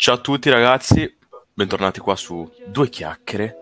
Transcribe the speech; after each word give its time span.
Ciao 0.00 0.14
a 0.14 0.18
tutti 0.18 0.48
ragazzi, 0.48 1.12
bentornati 1.52 1.98
qua 1.98 2.14
su 2.14 2.48
Due 2.66 2.88
Chiacchiere. 2.88 3.56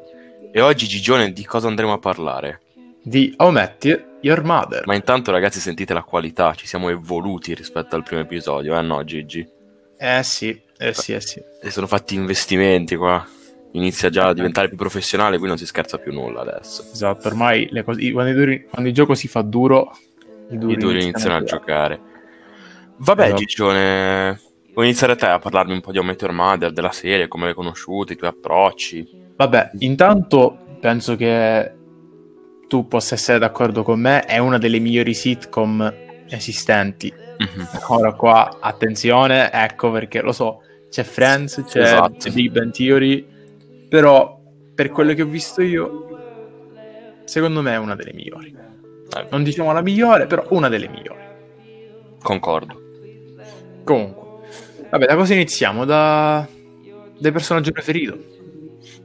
E 0.53 0.61
oggi 0.61 0.87
Gigione 0.87 1.33
di 1.33 1.47
cosa 1.47 1.67
andremo 1.67 1.95
a 1.95 1.99
parlare? 1.99 2.61
Di 3.03 3.33
How 3.39 3.51
Met 3.51 4.19
Your 4.21 4.45
Mother. 4.45 4.87
Ma 4.87 4.95
intanto 4.95 5.31
ragazzi 5.31 5.61
sentite 5.61 5.95
la 5.95 6.03
qualità, 6.03 6.53
ci 6.55 6.67
siamo 6.67 6.91
evoluti 6.91 7.55
rispetto 7.55 7.97
al 7.97 8.03
primo 8.03 8.21
episodio, 8.21 8.79
eh 8.79 8.83
no 8.83 9.03
Gigi? 9.03 9.49
Eh 9.97 10.23
sì, 10.23 10.61
eh 10.77 10.93
sì, 10.93 11.15
eh 11.15 11.23
sì. 11.23 11.41
E 11.63 11.71
sono 11.71 11.87
fatti 11.87 12.15
investimenti 12.15 12.97
qua, 12.97 13.27
inizia 13.73 14.11
già 14.11 14.29
a 14.29 14.35
diventare 14.35 14.69
più 14.69 14.77
professionale, 14.77 15.39
qui 15.39 15.49
non 15.49 15.57
si 15.57 15.65
scherza 15.65 15.97
più 15.97 16.13
nulla 16.13 16.43
adesso. 16.43 16.83
Esatto, 16.93 17.29
ormai 17.29 17.67
le 17.71 17.83
cose- 17.83 18.13
quando, 18.13 18.35
duri- 18.35 18.67
quando 18.69 18.91
il 18.91 18.95
gioco 18.95 19.15
si 19.15 19.27
fa 19.27 19.41
duro, 19.41 19.97
i 20.51 20.59
duri, 20.59 20.75
I 20.75 20.77
duri 20.77 21.03
iniziano 21.03 21.37
a 21.37 21.43
giocare. 21.43 21.99
Vabbè 22.99 23.25
Esatto. 23.25 23.41
Gigione, 23.41 24.41
vuoi 24.77 24.89
iniziare 24.89 25.17
te 25.17 25.25
a 25.25 25.39
parlarmi 25.39 25.73
un 25.73 25.81
po' 25.81 25.91
di 25.91 25.97
How 25.97 26.05
Met 26.05 26.21
Your 26.21 26.35
Mother, 26.35 26.71
della 26.71 26.93
serie, 26.93 27.29
come 27.29 27.47
l'hai 27.47 27.55
conosciuta, 27.55 28.13
i 28.13 28.17
tuoi 28.17 28.29
approcci? 28.29 29.09
Vabbè, 29.37 29.71
intanto 29.79 30.77
penso 30.79 31.17
che 31.17 31.73
tu 32.69 32.87
possa 32.87 33.15
essere 33.15 33.39
d'accordo 33.39 33.83
con 33.83 33.99
me, 33.99 34.21
è 34.25 34.37
una 34.37 34.59
delle 34.59 34.79
migliori 34.79 35.15
sitcom 35.15 35.95
esistenti. 36.29 37.11
Mhm. 37.39 37.69
Ora 37.89 38.13
qua, 38.13 38.59
attenzione, 38.61 39.51
ecco 39.51 39.91
perché 39.91 40.21
lo 40.21 40.33
so, 40.33 40.61
c'è 40.91 41.05
Friends, 41.05 41.65
c'è 41.67 41.81
Esatto. 41.81 42.31
Big 42.33 42.51
Bang 42.51 42.71
Theory, 42.71 43.27
però 43.89 44.39
per 44.75 44.91
quello 44.91 45.15
che 45.15 45.23
ho 45.23 45.27
visto 45.27 45.63
io, 45.63 46.07
secondo 47.25 47.63
me 47.63 47.73
è 47.73 47.79
una 47.79 47.95
delle 47.95 48.13
migliori. 48.13 48.55
Eh, 49.17 49.27
Non 49.31 49.43
diciamo 49.43 49.73
la 49.73 49.81
migliore, 49.81 50.27
però 50.27 50.45
una 50.51 50.69
delle 50.69 50.89
migliori. 50.89 51.25
concordo. 52.21 52.79
Comunque, 53.85 54.26
vabbè, 54.91 55.07
da 55.07 55.17
cosa 55.17 55.35
iniziamo? 55.35 55.85
Da... 55.85 56.47
Dai 57.19 57.33
personaggio 57.33 57.73
preferito? 57.73 58.35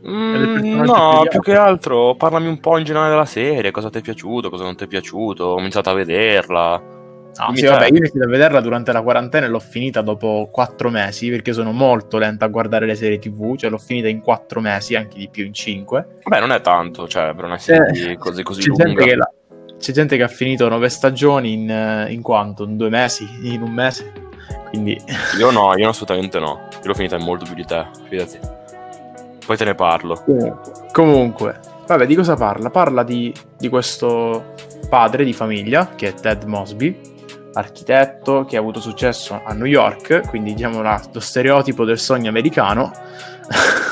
Mm, 0.08 0.34
personaggi 0.34 0.92
no, 0.92 1.26
più 1.30 1.40
che 1.42 1.56
altro 1.56 2.16
parlami 2.16 2.48
un 2.48 2.60
po' 2.60 2.78
in 2.78 2.84
generale 2.84 3.12
della 3.12 3.26
serie, 3.26 3.72
cosa 3.72 3.90
ti 3.90 4.00
è 4.00 4.02
piaciuto, 4.02 4.50
cosa 4.50 4.64
non 4.64 4.76
ti 4.76 4.86
è 4.86 4.88
piaciuto, 4.88 5.44
ho 5.46 5.60
iniziato 5.60 5.90
a 5.90 5.94
vederla. 5.94 7.00
Ah, 7.36 7.46
Dimmi 7.46 7.60
sì, 7.60 7.66
vabbè, 7.66 7.86
io 7.86 7.94
ho 7.94 7.98
iniziato 7.98 8.26
a 8.26 8.30
vederla 8.30 8.62
durante 8.62 8.92
la 8.92 9.02
quarantena 9.02 9.46
e 9.46 9.50
l'ho 9.50 9.60
finita 9.60 10.02
dopo 10.02 10.50
quattro 10.52 10.90
mesi 10.90 11.30
perché 11.30 11.54
sono 11.54 11.72
molto 11.72 12.18
lenta 12.18 12.46
a 12.46 12.48
guardare 12.50 12.86
le 12.86 12.96
serie 12.96 13.20
tv, 13.20 13.56
cioè 13.56 13.70
l'ho 13.70 13.78
finita 13.78 14.08
in 14.08 14.20
quattro 14.22 14.60
mesi, 14.60 14.96
anche 14.96 15.18
di 15.18 15.30
più 15.30 15.46
in 15.46 15.54
cinque. 15.54 16.18
Vabbè, 16.24 16.42
non 16.42 16.52
è 16.52 16.62
tanto, 16.62 17.08
cioè, 17.08 17.34
per 17.36 17.46
una 17.46 17.58
serie 17.60 18.18
così, 18.18 18.44
così 18.44 18.62
c'è, 18.62 18.68
lunga. 18.68 18.84
gente 18.86 19.04
che 19.06 19.16
la- 19.16 19.32
c'è 19.78 19.92
gente 19.94 20.18
che 20.18 20.24
ha 20.24 20.28
finito 20.28 20.68
nove 20.68 20.90
stagioni 20.90 21.54
in, 21.54 21.70
eh, 21.70 22.12
in 22.12 22.22
quanto? 22.22 22.66
In 22.66 22.76
due 22.76 22.90
mesi? 22.90 23.28
In 23.44 23.62
un 23.62 23.72
mese? 23.72 24.12
Quindi, 24.70 25.02
Io 25.38 25.52
no, 25.52 25.74
io 25.78 25.90
assolutamente 25.90 26.40
no. 26.40 26.68
Io 26.72 26.80
l'ho 26.84 26.94
finita 26.94 27.18
in 27.18 27.24
molto 27.24 27.46
più 27.46 27.56
di 27.56 27.66
te, 27.66 27.86
fidati. 28.08 28.40
Poi 29.46 29.58
te 29.58 29.66
ne 29.66 29.76
parlo. 29.76 30.24
comunque, 30.92 31.60
vabbè, 31.88 32.06
di 32.06 32.16
cosa 32.16 32.36
parla? 32.36 32.70
Parla 32.70 33.04
di, 33.04 33.34
di 33.58 33.70
questo 33.70 34.54
padre 34.90 35.24
di 35.26 35.34
famiglia 35.34 35.90
che 35.96 36.10
è 36.10 36.14
Ted 36.14 36.44
Mosby, 36.44 37.10
architetto 37.54 38.46
che 38.46 38.56
ha 38.56 38.60
avuto 38.60 38.80
successo 38.80 39.42
a 39.44 39.52
New 39.54 39.66
York, 39.66 40.30
quindi 40.30 40.54
diciamo 40.54 40.82
la- 40.82 41.02
lo 41.12 41.20
stereotipo 41.20 41.84
del 41.84 42.00
sogno 42.00 42.30
americano. 42.30 42.92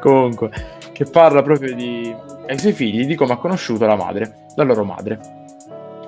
Comunque, 0.00 0.50
che 0.92 1.04
parla 1.04 1.42
proprio 1.42 1.74
di, 1.74 2.14
ai 2.48 2.58
suoi 2.58 2.72
figli 2.72 3.06
di 3.06 3.14
come 3.14 3.34
ha 3.34 3.36
conosciuto 3.36 3.86
la 3.86 3.96
madre, 3.96 4.46
la 4.54 4.64
loro 4.64 4.84
madre. 4.84 5.18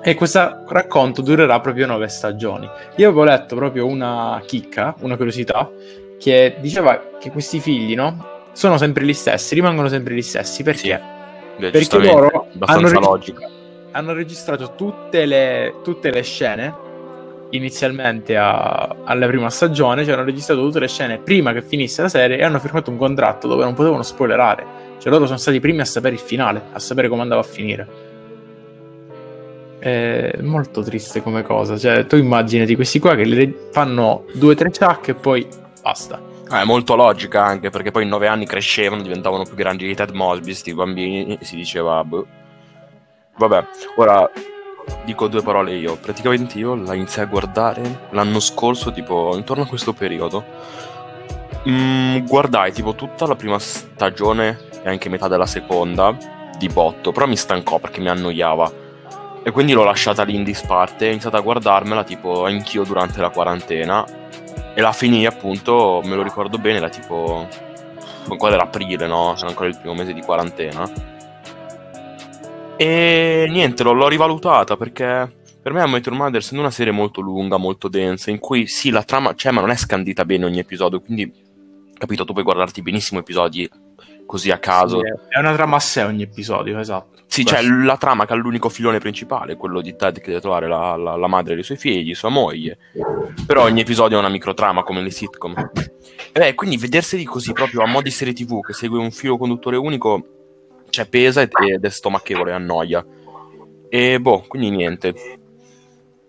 E 0.05 0.15
questo 0.15 0.63
racconto 0.67 1.21
durerà 1.21 1.59
proprio 1.61 1.85
nove 1.87 2.09
stagioni. 2.09 2.69
Io 2.97 3.07
avevo 3.07 3.23
letto 3.23 3.55
proprio 3.55 3.85
una 3.85 4.41
chicca, 4.45 4.93
una 4.99 5.15
curiosità, 5.15 5.71
che 6.19 6.57
diceva 6.59 7.01
che 7.19 7.31
questi 7.31 7.59
figli, 7.59 7.95
no? 7.95 8.31
Sono 8.51 8.77
sempre 8.77 9.05
gli 9.05 9.13
stessi, 9.13 9.55
rimangono 9.55 9.87
sempre 9.87 10.13
gli 10.13 10.21
stessi. 10.21 10.61
Perché? 10.61 11.01
Beh, 11.57 11.69
Perché 11.71 11.99
loro 11.99 12.47
hanno, 12.59 12.89
reg- 12.89 13.49
hanno 13.91 14.13
registrato 14.13 14.73
tutte 14.75 15.25
le, 15.25 15.75
tutte 15.83 16.11
le 16.11 16.21
scene 16.21 16.75
inizialmente 17.51 18.35
a- 18.35 18.95
alla 19.03 19.27
prima 19.27 19.49
stagione, 19.49 20.03
cioè 20.03 20.15
hanno 20.15 20.23
registrato 20.25 20.61
tutte 20.61 20.79
le 20.79 20.87
scene 20.87 21.19
prima 21.19 21.53
che 21.53 21.61
finisse 21.61 22.01
la 22.01 22.09
serie 22.09 22.37
e 22.37 22.43
hanno 22.43 22.59
firmato 22.59 22.89
un 22.89 22.97
contratto 22.97 23.47
dove 23.47 23.63
non 23.63 23.73
potevano 23.73 24.03
spoilerare. 24.03 24.65
Cioè 24.97 25.11
loro 25.11 25.25
sono 25.25 25.37
stati 25.37 25.57
i 25.57 25.59
primi 25.59 25.79
a 25.81 25.85
sapere 25.85 26.15
il 26.15 26.19
finale, 26.21 26.61
a 26.73 26.79
sapere 26.79 27.07
come 27.07 27.21
andava 27.21 27.41
a 27.41 27.45
finire. 27.45 28.02
È 29.83 30.37
molto 30.39 30.81
triste 30.81 31.21
come 31.21 31.41
cosa. 31.41 31.77
Cioè, 31.77 32.05
tu 32.05 32.15
immaginati 32.15 32.73
questi 32.73 32.99
qua 32.99 33.15
che 33.15 33.25
le 33.25 33.67
fanno 33.73 34.23
due 34.33 34.53
o 34.53 34.55
tre 34.55 34.71
ciak 34.71 35.09
e 35.09 35.13
poi 35.13 35.45
basta. 35.81 36.21
Eh, 36.49 36.61
È 36.61 36.63
molto 36.63 36.95
logica 36.95 37.43
anche 37.43 37.69
perché 37.69 37.91
poi 37.91 38.03
in 38.03 38.09
nove 38.09 38.27
anni 38.27 38.45
crescevano, 38.45 39.01
diventavano 39.01 39.43
più 39.43 39.55
grandi 39.55 39.85
di 39.85 39.93
Ted 39.93 40.11
Mosby, 40.11 40.53
sti 40.53 40.73
bambini, 40.73 41.37
e 41.37 41.43
si 41.43 41.57
diceva, 41.57 42.01
boh. 42.05 42.25
Vabbè, 43.35 43.65
ora 43.97 44.29
dico 45.03 45.27
due 45.27 45.41
parole 45.41 45.73
io. 45.75 45.97
Praticamente 45.97 46.57
io 46.59 46.75
la 46.75 46.93
iniziai 46.93 47.25
a 47.25 47.27
guardare 47.27 48.07
l'anno 48.11 48.39
scorso, 48.39 48.93
tipo 48.93 49.35
intorno 49.35 49.63
a 49.63 49.67
questo 49.67 49.91
periodo. 49.91 50.45
Mm, 51.67 52.25
guardai 52.25 52.71
tipo 52.71 52.95
tutta 52.95 53.27
la 53.27 53.35
prima 53.35 53.59
stagione 53.59 54.59
e 54.81 54.87
anche 54.89 55.09
metà 55.09 55.27
della 55.27 55.45
seconda 55.45 56.15
di 56.57 56.69
botto, 56.69 57.11
però 57.11 57.27
mi 57.27 57.35
stancò 57.35 57.79
perché 57.79 57.99
mi 57.99 58.07
annoiava. 58.07 58.82
E 59.43 59.51
quindi 59.51 59.73
l'ho 59.73 59.83
lasciata 59.83 60.23
lì 60.23 60.35
in 60.35 60.43
disparte 60.43 61.07
ho 61.07 61.09
iniziato 61.11 61.35
a 61.35 61.41
guardarmela 61.41 62.03
tipo 62.03 62.45
anch'io 62.45 62.83
durante 62.83 63.19
la 63.19 63.29
quarantena. 63.29 64.05
E 64.73 64.81
la 64.81 64.93
finì 64.93 65.25
appunto, 65.25 66.01
me 66.03 66.15
lo 66.15 66.23
ricordo 66.23 66.57
bene, 66.57 66.77
era 66.77 66.89
tipo... 66.89 67.47
Ancora 68.29 68.53
era 68.53 68.63
aprile, 68.63 69.05
no? 69.05 69.35
Era 69.37 69.47
ancora 69.47 69.67
il 69.67 69.77
primo 69.77 69.93
mese 69.93 70.13
di 70.13 70.21
quarantena. 70.21 70.89
E 72.77 73.45
niente, 73.49 73.83
l'ho, 73.83 73.91
l'ho 73.91 74.07
rivalutata 74.07 74.77
perché 74.77 75.41
per 75.61 75.71
me 75.71 75.81
How 75.81 75.87
Met 75.87 76.05
Your 76.05 76.17
Mother 76.17 76.41
essendo 76.41 76.61
una 76.61 76.71
serie 76.71 76.91
molto 76.91 77.21
lunga, 77.21 77.57
molto 77.57 77.87
densa, 77.87 78.31
in 78.31 78.39
cui 78.39 78.67
sì, 78.67 78.89
la 78.89 79.03
trama 79.03 79.33
c'è 79.33 79.51
ma 79.51 79.61
non 79.61 79.69
è 79.69 79.75
scandita 79.75 80.25
bene 80.25 80.45
ogni 80.45 80.59
episodio, 80.59 80.99
quindi 80.99 81.31
capito, 81.97 82.25
tu 82.25 82.33
puoi 82.33 82.43
guardarti 82.43 82.81
benissimo 82.81 83.21
episodi 83.21 83.69
così 84.25 84.51
a 84.51 84.57
caso. 84.59 84.99
Sì, 84.99 85.11
è 85.29 85.39
una 85.39 85.53
trama 85.53 85.75
a 85.77 85.79
sé 85.79 86.03
ogni 86.03 86.23
episodio, 86.23 86.79
esatto. 86.79 87.21
Sì, 87.27 87.43
c'è 87.43 87.61
la 87.63 87.97
trama 87.97 88.25
che 88.27 88.33
ha 88.33 88.35
l'unico 88.35 88.69
filone 88.69 88.99
principale, 88.99 89.55
quello 89.55 89.81
di 89.81 89.95
Ted 89.95 90.19
che 90.19 90.27
deve 90.27 90.39
trovare 90.41 90.67
la, 90.67 90.95
la- 90.95 91.15
la 91.15 91.27
madre 91.27 91.55
dei 91.55 91.63
suoi 91.63 91.77
figli, 91.77 92.13
sua 92.13 92.29
moglie. 92.29 92.77
Però 93.47 93.63
ogni 93.63 93.81
episodio 93.81 94.17
è 94.17 94.19
una 94.19 94.29
microtrama 94.29 94.83
come 94.83 95.01
le 95.01 95.09
sitcom. 95.09 95.53
E 96.31 96.39
beh, 96.39 96.53
quindi 96.53 96.77
vederseli 96.77 97.23
così 97.23 97.51
proprio 97.53 97.81
a 97.81 97.87
mo' 97.87 98.01
di 98.03 98.11
serie 98.11 98.33
tv 98.33 98.59
che 98.61 98.73
segue 98.73 98.99
un 98.99 99.09
filo 99.11 99.37
conduttore 99.37 99.77
unico, 99.77 100.23
cioè 100.89 101.07
pesa 101.07 101.41
ed 101.41 101.49
ed 101.67 101.83
è 101.83 101.89
stomachevole, 101.89 102.51
annoia. 102.51 103.03
E 103.89 104.19
boh, 104.19 104.45
quindi 104.47 104.69
niente. 104.69 105.13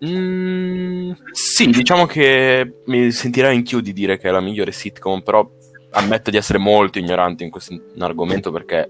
Mm, 0.05 1.11
sì, 1.31 1.67
diciamo 1.67 2.05
che 2.05 2.81
mi 2.85 3.11
sentirei 3.11 3.55
anch'io 3.55 3.79
di 3.79 3.93
dire 3.93 4.17
che 4.17 4.27
è 4.27 4.31
la 4.31 4.41
migliore 4.41 4.71
sitcom, 4.71 5.21
però 5.21 5.49
ammetto 5.95 6.29
di 6.29 6.37
essere 6.37 6.59
molto 6.59 6.99
ignorante 6.99 7.43
in 7.43 7.49
questo 7.49 7.79
argomento 7.99 8.51
perché 8.51 8.89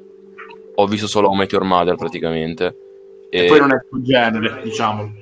ho 0.75 0.87
visto 0.87 1.07
solo 1.07 1.29
How 1.29 1.35
Met 1.35 1.51
Your 1.51 1.63
Mother 1.63 1.95
praticamente. 1.95 2.77
E, 3.29 3.45
E 3.45 3.47
poi 3.47 3.59
non 3.59 3.71
è 3.71 3.75
il 3.75 3.85
tuo 3.89 4.01
genere, 4.01 4.61
diciamo. 4.63 5.13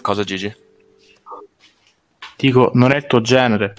Cosa 0.00 0.24
Gigi? 0.24 0.54
Dico, 2.36 2.70
non 2.74 2.92
è 2.92 2.96
il 2.96 3.06
tuo 3.06 3.20
genere. 3.20 3.74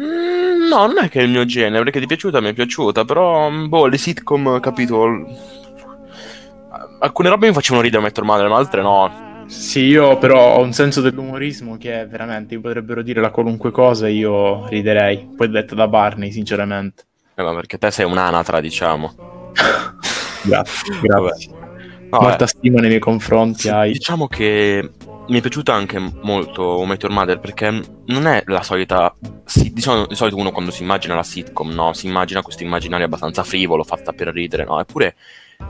Mm, 0.00 0.66
no, 0.68 0.86
non 0.86 0.98
è 0.98 1.08
che 1.08 1.20
è 1.20 1.22
il 1.22 1.30
mio 1.30 1.44
genere, 1.44 1.84
perché 1.84 1.98
ti 1.98 2.04
è 2.04 2.08
piaciuta, 2.08 2.40
mi 2.40 2.48
è 2.48 2.52
piaciuta, 2.52 3.04
però, 3.04 3.48
mm, 3.48 3.68
boh, 3.68 3.86
le 3.86 3.96
sitcom, 3.96 4.60
capito... 4.60 5.52
Alcune 6.98 7.28
robe 7.28 7.46
mi 7.46 7.52
facevano 7.52 7.82
ridere 7.82 8.02
How 8.02 8.08
Met 8.08 8.16
Your 8.16 8.26
Mother, 8.28 8.48
ma 8.48 8.56
altre 8.56 8.82
no. 8.82 9.23
Sì, 9.46 9.80
io 9.80 10.18
però 10.18 10.56
ho 10.56 10.62
un 10.62 10.72
senso 10.72 11.00
dell'umorismo 11.00 11.76
che 11.76 12.00
è 12.00 12.06
veramente, 12.06 12.54
mi 12.54 12.62
potrebbero 12.62 13.02
dire 13.02 13.20
la 13.20 13.30
qualunque 13.30 13.70
cosa 13.70 14.08
io 14.08 14.66
riderei. 14.68 15.28
Poi 15.36 15.48
detto 15.48 15.74
da 15.74 15.88
Barney, 15.88 16.30
sinceramente. 16.32 17.04
Eh, 17.34 17.42
ma 17.42 17.54
perché 17.54 17.78
te 17.78 17.90
sei 17.90 18.06
un'anatra, 18.06 18.60
diciamo. 18.60 19.14
Grazie, 20.44 20.98
grazie. 21.00 21.52
No, 22.10 22.20
Molta 22.20 22.44
eh, 22.44 22.48
stima 22.48 22.80
nei 22.80 22.88
miei 22.88 23.00
confronti 23.00 23.62
sì, 23.62 23.68
hai. 23.70 23.92
diciamo 23.92 24.28
che 24.28 24.88
mi 25.26 25.38
è 25.38 25.40
piaciuta 25.40 25.72
anche 25.72 25.98
molto 26.22 26.62
How 26.62 26.84
Met 26.84 27.02
Your 27.02 27.14
Mother 27.14 27.40
perché 27.40 27.70
non 28.06 28.26
è 28.26 28.42
la 28.46 28.62
solita... 28.62 29.12
sì, 29.44 29.72
diciamo, 29.72 30.06
di 30.06 30.14
solito 30.14 30.36
uno 30.36 30.52
quando 30.52 30.70
si 30.70 30.82
immagina 30.82 31.14
la 31.14 31.22
sitcom, 31.22 31.72
no? 31.72 31.92
Si 31.94 32.06
immagina 32.06 32.42
questo 32.42 32.62
immaginario 32.62 33.06
abbastanza 33.06 33.42
frivolo, 33.42 33.84
fatta 33.84 34.12
per 34.12 34.28
ridere, 34.28 34.64
no? 34.64 34.78
Eppure 34.78 35.16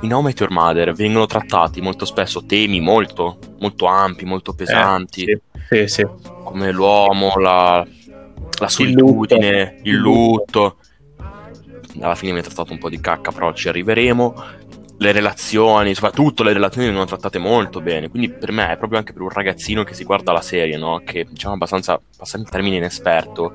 in 0.00 0.12
How 0.12 0.20
Met 0.22 0.40
Your 0.40 0.52
Mother 0.52 0.92
vengono 0.92 1.26
trattati 1.26 1.80
molto 1.80 2.04
spesso 2.04 2.44
temi 2.44 2.80
molto, 2.80 3.38
molto 3.60 3.86
ampi, 3.86 4.24
molto 4.24 4.54
pesanti, 4.54 5.24
Eh, 5.24 5.40
sì, 5.68 5.86
sì, 5.86 5.88
sì. 5.88 6.06
come 6.42 6.70
l'uomo, 6.72 7.32
la, 7.36 7.86
la 8.58 8.68
solitudine, 8.68 9.78
il 9.82 9.96
lutto. 9.96 10.78
Alla 12.00 12.14
fine 12.16 12.32
mi 12.32 12.40
ha 12.40 12.42
trattato 12.42 12.72
un 12.72 12.78
po' 12.78 12.88
di 12.88 13.00
cacca, 13.00 13.30
però 13.32 13.52
ci 13.52 13.68
arriveremo. 13.68 14.34
le 14.96 15.12
relazioni, 15.12 15.94
soprattutto 15.94 16.42
le 16.42 16.52
relazioni 16.52 16.86
vengono 16.86 17.06
trattate 17.06 17.38
molto 17.38 17.80
bene. 17.80 18.08
Quindi 18.08 18.30
per 18.30 18.52
me 18.52 18.70
è 18.72 18.76
proprio 18.78 18.98
anche 18.98 19.12
per 19.12 19.22
un 19.22 19.28
ragazzino 19.28 19.82
che 19.84 19.94
si 19.94 20.04
guarda 20.04 20.32
la 20.32 20.40
serie, 20.40 20.76
no? 20.76 21.02
Che 21.04 21.26
diciamo 21.28 21.54
abbastanza, 21.54 22.00
passando 22.16 22.46
il 22.46 22.52
termine 22.52 22.76
inesperto, 22.76 23.52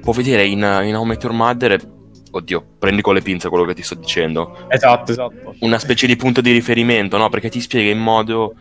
può 0.00 0.12
vedere 0.12 0.46
in, 0.46 0.58
in 0.84 1.00
Met 1.04 1.22
Your 1.22 1.34
Mother, 1.34 1.80
oddio, 2.32 2.64
prendi 2.78 3.02
con 3.02 3.14
le 3.14 3.20
pinze 3.20 3.48
quello 3.48 3.64
che 3.64 3.74
ti 3.74 3.82
sto 3.82 3.94
dicendo. 3.94 4.66
Esatto, 4.68 5.12
esatto. 5.12 5.54
Una 5.60 5.78
specie 5.78 6.06
di 6.06 6.16
punto 6.16 6.40
di 6.40 6.50
riferimento, 6.50 7.16
no? 7.16 7.28
Perché 7.28 7.48
ti 7.48 7.60
spiega 7.60 7.90
in 7.90 8.00
modo 8.00 8.54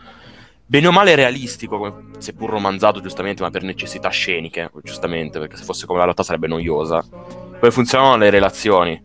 bene 0.65 0.87
o 0.87 0.91
male 0.91 1.15
realistico, 1.15 2.03
seppur 2.17 2.49
romanzato 2.49 3.01
giustamente, 3.01 3.41
ma 3.41 3.49
per 3.49 3.63
necessità 3.63 4.09
sceniche, 4.09 4.69
giustamente, 4.83 5.39
perché 5.39 5.57
se 5.57 5.63
fosse 5.63 5.85
come 5.85 5.97
la 5.97 6.05
realtà 6.05 6.23
sarebbe 6.23 6.47
noiosa. 6.47 7.03
Come 7.59 7.71
funzionano 7.71 8.17
le 8.17 8.29
relazioni. 8.29 9.01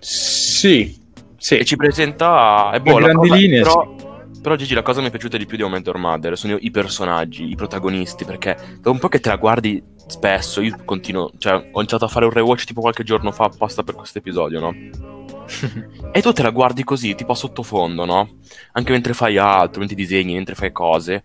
Sì, 0.00 0.96
sì. 1.36 1.58
E 1.58 1.64
ci 1.64 1.76
presenta... 1.76 2.70
È 2.72 2.80
boh, 2.80 2.96
grandi 2.96 3.28
cosa, 3.28 3.34
linee, 3.34 3.62
però, 3.62 3.94
però 4.44 4.56
Gigi, 4.56 4.74
la 4.74 4.82
cosa 4.82 5.00
mi 5.00 5.06
è 5.06 5.10
piaciuta 5.10 5.38
di 5.38 5.46
più 5.46 5.56
di 5.56 5.62
Moment 5.62 5.86
Your 5.86 5.96
Mother 5.96 6.36
sono 6.36 6.58
i 6.60 6.70
personaggi, 6.70 7.48
i 7.48 7.54
protagonisti, 7.54 8.26
perché 8.26 8.54
da 8.78 8.90
un 8.90 8.98
po' 8.98 9.08
che 9.08 9.18
te 9.18 9.30
la 9.30 9.36
guardi 9.36 9.82
spesso, 10.06 10.60
io 10.60 10.76
continuo, 10.84 11.30
cioè 11.38 11.70
ho 11.72 11.78
iniziato 11.78 12.04
a 12.04 12.08
fare 12.08 12.26
un 12.26 12.30
rewatch 12.30 12.64
tipo 12.64 12.82
qualche 12.82 13.04
giorno 13.04 13.32
fa 13.32 13.44
apposta 13.44 13.82
per 13.82 13.94
questo 13.94 14.18
episodio, 14.18 14.60
no? 14.60 14.74
e 16.12 16.20
tu 16.20 16.30
te 16.32 16.42
la 16.42 16.50
guardi 16.50 16.84
così, 16.84 17.14
tipo 17.14 17.32
a 17.32 17.34
sottofondo, 17.34 18.04
no? 18.04 18.36
Anche 18.72 18.92
mentre 18.92 19.14
fai 19.14 19.38
altro, 19.38 19.78
mentre 19.78 19.96
disegni, 19.96 20.34
mentre 20.34 20.54
fai 20.54 20.72
cose. 20.72 21.24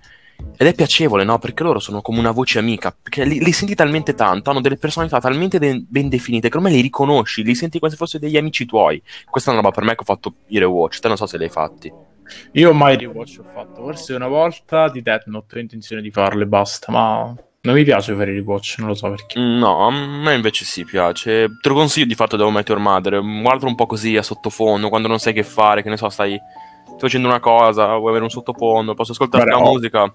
Ed 0.56 0.66
è 0.66 0.74
piacevole, 0.74 1.25
no? 1.25 1.39
Perché 1.39 1.63
loro 1.63 1.80
sono 1.80 2.01
come 2.01 2.19
una 2.19 2.31
voce 2.31 2.57
amica, 2.57 2.95
perché 3.01 3.25
li, 3.25 3.44
li 3.44 3.51
senti 3.51 3.75
talmente 3.75 4.13
tanto, 4.13 4.50
hanno 4.50 4.62
delle 4.62 4.77
personalità 4.77 5.19
talmente 5.19 5.60
de- 5.60 5.83
ben 5.86 6.07
definite 6.07 6.48
che 6.48 6.56
ormai 6.56 6.71
li 6.71 6.80
riconosci, 6.80 7.44
li 7.44 7.54
senti 7.54 7.80
come 7.80 7.92
se 7.92 7.98
fossero 7.98 8.24
degli 8.24 8.38
amici 8.38 8.66
tuoi. 8.66 9.04
Questa 9.30 9.50
è 9.50 9.54
una 9.54 9.62
roba 9.62 9.75
per 9.75 9.83
me 9.83 9.95
che 9.95 10.04
ho 10.04 10.06
fatto 10.06 10.36
i 10.48 10.57
rewatch, 10.57 11.00
te 11.00 11.10
non 11.10 11.18
so 11.18 11.25
se 11.25 11.38
li 11.38 11.44
hai 11.44 11.50
fatti. 11.50 12.09
Io 12.54 12.74
mai 12.74 12.98
rewatch 12.98 13.40
ho 13.40 13.44
fatto, 13.44 13.81
forse 13.81 14.14
una 14.14 14.28
volta 14.28 14.90
di 14.90 15.02
Death 15.02 15.26
Note, 15.26 15.58
ho 15.58 15.62
intenzione 15.62 16.02
di 16.02 16.12
farlo 16.12 16.44
e 16.44 16.48
basta, 16.48 16.92
ma 16.92 17.36
non 17.62 17.76
mi 17.76 17.84
piace 17.84 18.14
fare 18.16 18.31
i 18.31 18.36
rewatch, 18.36 18.76
non 18.78 18.88
lo 18.88 18.94
so 18.94 19.10
perché. 19.10 19.38
No, 19.38 19.86
a 19.86 19.92
me 19.92 20.34
invece 20.34 20.64
sì, 20.64 20.86
piace. 20.86 21.48
Te 21.62 21.68
lo 21.68 21.76
consiglio 21.76 22.06
di 22.06 22.16
fatto 22.16 22.38
Devo 22.38 22.52
Met 22.52 22.70
Your 22.70 22.80
Mother. 22.80 23.20
Guardalo 23.22 23.68
un 23.68 23.76
po' 23.76 23.86
così 23.86 24.16
a 24.16 24.24
sottofondo, 24.24 24.88
quando 24.88 25.10
non 25.10 25.20
sai 25.20 25.34
che 25.34 25.44
fare, 25.44 25.84
che 25.84 25.90
ne 25.90 25.98
so, 25.98 26.08
stai, 26.08 26.40
stai 26.86 26.98
facendo 26.98 27.28
una 27.28 27.42
cosa, 27.42 27.98
vuoi 27.98 28.10
avere 28.12 28.24
un 28.24 28.30
sottofondo, 28.30 28.94
posso 28.94 29.12
ascoltare 29.12 29.44
Guarda, 29.44 29.62
la 29.62 29.70
musica. 29.70 30.14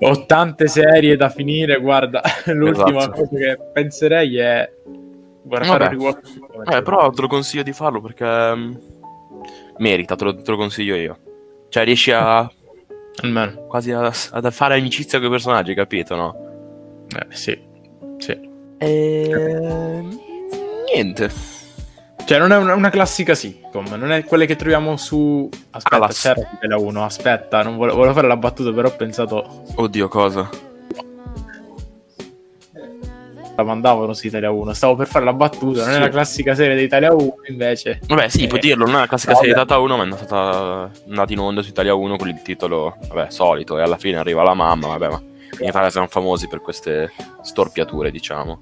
Ho 0.00 0.24
tante 0.24 0.68
serie 0.68 1.16
da 1.16 1.28
finire, 1.28 1.78
guarda, 1.80 2.22
l'ultima 2.52 3.00
Esatto. 3.00 3.20
cosa 3.20 3.36
che 3.36 3.58
penserei 3.74 4.38
è 4.38 4.72
guardare 5.42 5.88
rewatch. 5.90 6.38
Eh, 6.72 6.80
però 6.80 7.10
te 7.10 7.20
lo 7.20 7.28
consiglio 7.28 7.62
di 7.62 7.72
farlo 7.72 8.00
perché 8.00 8.54
mm, 8.54 8.74
merita, 9.78 10.16
te 10.16 10.24
lo, 10.24 10.34
te 10.34 10.50
lo 10.50 10.56
consiglio 10.56 10.94
io. 10.94 11.18
Cioè, 11.76 11.84
riesci 11.84 12.10
a 12.10 12.50
Almeno, 13.22 13.66
quasi 13.66 13.92
a, 13.92 14.06
a 14.06 14.50
fare 14.50 14.78
amicizia 14.78 15.18
con 15.18 15.28
i 15.28 15.30
personaggi, 15.30 15.74
capito, 15.74 16.16
no? 16.16 17.06
eh, 17.14 17.26
sì, 17.36 17.60
sì. 18.16 18.40
E... 18.78 20.02
Niente. 20.94 21.30
Cioè, 22.24 22.38
non 22.38 22.52
è 22.52 22.56
una, 22.56 22.72
una 22.72 22.88
classica 22.88 23.34
sitcom, 23.34 23.88
non 23.88 24.10
è 24.10 24.24
quelle 24.24 24.46
che 24.46 24.56
troviamo 24.56 24.96
su. 24.96 25.50
Aspetta, 25.68 25.98
la- 25.98 26.08
c'era 26.08 26.50
Italia 26.54 26.78
1. 26.78 27.04
Aspetta, 27.04 27.62
non 27.62 27.76
volevo, 27.76 27.98
volevo 27.98 28.14
fare 28.14 28.28
la 28.28 28.38
battuta, 28.38 28.72
però 28.72 28.88
ho 28.88 28.96
pensato 28.96 29.64
Oddio, 29.74 30.08
cosa? 30.08 30.48
La 33.56 33.62
mandavano 33.64 34.12
su 34.12 34.26
Italia 34.26 34.50
1. 34.50 34.72
Stavo 34.74 34.94
per 34.96 35.06
fare 35.06 35.24
la 35.24 35.32
battuta, 35.32 35.80
non 35.80 35.90
è 35.90 35.94
Sì. 35.94 36.00
la 36.00 36.08
classica 36.08 36.54
serie 36.54 36.76
di 36.76 36.82
Italia 36.82 37.12
1, 37.14 37.34
invece. 37.48 38.00
Vabbè, 38.06 38.28
sì, 38.28 38.44
Eh, 38.44 38.46
puoi 38.46 38.60
dirlo, 38.60 38.84
non 38.84 38.94
è 38.94 38.98
una 38.98 39.06
classica 39.06 39.32
vabbè. 39.32 39.44
serie 39.46 39.58
data 39.58 39.78
1, 39.78 39.96
ma 39.96 40.04
è 40.06 40.12
stata 40.16 40.90
andata 41.08 41.32
in 41.32 41.38
onda 41.38 41.62
su 41.62 41.70
Italia 41.70 41.94
1 41.94 42.16
con 42.16 42.28
il 42.28 42.40
titolo, 42.42 42.96
vabbè, 43.08 43.30
solito, 43.30 43.78
e 43.78 43.82
alla 43.82 43.96
fine 43.96 44.18
arriva 44.18 44.42
la 44.42 44.54
mamma, 44.54 44.88
vabbè, 44.88 45.08
ma 45.08 45.20
in 45.60 45.68
Italia 45.68 45.90
siamo 45.90 46.06
famosi 46.06 46.48
per 46.48 46.60
queste 46.60 47.10
storpiature, 47.42 48.10
diciamo. 48.10 48.60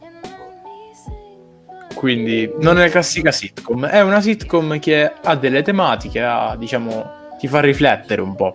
Quindi 1.95 2.51
non 2.61 2.79
è 2.79 2.85
la 2.85 2.91
classica 2.91 3.31
sitcom, 3.33 3.87
è 3.87 4.01
una 4.03 4.21
sitcom 4.21 4.79
che 4.79 5.11
ha 5.23 5.37
delle 5.37 5.63
tematiche, 5.63 6.23
ha, 6.23 6.55
diciamo, 6.57 7.23
ti 7.39 7.47
fa 7.49 7.61
riflettere 7.61 8.21
un 8.21 8.35
po'. 8.35 8.55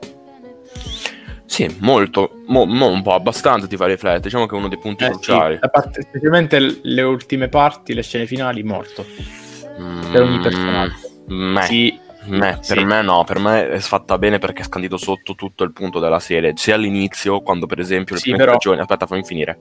Sì, 1.49 1.67
molto, 1.79 2.43
mo, 2.45 2.65
mo 2.65 2.87
un 2.89 3.01
po' 3.01 3.15
abbastanza 3.15 3.65
ti 3.65 3.75
fa 3.75 3.87
riflettere, 3.87 4.19
diciamo 4.19 4.45
che 4.45 4.53
è 4.55 4.57
uno 4.57 4.67
dei 4.67 4.77
punti 4.77 5.03
Eh, 5.03 5.07
sì, 5.07 5.11
cruciali. 5.13 5.57
la 5.59 5.67
parte- 5.69 6.03
specialmente 6.03 6.79
le 6.83 7.01
ultime 7.01 7.47
parti, 7.49 7.95
le 7.95 8.03
scene 8.03 8.27
finali, 8.27 8.61
morto. 8.61 9.03
Mm, 9.79 10.11
per 10.11 10.21
ogni 10.21 10.39
personaggio. 10.39 10.95
meh, 11.25 11.63
Sì, 11.63 11.99
meh, 12.25 12.57
sì. 12.61 12.73
per 12.75 12.85
me 12.85 13.01
no, 13.01 13.23
per 13.23 13.39
me 13.39 13.67
è 13.69 13.79
fatta 13.79 14.19
bene 14.19 14.37
perché 14.37 14.61
è 14.61 14.65
scandito 14.65 14.97
sotto 14.97 15.33
tutto 15.33 15.63
il 15.63 15.71
punto 15.73 15.99
della 15.99 16.19
serie, 16.19 16.53
sia 16.55 16.75
all'inizio, 16.75 17.41
quando 17.41 17.65
per 17.65 17.79
esempio 17.79 18.13
le 18.13 18.21
Sì, 18.21 18.29
prime 18.29 18.43
però- 18.45 18.59
stagioni, 18.59 18.81
aspetta 18.81 19.07
fammi 19.07 19.23
finire, 19.23 19.57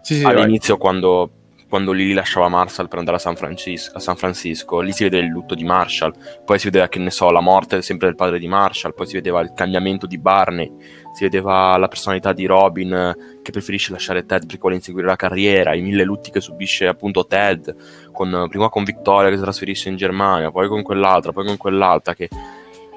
sì, 0.00 0.14
sì, 0.16 0.22
vai. 0.22 0.34
all'inizio 0.34 0.76
quando, 0.78 1.30
quando 1.68 1.92
Lily 1.92 2.12
lasciava 2.14 2.48
Marshall 2.48 2.88
per 2.88 2.98
andare 2.98 3.16
a 3.18 3.20
San, 3.20 3.36
Francis- 3.36 3.90
a 3.94 3.98
San 4.00 4.16
Francisco, 4.16 4.80
lì 4.80 4.92
si 4.92 5.02
vede 5.04 5.18
il 5.18 5.26
lutto 5.26 5.54
di 5.54 5.64
Marshall, 5.64 6.12
poi 6.44 6.58
si 6.58 6.64
vedeva 6.66 6.88
che 6.88 6.98
ne 6.98 7.10
so, 7.10 7.30
la 7.30 7.40
morte 7.40 7.82
sempre 7.82 8.06
del 8.06 8.16
padre 8.16 8.38
di 8.38 8.48
Marshall, 8.48 8.94
poi 8.94 9.06
si 9.06 9.12
vedeva 9.14 9.40
il 9.40 9.52
cambiamento 9.54 10.06
di 10.06 10.16
Barney, 10.18 10.70
si 11.18 11.24
vedeva 11.24 11.76
la 11.78 11.88
personalità 11.88 12.32
di 12.32 12.46
Robin 12.46 12.92
eh, 12.92 13.16
che 13.42 13.50
preferisce 13.50 13.90
lasciare 13.90 14.24
Ted 14.24 14.46
perché 14.46 14.60
vuole 14.60 14.76
inseguire 14.76 15.08
la 15.08 15.16
carriera, 15.16 15.74
i 15.74 15.80
mille 15.80 16.04
lutti 16.04 16.30
che 16.30 16.40
subisce 16.40 16.86
appunto 16.86 17.26
Ted, 17.26 17.74
con, 18.12 18.46
prima 18.48 18.68
con 18.68 18.84
Victoria 18.84 19.28
che 19.28 19.34
si 19.34 19.42
trasferisce 19.42 19.88
in 19.88 19.96
Germania, 19.96 20.52
poi 20.52 20.68
con 20.68 20.82
quell'altra, 20.82 21.32
poi 21.32 21.46
con 21.46 21.56
quell'altra 21.56 22.14
che 22.14 22.28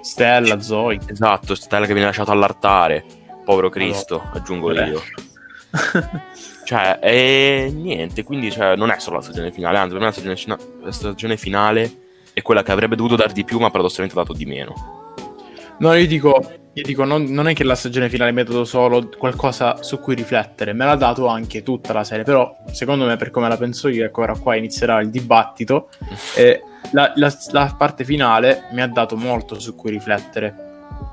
Stella, 0.02 0.62
Zoe. 0.62 1.00
esatto, 1.08 1.56
Stella 1.56 1.88
che 1.88 1.94
viene 1.94 2.10
lasciata 2.10 2.32
all'altare, 2.32 3.04
povero 3.44 3.70
Cristo, 3.70 4.22
aggiungo 4.34 4.68
Vabbè. 4.68 4.88
io. 4.88 5.02
Cioè, 6.64 7.00
e 7.02 7.72
niente, 7.74 8.24
quindi 8.24 8.50
cioè, 8.50 8.78
non 8.78 8.92
è 8.92 9.00
solo 9.00 9.18
la 9.18 9.24
stagione 9.24 9.52
finale, 9.52 9.78
anzi, 9.78 9.90
per 9.90 10.00
me 10.00 10.06
la 10.06 10.12
stagione, 10.14 10.58
la 10.84 10.92
stagione 10.92 11.36
finale 11.36 11.92
è 12.32 12.42
quella 12.44 12.64
che 12.64 12.72
avrebbe 12.72 12.96
dovuto 12.96 13.18
dar 13.18 13.32
di 13.34 13.44
più, 13.44 13.60
ma 13.60 13.70
paradossalmente 13.70 14.18
ha 14.18 14.22
dato 14.24 14.38
di 14.38 14.46
meno. 14.46 15.16
No, 15.80 15.94
io 15.94 16.08
dico, 16.08 16.61
io 16.74 16.84
dico 16.84 17.04
non, 17.04 17.24
non 17.26 17.48
è 17.50 17.54
che 17.54 17.66
la 17.66 17.76
stagione 17.76 18.10
finale 18.10 18.32
mi 18.32 18.42
ha 18.42 18.44
dato 18.46 18.64
solo 18.64 19.10
qualcosa 19.18 19.84
su 19.84 20.00
cui 20.00 20.16
riflettere, 20.16 20.72
me 20.72 20.86
l'ha 20.86 20.96
dato 20.96 21.28
anche 21.28 21.64
tutta 21.64 21.92
la 21.92 22.04
serie, 22.04 22.24
però 22.24 22.56
secondo 22.72 23.06
me 23.06 23.18
per 23.18 23.30
come 23.30 23.50
la 23.50 23.58
penso 23.58 23.90
io, 23.90 24.06
ecco 24.06 24.22
ora 24.22 24.38
qua 24.38 24.56
inizierà 24.56 25.02
il 25.02 25.10
dibattito, 25.10 25.90
e 26.36 26.62
la, 26.92 27.12
la- 27.16 27.38
la 27.52 27.76
parte 27.78 28.06
finale 28.06 28.64
mi 28.72 28.82
ha 28.82 28.88
dato 28.88 29.18
molto 29.18 29.60
su 29.60 29.76
cui 29.76 29.92
riflettere, 29.92 30.70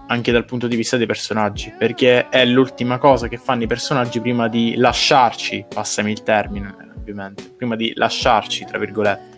anche 0.07 0.33
dal 0.33 0.45
punto 0.45 0.69
di 0.69 0.77
vista 0.77 0.97
dei 0.97 1.07
personaggi, 1.07 1.75
perché 1.77 2.29
è 2.29 2.45
l'ultima 2.45 2.99
cosa 2.99 3.27
che 3.27 3.37
fanno 3.37 3.65
i 3.65 3.67
personaggi 3.67 4.21
prima 4.21 4.49
di 4.49 4.77
lasciarci, 4.77 5.67
passami 5.73 6.13
il 6.13 6.23
termine 6.23 6.75
ovviamente, 6.97 7.53
prima 7.57 7.75
di 7.75 7.93
lasciarci, 7.95 8.65
tra 8.65 8.79
virgolette. 8.79 9.37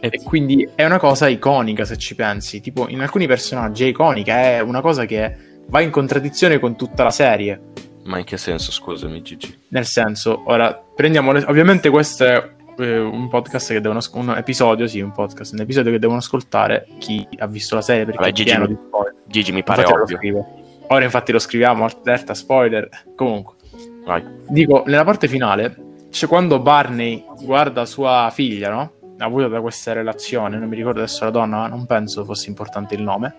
E 0.00 0.22
quindi 0.22 0.68
è 0.74 0.84
una 0.84 0.98
cosa 0.98 1.28
iconica 1.28 1.84
se 1.84 1.96
ci 1.96 2.14
pensi. 2.14 2.60
Tipo, 2.60 2.88
in 2.88 3.00
alcuni 3.00 3.26
personaggi 3.26 3.84
è 3.84 3.88
iconica, 3.88 4.34
è 4.34 4.60
una 4.60 4.80
cosa 4.80 5.04
che 5.04 5.34
va 5.66 5.80
in 5.80 5.90
contraddizione 5.90 6.58
con 6.58 6.76
tutta 6.76 7.02
la 7.02 7.10
serie. 7.10 7.60
Ma 8.04 8.18
in 8.18 8.24
che 8.24 8.38
senso, 8.38 8.72
scusami, 8.72 9.22
Gigi? 9.22 9.56
Nel 9.68 9.84
senso, 9.84 10.42
ora 10.46 10.72
prendiamo. 10.72 11.32
le- 11.32 11.44
Ovviamente, 11.46 11.90
questo 11.90 12.24
è 12.24 12.48
eh, 12.78 12.98
un 12.98 13.28
podcast 13.28 13.72
che 13.72 13.80
devono. 13.80 14.00
Un 14.14 14.34
episodio, 14.36 14.86
sì, 14.86 15.00
un 15.00 15.12
podcast. 15.12 15.52
Un 15.52 15.60
episodio 15.60 15.92
che 15.92 15.98
devono 15.98 16.18
ascoltare 16.18 16.86
chi 16.98 17.26
ha 17.38 17.46
visto 17.46 17.74
la 17.74 17.82
serie 17.82 18.04
perché 18.06 18.18
Vabbè, 18.20 18.30
è 18.30 18.32
Gigi, 18.32 18.58
mi-. 18.58 18.78
Gigi, 19.26 19.52
mi 19.52 19.62
pare 19.62 19.82
Infatti 19.82 20.14
ovvio. 20.14 20.46
Ora, 20.88 21.04
infatti, 21.04 21.30
lo 21.30 21.38
scriviamo. 21.38 21.84
Allerta 21.84 22.34
spoiler. 22.34 22.88
Comunque, 23.14 23.56
Vai. 24.04 24.24
dico, 24.48 24.82
nella 24.86 25.04
parte 25.04 25.28
finale, 25.28 25.76
c'è 26.10 26.26
quando 26.26 26.58
Barney 26.58 27.22
guarda 27.42 27.84
sua 27.84 28.30
figlia, 28.32 28.70
no? 28.70 28.92
Avuta 29.22 29.48
da 29.48 29.60
questa 29.60 29.92
relazione, 29.92 30.58
non 30.58 30.68
mi 30.68 30.76
ricordo 30.76 31.00
adesso 31.00 31.24
la 31.24 31.30
donna, 31.30 31.56
ma 31.58 31.66
non 31.68 31.86
penso 31.86 32.24
fosse 32.24 32.48
importante 32.48 32.94
il 32.94 33.02
nome. 33.02 33.34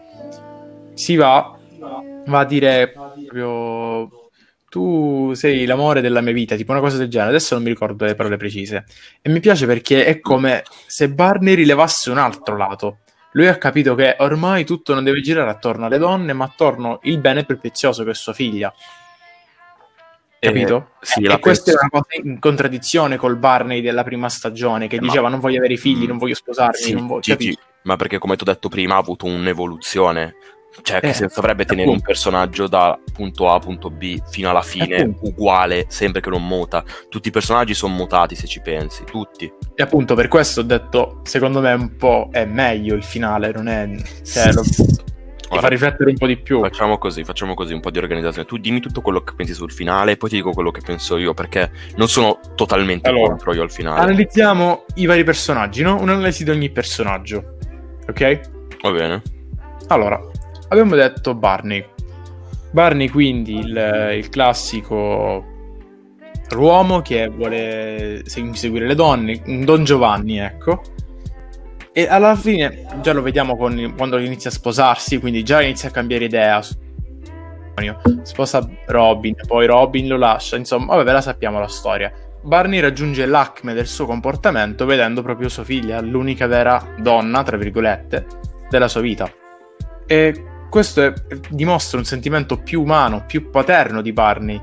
Si 0.93 1.15
va, 1.15 1.57
va 2.25 2.39
a 2.39 2.45
dire 2.45 2.91
proprio 2.91 4.09
tu 4.69 5.33
sei 5.33 5.65
l'amore 5.65 5.99
della 5.99 6.21
mia 6.21 6.31
vita, 6.31 6.55
tipo 6.55 6.71
una 6.71 6.79
cosa 6.79 6.97
del 6.97 7.09
genere. 7.09 7.31
Adesso 7.31 7.55
non 7.55 7.63
mi 7.63 7.69
ricordo 7.69 8.05
le 8.05 8.15
parole 8.15 8.37
precise. 8.37 8.85
E 9.21 9.29
mi 9.29 9.41
piace 9.41 9.65
perché 9.65 10.05
è 10.05 10.21
come 10.21 10.63
se 10.85 11.09
Barney 11.09 11.55
rilevasse 11.55 12.09
un 12.09 12.19
altro 12.19 12.55
lato. 12.55 12.99
Lui 13.33 13.47
ha 13.47 13.57
capito 13.57 13.95
che 13.95 14.15
ormai 14.19 14.63
tutto 14.63 14.93
non 14.93 15.03
deve 15.03 15.21
girare 15.21 15.49
attorno 15.49 15.87
alle 15.87 15.97
donne, 15.97 16.31
ma 16.33 16.45
attorno 16.45 16.99
il 17.03 17.17
bene 17.19 17.43
più 17.43 17.59
prezioso 17.59 18.03
che 18.03 18.11
è 18.11 18.13
sua 18.13 18.33
figlia. 18.33 18.73
Capito? 20.49 20.87
Eh, 21.01 21.05
sì, 21.05 21.21
e 21.21 21.39
questa 21.39 21.71
è 21.71 21.75
una 21.79 21.89
cosa 21.89 22.05
in 22.23 22.39
contraddizione 22.39 23.15
col 23.17 23.37
Barney 23.37 23.79
della 23.81 24.03
prima 24.03 24.27
stagione 24.27 24.87
che 24.87 24.95
Eh, 24.95 24.99
ma- 25.01 25.05
diceva 25.07 25.29
non 25.29 25.39
voglio 25.39 25.59
avere 25.59 25.77
figli, 25.77 26.05
Mm. 26.05 26.07
non 26.07 26.17
voglio 26.17 26.33
sposarmi, 26.33 26.75
Sì, 26.77 26.93
non 26.93 27.05
voglio... 27.05 27.21
Gigi, 27.21 27.55
ma 27.83 27.95
perché 27.95 28.17
come 28.17 28.35
ti 28.35 28.41
ho 28.41 28.45
detto 28.51 28.67
prima 28.67 28.95
ha 28.95 28.97
avuto 28.97 29.25
un'evoluzione 29.27 30.35
Cioè, 30.83 31.01
che 31.01 31.09
Eh, 31.09 31.13
senso 31.13 31.39
avrebbe 31.41 31.65
tenere 31.65 31.87
appunto. 31.89 31.99
un 31.99 32.05
personaggio 32.07 32.65
da 32.69 32.97
punto 33.13 33.49
A 33.49 33.55
a 33.55 33.59
punto 33.59 33.89
B 33.89 34.21
fino 34.29 34.49
alla 34.49 34.61
fine 34.61 35.01
Appunto. 35.01 35.27
uguale, 35.27 35.85
sempre 35.89 36.21
che 36.21 36.29
non 36.29 36.47
muta. 36.47 36.81
Tutti 37.09 37.27
i 37.27 37.31
personaggi 37.31 37.73
sono 37.73 37.93
mutati 37.93 38.35
se 38.35 38.47
ci 38.47 38.61
pensi, 38.61 39.03
tutti. 39.03 39.51
E 39.75 39.83
appunto 39.83 40.15
per 40.15 40.29
questo 40.29 40.61
ho 40.61 40.63
detto, 40.63 41.19
secondo 41.23 41.59
me 41.59 41.73
un 41.73 41.97
po' 41.97 42.29
è 42.31 42.45
meglio 42.45 42.95
il 42.95 43.03
finale, 43.03 43.51
non 43.51 43.67
è... 43.67 43.89
Cioè, 44.23 44.53
lo- 44.53 44.63
ti 45.51 45.57
fa 45.57 45.67
Guarda, 45.67 45.67
riflettere 45.67 46.09
un 46.11 46.17
po' 46.17 46.27
di 46.27 46.37
più. 46.37 46.61
Facciamo 46.61 46.97
così, 46.97 47.23
facciamo 47.25 47.53
così, 47.53 47.73
un 47.73 47.81
po' 47.81 47.91
di 47.91 47.97
organizzazione. 47.97 48.47
Tu 48.47 48.57
dimmi 48.57 48.79
tutto 48.79 49.01
quello 49.01 49.21
che 49.21 49.33
pensi 49.35 49.53
sul 49.53 49.71
finale 49.71 50.13
e 50.13 50.17
poi 50.17 50.29
ti 50.29 50.35
dico 50.37 50.51
quello 50.51 50.71
che 50.71 50.81
penso 50.81 51.17
io, 51.17 51.33
perché 51.33 51.71
non 51.97 52.07
sono 52.07 52.39
totalmente 52.55 53.09
Allora, 53.09 53.29
contro 53.29 53.53
io 53.53 53.61
al 53.61 53.71
finale. 53.71 53.99
Analizziamo 53.99 54.85
i 54.95 55.05
vari 55.05 55.25
personaggi, 55.25 55.83
no? 55.83 55.99
Un'analisi 55.99 56.45
di 56.45 56.51
ogni 56.51 56.69
personaggio. 56.69 57.57
Ok? 58.07 58.39
Va 58.81 58.91
bene. 58.91 59.21
Allora, 59.87 60.19
abbiamo 60.69 60.95
detto 60.95 61.35
Barney. 61.35 61.85
Barney 62.71 63.09
quindi 63.09 63.57
il, 63.57 64.13
il 64.15 64.29
classico 64.29 65.45
l'uomo 66.51 67.01
che 67.01 67.27
vuole 67.27 68.21
se- 68.25 68.49
seguire 68.53 68.87
le 68.87 68.95
donne, 68.95 69.41
un 69.47 69.65
Don 69.65 69.83
Giovanni, 69.83 70.37
ecco. 70.39 70.81
E 71.93 72.07
alla 72.07 72.35
fine 72.35 72.85
già 73.01 73.11
lo 73.11 73.21
vediamo 73.21 73.57
con- 73.57 73.93
quando 73.97 74.17
inizia 74.17 74.49
a 74.49 74.53
sposarsi, 74.53 75.19
quindi 75.19 75.43
già 75.43 75.61
inizia 75.61 75.89
a 75.89 75.91
cambiare 75.91 76.25
idea. 76.25 76.61
Sposa 78.23 78.67
Robin, 78.87 79.35
poi 79.47 79.65
Robin 79.65 80.07
lo 80.07 80.17
lascia, 80.17 80.55
insomma, 80.55 80.95
vabbè, 80.95 81.11
la 81.11 81.21
sappiamo 81.21 81.59
la 81.59 81.67
storia. 81.67 82.11
Barney 82.43 82.79
raggiunge 82.79 83.25
l'acme 83.25 83.73
del 83.73 83.87
suo 83.87 84.05
comportamento 84.05 84.85
vedendo 84.85 85.21
proprio 85.21 85.49
sua 85.49 85.63
figlia, 85.63 85.99
l'unica 86.01 86.47
vera 86.47 86.95
donna, 86.99 87.43
tra 87.43 87.57
virgolette, 87.57 88.25
della 88.69 88.87
sua 88.87 89.01
vita. 89.01 89.29
E 90.05 90.45
questo 90.69 91.01
è- 91.03 91.13
dimostra 91.49 91.97
un 91.97 92.05
sentimento 92.05 92.57
più 92.57 92.81
umano, 92.81 93.25
più 93.25 93.49
paterno 93.49 94.01
di 94.01 94.13
Barney. 94.13 94.61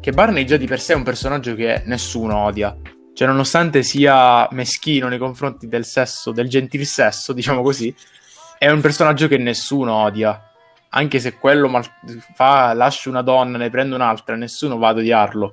Che 0.00 0.12
Barney 0.12 0.44
già 0.44 0.56
di 0.56 0.66
per 0.66 0.80
sé 0.80 0.92
è 0.92 0.96
un 0.96 1.02
personaggio 1.02 1.54
che 1.54 1.82
nessuno 1.86 2.36
odia. 2.36 2.76
Cioè, 3.18 3.26
nonostante 3.26 3.82
sia 3.82 4.46
meschino 4.52 5.08
nei 5.08 5.18
confronti 5.18 5.66
del 5.66 5.84
sesso, 5.84 6.30
del 6.30 6.48
gentil 6.48 6.86
sesso, 6.86 7.32
diciamo 7.34 7.62
così, 7.62 7.92
è 8.56 8.70
un 8.70 8.80
personaggio 8.80 9.26
che 9.26 9.38
nessuno 9.38 9.92
odia. 9.92 10.40
Anche 10.90 11.18
se 11.18 11.34
quello 11.34 11.66
mal- 11.66 11.84
fa, 12.36 12.72
lascia 12.74 13.08
una 13.08 13.22
donna, 13.22 13.58
ne 13.58 13.70
prende 13.70 13.96
un'altra, 13.96 14.36
nessuno 14.36 14.78
va 14.78 14.90
ad 14.90 14.98
odiarlo. 14.98 15.52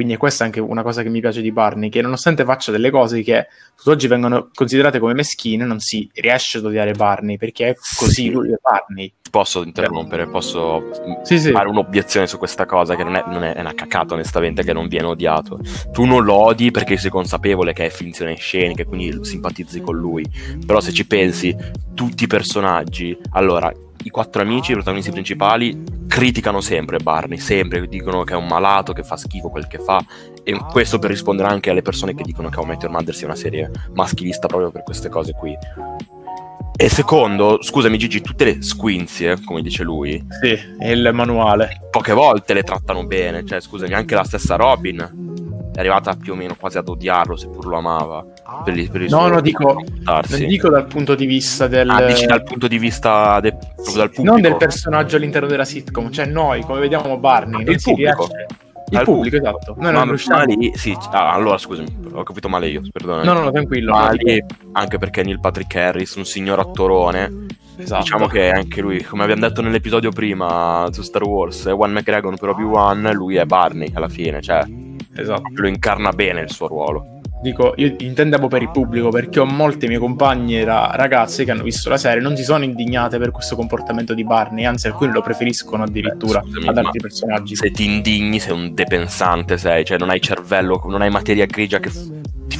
Quindi 0.00 0.16
è 0.16 0.18
questa 0.18 0.44
anche 0.44 0.60
una 0.60 0.82
cosa 0.82 1.02
che 1.02 1.10
mi 1.10 1.20
piace 1.20 1.42
di 1.42 1.52
Barney, 1.52 1.90
che 1.90 2.00
nonostante 2.00 2.42
faccia 2.42 2.72
delle 2.72 2.90
cose 2.90 3.20
che 3.20 3.48
tutt'oggi 3.76 4.06
vengono 4.06 4.48
considerate 4.54 4.98
come 4.98 5.12
meschine, 5.12 5.66
non 5.66 5.78
si 5.78 6.08
riesce 6.14 6.56
ad 6.56 6.64
odiare 6.64 6.92
Barney, 6.92 7.36
perché 7.36 7.68
è 7.68 7.74
così, 7.98 8.12
Sì. 8.22 8.30
lui 8.30 8.50
è 8.50 8.56
Barney. 8.62 9.12
Posso 9.30 9.62
interrompere, 9.62 10.26
posso 10.26 10.88
Sì, 11.22 11.38
sì. 11.38 11.50
fare 11.50 11.68
un'obiezione 11.68 12.26
su 12.26 12.38
questa 12.38 12.64
cosa 12.64 12.96
che 12.96 13.04
non 13.04 13.14
è, 13.14 13.24
non 13.26 13.44
è- 13.44 13.52
è 13.52 13.60
una 13.60 13.74
cacata 13.74 14.14
onestamente 14.14 14.62
che 14.64 14.72
non 14.72 14.88
viene 14.88 15.04
odiato. 15.08 15.60
Tu 15.92 16.06
non 16.06 16.24
lo 16.24 16.32
odi 16.32 16.70
perché 16.70 16.96
sei 16.96 17.10
consapevole 17.10 17.74
che 17.74 17.84
è 17.84 17.90
finzione 17.90 18.36
scenica 18.36 18.80
e 18.80 18.86
quindi 18.86 19.22
simpatizzi 19.22 19.82
con 19.82 19.96
lui. 19.98 20.24
Però 20.64 20.80
se 20.80 20.92
ci 20.94 21.06
pensi, 21.06 21.54
tutti 21.94 22.24
i 22.24 22.26
personaggi, 22.26 23.14
allora, 23.32 23.70
i 24.02 24.10
quattro 24.10 24.42
amici, 24.42 24.70
i 24.70 24.74
protagonisti 24.74 25.10
principali, 25.10 25.82
criticano 26.06 26.60
sempre 26.60 26.98
Barney, 26.98 27.38
sempre 27.38 27.86
dicono 27.86 28.24
che 28.24 28.34
è 28.34 28.36
un 28.36 28.46
malato, 28.46 28.92
che 28.92 29.02
fa 29.02 29.16
schifo 29.16 29.48
quel 29.48 29.66
che 29.66 29.78
fa. 29.78 30.04
E 30.42 30.58
questo 30.70 30.98
per 30.98 31.10
rispondere 31.10 31.48
anche 31.48 31.70
alle 31.70 31.82
persone 31.82 32.14
che 32.14 32.22
dicono 32.22 32.48
che 32.48 32.58
How 32.58 32.64
I 32.64 32.68
Met 32.68 32.82
Your 32.82 32.92
Mother 32.94 33.14
sia 33.14 33.26
una 33.26 33.36
serie 33.36 33.70
maschilista 33.94 34.46
proprio 34.46 34.70
per 34.70 34.82
queste 34.82 35.08
cose 35.08 35.32
qui. 35.32 35.56
E 36.76 36.88
secondo, 36.88 37.62
scusami 37.62 37.98
Gigi, 37.98 38.22
tutte 38.22 38.44
le 38.44 38.62
squinzie, 38.62 39.38
come 39.44 39.60
dice 39.60 39.82
lui, 39.82 40.24
Sì, 40.40 40.58
il 40.80 41.10
manuale. 41.12 41.88
poche 41.90 42.14
volte 42.14 42.54
le 42.54 42.62
trattano 42.62 43.04
bene. 43.04 43.44
Cioè, 43.44 43.60
scusami, 43.60 43.92
anche 43.92 44.14
la 44.14 44.24
stessa 44.24 44.56
Robin 44.56 45.19
è 45.72 45.78
arrivata 45.78 46.14
più 46.14 46.32
o 46.32 46.36
meno 46.36 46.56
quasi 46.58 46.78
ad 46.78 46.88
odiarlo, 46.88 47.36
seppur 47.36 47.66
lo 47.66 47.76
amava. 47.76 48.24
Per 48.64 48.76
il, 48.76 48.90
per 48.90 49.02
il 49.02 49.10
No, 49.10 49.28
no, 49.28 49.40
dico-. 49.40 49.82
Non 50.04 50.22
dico 50.46 50.68
dal 50.68 50.86
punto 50.86 51.14
di 51.14 51.26
vista 51.26 51.66
del... 51.68 51.88
Ah, 51.88 52.04
dici 52.04 52.26
dal 52.26 52.42
punto 52.42 52.66
di 52.68 52.78
vista 52.78 53.38
de- 53.40 53.56
proprio 53.74 53.96
dal 53.96 54.08
pubblico. 54.10 54.32
non 54.32 54.40
del 54.40 54.56
personaggio 54.56 55.16
all'interno 55.16 55.48
della 55.48 55.64
sitcom, 55.64 56.10
cioè 56.10 56.26
noi, 56.26 56.62
come 56.62 56.80
vediamo 56.80 57.16
Barney, 57.18 57.64
non 57.64 57.72
Il 57.74 57.80
si 57.80 57.90
pubblico. 57.90 58.26
riesce... 58.26 58.46
Il 58.90 58.96
Al 58.96 59.04
pubblico, 59.04 59.36
esatto. 59.36 59.74
Noi 59.78 59.92
Ma, 59.92 60.02
non 60.02 60.16
ma 60.26 60.42
lì, 60.42 60.72
sì, 60.74 60.96
ah, 61.12 61.32
allora 61.32 61.56
scusami, 61.56 61.86
ho 62.12 62.24
capito 62.24 62.48
male 62.48 62.66
io, 62.66 62.82
perdona. 62.90 63.22
No, 63.22 63.34
no, 63.34 63.44
no, 63.44 63.52
tranquillo. 63.52 63.92
Ma 63.92 64.10
lì, 64.10 64.44
anche 64.72 64.98
perché 64.98 65.22
Neil 65.22 65.38
Patrick 65.38 65.72
Harris, 65.76 66.16
un 66.16 66.24
signor 66.24 66.58
attorone, 66.58 67.46
esatto. 67.76 68.02
diciamo 68.02 68.26
che 68.26 68.50
anche 68.50 68.80
lui, 68.80 69.00
come 69.04 69.22
abbiamo 69.22 69.42
detto 69.42 69.62
nell'episodio 69.62 70.10
prima 70.10 70.88
su 70.90 71.02
Star 71.02 71.22
Wars, 71.22 71.68
è 71.68 71.72
One 71.72 71.92
McGregor 71.92 72.36
per 72.36 72.48
Obi-Wan, 72.48 73.08
lui 73.12 73.36
è 73.36 73.44
Barney 73.44 73.92
alla 73.94 74.08
fine, 74.08 74.40
cioè 74.40 74.64
Esatto. 75.14 75.42
lo 75.54 75.68
incarna 75.68 76.10
bene 76.12 76.40
il 76.40 76.50
suo 76.50 76.66
ruolo. 76.66 77.18
Dico, 77.42 77.72
io 77.76 77.94
intendevo 77.98 78.48
per 78.48 78.60
il 78.60 78.70
pubblico 78.70 79.08
perché 79.08 79.40
ho 79.40 79.46
molte 79.46 79.88
mie 79.88 79.98
compagne 79.98 80.62
ra- 80.62 80.90
ragazze 80.94 81.44
che 81.44 81.50
hanno 81.50 81.62
visto 81.62 81.88
la 81.88 81.96
serie 81.96 82.20
non 82.20 82.36
si 82.36 82.42
sono 82.42 82.64
indignate 82.64 83.16
per 83.16 83.30
questo 83.30 83.56
comportamento 83.56 84.12
di 84.12 84.24
Barney, 84.24 84.66
anzi 84.66 84.88
alcuni 84.88 85.10
lo 85.10 85.22
preferiscono 85.22 85.84
addirittura 85.84 86.40
Beh, 86.40 86.50
scusami, 86.50 86.68
ad 86.68 86.76
altri 86.76 87.00
personaggi. 87.00 87.56
Se 87.56 87.70
ti 87.70 87.86
indigni 87.86 88.38
sei 88.40 88.52
un 88.52 88.74
depensante, 88.74 89.56
sei, 89.56 89.86
cioè 89.86 89.96
non 89.96 90.10
hai 90.10 90.20
cervello, 90.20 90.82
non 90.86 91.00
hai 91.00 91.08
materia 91.08 91.46
grigia 91.46 91.78
che 91.78 91.90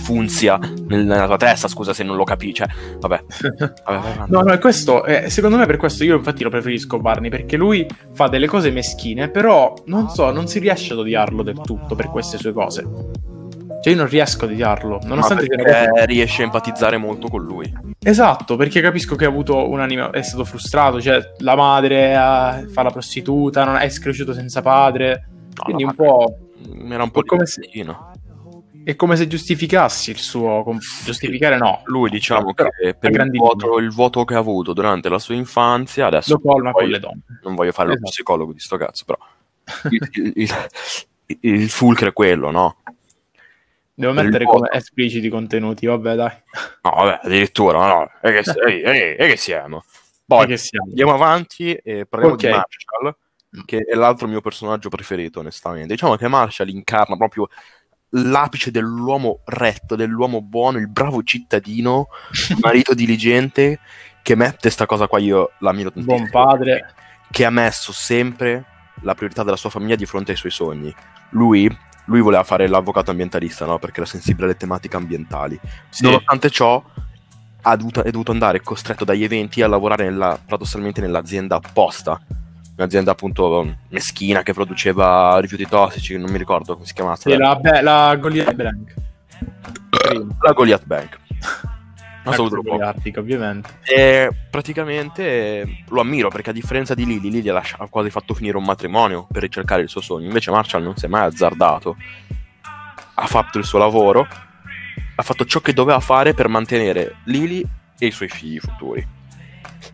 funzia 0.00 0.57
nel- 0.59 1.04
nella 1.04 1.26
tua 1.26 1.37
testa, 1.37 1.69
scusa 1.69 1.92
se 1.92 2.02
non 2.02 2.16
lo 2.16 2.25
capisci, 2.25 2.54
cioè, 2.64 2.69
vabbè. 2.99 3.21
vabbè. 3.85 4.25
No, 4.28 4.40
no, 4.40 4.52
è 4.52 4.59
questo, 4.59 5.04
eh, 5.04 5.30
secondo 5.30 5.57
me 5.57 5.66
per 5.66 5.76
questo 5.76 6.02
io 6.04 6.16
infatti 6.16 6.42
lo 6.42 6.50
preferisco 6.50 6.99
Barney, 6.99 7.30
perché 7.30 7.57
lui 7.57 7.87
fa 8.12 8.28
delle 8.28 8.47
cose 8.47 8.71
meschine, 8.71 9.28
però 9.28 9.73
non 9.87 10.09
so, 10.09 10.30
non 10.33 10.49
si 10.49 10.59
riesce 10.59 10.92
ad 10.92 10.99
odiarlo 11.00 11.42
del 11.42 11.61
tutto 11.61 11.95
per 11.95 12.09
queste 12.11 12.38
sue 12.38 12.52
cose. 12.52 12.85
Cioè 13.83 13.95
io 13.95 13.99
non 13.99 14.09
riesco 14.09 14.45
ad 14.45 14.50
odiarlo, 14.50 14.99
Ma 15.02 15.09
nonostante 15.09 15.47
perché 15.47 15.88
cosa- 15.90 16.04
riesce 16.04 16.42
a 16.42 16.45
empatizzare 16.45 16.97
molto 16.99 17.28
con 17.28 17.42
lui. 17.42 17.73
Esatto, 18.02 18.57
perché 18.57 18.80
capisco 18.83 19.16
che 19.16 19.25
ha 19.25 19.28
avuto 19.28 19.69
un'anima, 19.71 20.11
è 20.11 20.23
stato 20.23 20.45
frustrato, 20.45 21.00
cioè 21.00 21.19
la 21.38 21.54
madre 21.57 22.11
eh, 22.12 22.66
fa 22.69 22.83
la 22.83 22.90
prostituta, 22.90 23.64
non 23.64 23.76
è 23.76 23.88
cresciuto 23.90 24.35
senza 24.35 24.61
padre, 24.61 25.28
No, 25.54 25.62
quindi 25.64 25.85
un 25.85 25.95
po' 25.95 26.37
Era 26.90 27.02
un 27.02 27.11
po' 27.11 27.23
come 27.25 27.47
se-. 27.47 27.62
È 28.85 28.97
come 28.97 29.17
se 29.17 29.27
giustificassi 29.27 30.11
il 30.11 30.19
suo... 30.19 30.65
giustificare 31.05 31.57
no, 31.59 31.83
Lui 31.85 32.11
diciamo 32.11 32.53
Però, 32.55 32.69
che 32.71 32.95
per 32.95 33.13
il 33.13 33.31
vuoto, 33.31 33.79
il 33.79 33.91
vuoto 33.91 34.25
che 34.25 34.35
ha 34.35 34.39
avuto 34.39 34.73
durante 34.73 35.09
la 35.09 35.19
sua 35.19 35.35
infanzia, 35.35 36.07
adesso 36.07 36.35
lo 36.35 36.41
colma 36.41 36.73
con 36.73 36.87
le 36.87 36.99
donne. 36.99 37.21
non 37.43 37.55
voglio 37.55 37.73
fare 37.73 37.89
lo 37.89 37.95
Esatto. 37.95 38.11
psicologo 38.11 38.53
di 38.53 38.59
sto 38.61 38.77
cazzo, 38.77 39.05
però 39.05 39.19
il, 39.91 40.33
il, 40.37 40.49
il- 41.41 41.69
fulcro 41.71 42.09
è 42.09 42.13
quello, 42.13 42.51
no? 42.51 42.77
Devo 43.95 44.13
mettere 44.15 44.45
vuoto. 44.45 44.61
come 44.61 44.71
espliciti 44.73 45.29
contenuti, 45.29 45.85
vabbè 45.87 46.15
dai. 46.15 46.31
No, 46.83 46.91
vabbè, 46.91 47.21
addirittura, 47.23 47.87
no, 47.87 48.11
è 48.23 48.31
che, 48.33 48.51
è, 48.53 48.81
è- 48.81 49.17
è 49.17 49.27
che 49.27 49.37
siamo. 49.37 49.85
Poi 50.25 50.45
E 50.45 50.47
che 50.47 50.57
siamo? 50.57 50.87
andiamo 50.89 51.13
avanti 51.15 51.73
e 51.75 52.07
parliamo 52.07 52.37
di 52.37 52.47
Ok. 52.47 52.53
Marshall, 52.53 53.17
che 53.67 53.79
è 53.81 53.95
l'altro 53.95 54.27
mio 54.27 54.41
personaggio 54.41 54.89
preferito, 54.89 55.41
onestamente. 55.41 55.89
Diciamo 55.93 56.17
che 56.17 56.29
Marshall 56.29 56.69
incarna 56.69 57.17
proprio 57.17 57.49
l'apice 58.11 58.71
dell'uomo 58.71 59.40
retto, 59.45 59.97
dell'uomo 59.97 60.43
buono, 60.43 60.79
il 60.79 60.88
bravo 60.88 61.23
cittadino, 61.23 62.09
marito 62.61 62.95
diligente, 62.95 63.79
che 64.23 64.35
mette 64.35 64.71
sta 64.71 64.87
cosa 64.87 65.07
qua 65.07 65.19
io 65.19 65.52
la 65.59 65.73
miro 65.73 65.93
tantissimo. 65.93 66.29
Buon 66.29 66.31
padre. 66.31 66.95
Che 67.31 67.45
ha 67.45 67.50
messo 67.50 67.93
sempre 67.93 68.64
la 69.02 69.14
priorità 69.14 69.45
della 69.45 69.57
sua 69.57 69.71
famiglia 69.71 69.97
di 69.97 70.07
fronte 70.07 70.33
ai 70.33 70.37
suoi 70.37 70.50
sogni. 70.50 70.93
Lui, 71.31 71.71
lui 72.07 72.21
voleva 72.21 72.43
fare 72.43 72.67
l'avvocato 72.67 73.12
ambientalista, 73.12 73.64
no? 73.67 73.79
Perché 73.79 74.00
era 74.00 74.09
sensibile 74.09 74.47
alle 74.47 74.57
tematiche 74.57 74.97
ambientali. 74.97 75.59
Sì. 75.88 76.02
Nonostante 76.02 76.50
ciò, 76.50 76.83
ha 77.62 77.76
dovuto, 77.76 78.02
è 78.02 78.11
dovuto 78.11 78.33
andare 78.33 78.61
costretto 78.61 79.05
dagli 79.05 79.23
eventi 79.23 79.62
a 79.62 79.69
lavorare 79.69 80.05
nella, 80.05 80.38
paradossalmente 80.45 81.00
nell'azienda 81.00 81.57
apposta. 81.57 82.21
Un'azienda 82.81 83.11
appunto 83.11 83.77
meschina 83.89 84.43
che 84.43 84.55
produceva 84.55 85.39
rifiuti 85.39 85.67
tossici, 85.67 86.17
non 86.17 86.31
mi 86.31 86.39
ricordo 86.39 86.73
come 86.73 86.87
si 86.87 86.95
chiamasse. 86.95 87.31
Sì, 87.31 87.37
la, 87.37 87.55
beh, 87.55 87.83
la 87.83 88.17
Goliath. 88.17 88.55
Prima. 88.55 90.37
La 90.41 90.53
Goliath 90.53 90.87
Bank. 90.87 91.19
Cosa 92.25 92.37
troppo. 92.49 92.71
goliartica, 92.71 93.21
ovviamente. 93.21 93.69
E 93.85 94.31
praticamente 94.51 95.85
lo 95.89 96.01
ammiro 96.01 96.31
perché 96.31 96.51
a 96.51 96.53
differenza 96.55 96.95
di 96.95 97.05
Lily, 97.05 97.29
Lily 97.29 97.49
ha, 97.51 97.63
ha 97.79 97.87
quasi 97.89 98.09
fatto 98.09 98.33
finire 98.33 98.57
un 98.57 98.65
matrimonio 98.65 99.27
per 99.31 99.43
ricercare 99.43 99.83
il 99.83 99.91
suo 99.91 100.01
sogno. 100.01 100.27
Invece 100.27 100.51
Marshall 100.51 100.83
non 100.83 100.97
si 100.97 101.05
è 101.05 101.09
mai 101.09 101.27
azzardato. 101.27 101.97
Ha 103.15 103.27
fatto 103.27 103.59
il 103.59 103.67
suo 103.67 103.79
lavoro, 103.79 104.27
ha 105.17 105.23
fatto 105.23 105.45
ciò 105.45 105.61
che 105.61 105.75
doveva 105.75 106.01
fare 106.01 106.33
per 106.33 106.49
mantenere 106.49 107.17
Lily 107.25 107.63
e 107.99 108.07
i 108.07 108.11
suoi 108.11 108.29
figli 108.29 108.59
futuri. 108.59 109.07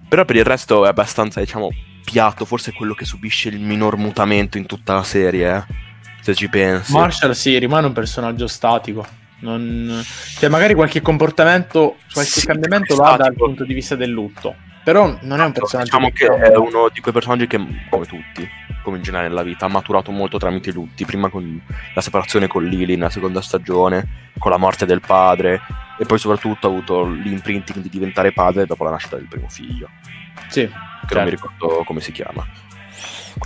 Però 0.09 0.25
per 0.25 0.37
il 0.37 0.45
resto 0.45 0.85
è 0.85 0.89
abbastanza, 0.89 1.41
diciamo, 1.41 1.69
piatto, 2.11 2.45
forse 2.45 2.71
è 2.71 2.75
quello 2.75 2.95
che 2.95 3.05
subisce 3.05 3.49
il 3.49 3.59
minor 3.59 3.97
mutamento 3.97 4.57
in 4.57 4.67
tutta 4.67 4.95
la 4.95 5.03
serie, 5.03 5.57
eh, 5.57 5.65
se 6.23 6.35
ci 6.35 6.49
pensi. 6.49 6.93
Marshall 6.93 7.33
sì, 7.33 7.59
rimane 7.59 7.89
un 7.89 7.93
personaggio 7.93 8.47
statico. 8.47 9.05
Non... 9.41 10.03
Cioè, 10.39 10.49
magari 10.49 10.75
qualche 10.75 11.03
comportamento, 11.03 11.97
qualche 12.13 12.41
Sì, 12.41 12.47
cambiamento 12.47 12.95
va 12.95 13.09
dal 13.11 13.15
statico. 13.17 13.45
punto 13.45 13.65
di 13.65 13.75
vista 13.75 13.97
del 13.97 14.11
lutto. 14.11 14.55
Però 14.83 15.19
non 15.23 15.41
è 15.41 15.45
un 15.45 15.51
personaggio 15.53 15.99
Diciamo 15.99 16.11
che 16.11 16.27
è 16.27 16.57
uno 16.57 16.89
di 16.93 17.01
quei 17.01 17.13
personaggi 17.13 17.49
che, 17.49 17.59
come 17.91 18.07
tutti, 18.07 18.49
come 18.83 18.99
in 18.99 19.03
generale 19.03 19.29
nella 19.29 19.43
vita, 19.43 19.67
ha 19.67 19.69
maturato 19.69 20.13
molto 20.13 20.39
tramite 20.39 20.71
i 20.71 20.73
lutti. 20.73 21.05
Prima 21.05 21.29
con 21.29 21.61
la 21.93 22.01
separazione 22.01 22.47
con 22.47 22.65
Lily 22.65 22.95
nella 22.95 23.11
seconda 23.11 23.43
stagione, 23.43 24.31
con 24.39 24.53
la 24.53 24.59
morte 24.59 24.87
del 24.87 25.01
padre, 25.01 25.61
e 25.99 26.05
poi 26.07 26.19
soprattutto 26.19 26.69
ha 26.69 26.71
avuto 26.71 27.05
l'imprinting 27.05 27.81
di 27.81 27.89
diventare 27.89 28.33
padre 28.33 28.65
dopo 28.65 28.85
la 28.85 28.91
nascita 28.91 29.17
del 29.17 29.27
primo 29.27 29.49
figlio. 29.49 29.89
Sì, 30.49 30.71
Che 31.07 31.15
certo. 31.15 31.15
non 31.15 31.25
mi 31.25 31.31
ricordo 31.31 31.85
come 31.85 32.01
si 32.01 32.13
chiama. 32.13 32.45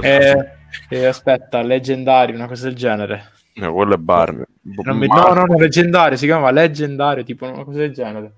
Eh, 0.03 0.51
eh, 0.89 1.05
aspetta, 1.07 1.63
leggendario, 1.63 2.35
una 2.35 2.47
cosa 2.47 2.65
del 2.67 2.75
genere. 2.75 3.33
No, 3.55 3.73
quello 3.73 3.95
è 3.95 3.99
Barney. 3.99 4.45
Non 4.63 4.97
mi- 4.97 5.07
no, 5.09 5.33
no, 5.35 5.45
no, 5.45 5.59
leggendario, 5.59 6.17
si 6.17 6.27
chiama 6.27 6.51
leggendario, 6.51 7.25
tipo 7.25 7.47
una 7.47 7.65
cosa 7.65 7.79
del 7.79 7.93
genere. 7.93 8.33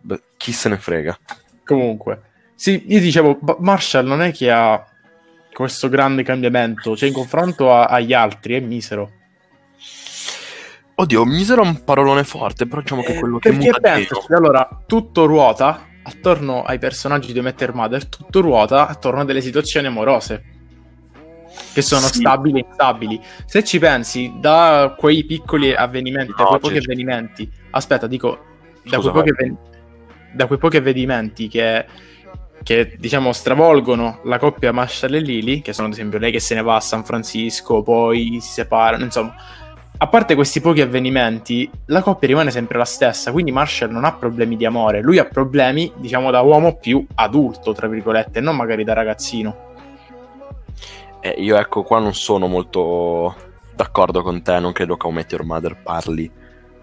beh, 0.00 0.22
chi 0.36 0.52
se 0.52 0.68
ne 0.68 0.76
frega. 0.78 1.18
Comunque, 1.64 2.20
sì, 2.54 2.84
io 2.88 3.00
dicevo, 3.00 3.38
Marshall 3.58 4.06
non 4.06 4.22
è 4.22 4.32
che 4.32 4.50
ha 4.50 4.84
questo 5.52 5.88
grande 5.88 6.22
cambiamento, 6.22 6.96
cioè 6.96 7.08
in 7.08 7.14
confronto 7.14 7.72
a- 7.72 7.86
agli 7.86 8.12
altri 8.12 8.54
è 8.54 8.60
misero. 8.60 9.10
Oddio, 10.94 11.24
misero 11.24 11.62
è 11.62 11.66
un 11.66 11.84
parolone 11.84 12.24
forte, 12.24 12.66
però 12.66 12.80
diciamo 12.80 13.02
che 13.02 13.14
Eh, 13.14 13.18
quello 13.18 13.38
che 13.38 13.50
perché 13.50 13.66
muta 13.66 13.80
pensaci, 13.80 14.32
allora, 14.32 14.68
tutto 14.86 15.26
ruota 15.26 15.86
attorno 16.08 16.62
ai 16.64 16.78
personaggi 16.78 17.32
di 17.32 17.40
Metter 17.40 17.72
Mother, 17.74 18.06
tutto 18.06 18.40
ruota 18.40 18.88
attorno 18.88 19.20
a 19.20 19.24
delle 19.24 19.40
situazioni 19.40 19.86
amorose 19.86 20.44
che 21.72 21.82
sono 21.82 22.06
Sì. 22.06 22.18
stabili 22.20 22.60
e 22.60 22.64
instabili. 22.68 23.20
Se 23.44 23.64
ci 23.64 23.78
pensi, 23.78 24.32
da 24.38 24.94
quei 24.96 25.24
piccoli 25.24 25.74
avvenimenti, 25.74 26.32
da 26.36 26.42
No, 26.44 26.48
quei 26.50 26.60
pochi 26.60 26.74
c'è- 26.74 26.80
avvenimenti, 26.80 27.50
aspetta, 27.70 28.06
dico, 28.06 28.38
da 28.84 28.98
quei, 28.98 29.12
pochi 29.12 29.56
da 30.34 30.46
quei 30.46 30.58
pochi 30.58 30.76
avvenimenti 30.78 31.48
che, 31.48 31.84
che 32.62 32.96
diciamo 32.98 33.32
stravolgono 33.32 34.20
la 34.24 34.38
coppia 34.38 34.72
Marshall 34.72 35.14
e 35.14 35.20
Lily, 35.20 35.60
che 35.62 35.72
sono 35.72 35.86
ad 35.88 35.92
esempio 35.94 36.18
lei 36.18 36.30
che 36.32 36.40
se 36.40 36.54
ne 36.54 36.62
va 36.62 36.76
a 36.76 36.80
San 36.80 37.04
Francisco, 37.04 37.82
poi 37.82 38.38
si 38.40 38.50
separano, 38.52 39.04
insomma, 39.04 39.34
a 40.00 40.06
parte 40.06 40.36
questi 40.36 40.60
pochi 40.60 40.80
avvenimenti, 40.80 41.68
la 41.86 42.02
coppia 42.02 42.28
rimane 42.28 42.52
sempre 42.52 42.78
la 42.78 42.84
stessa, 42.84 43.32
quindi 43.32 43.50
Marshall 43.50 43.90
non 43.90 44.04
ha 44.04 44.12
problemi 44.12 44.56
di 44.56 44.64
amore, 44.64 45.02
lui 45.02 45.18
ha 45.18 45.24
problemi, 45.24 45.92
diciamo, 45.96 46.30
da 46.30 46.40
uomo 46.40 46.76
più 46.76 47.04
adulto, 47.16 47.72
tra 47.72 47.88
virgolette, 47.88 48.40
non 48.40 48.54
magari 48.54 48.84
da 48.84 48.92
ragazzino. 48.92 49.66
Eh, 51.20 51.34
io 51.38 51.56
ecco, 51.56 51.82
qua 51.82 51.98
non 51.98 52.14
sono 52.14 52.46
molto 52.46 53.34
d'accordo 53.74 54.22
con 54.22 54.40
te, 54.42 54.60
non 54.60 54.72
credo 54.72 54.96
che 54.96 55.06
How 55.06 55.12
Met 55.12 55.32
Your 55.32 55.44
Mother 55.44 55.76
parli 55.82 56.30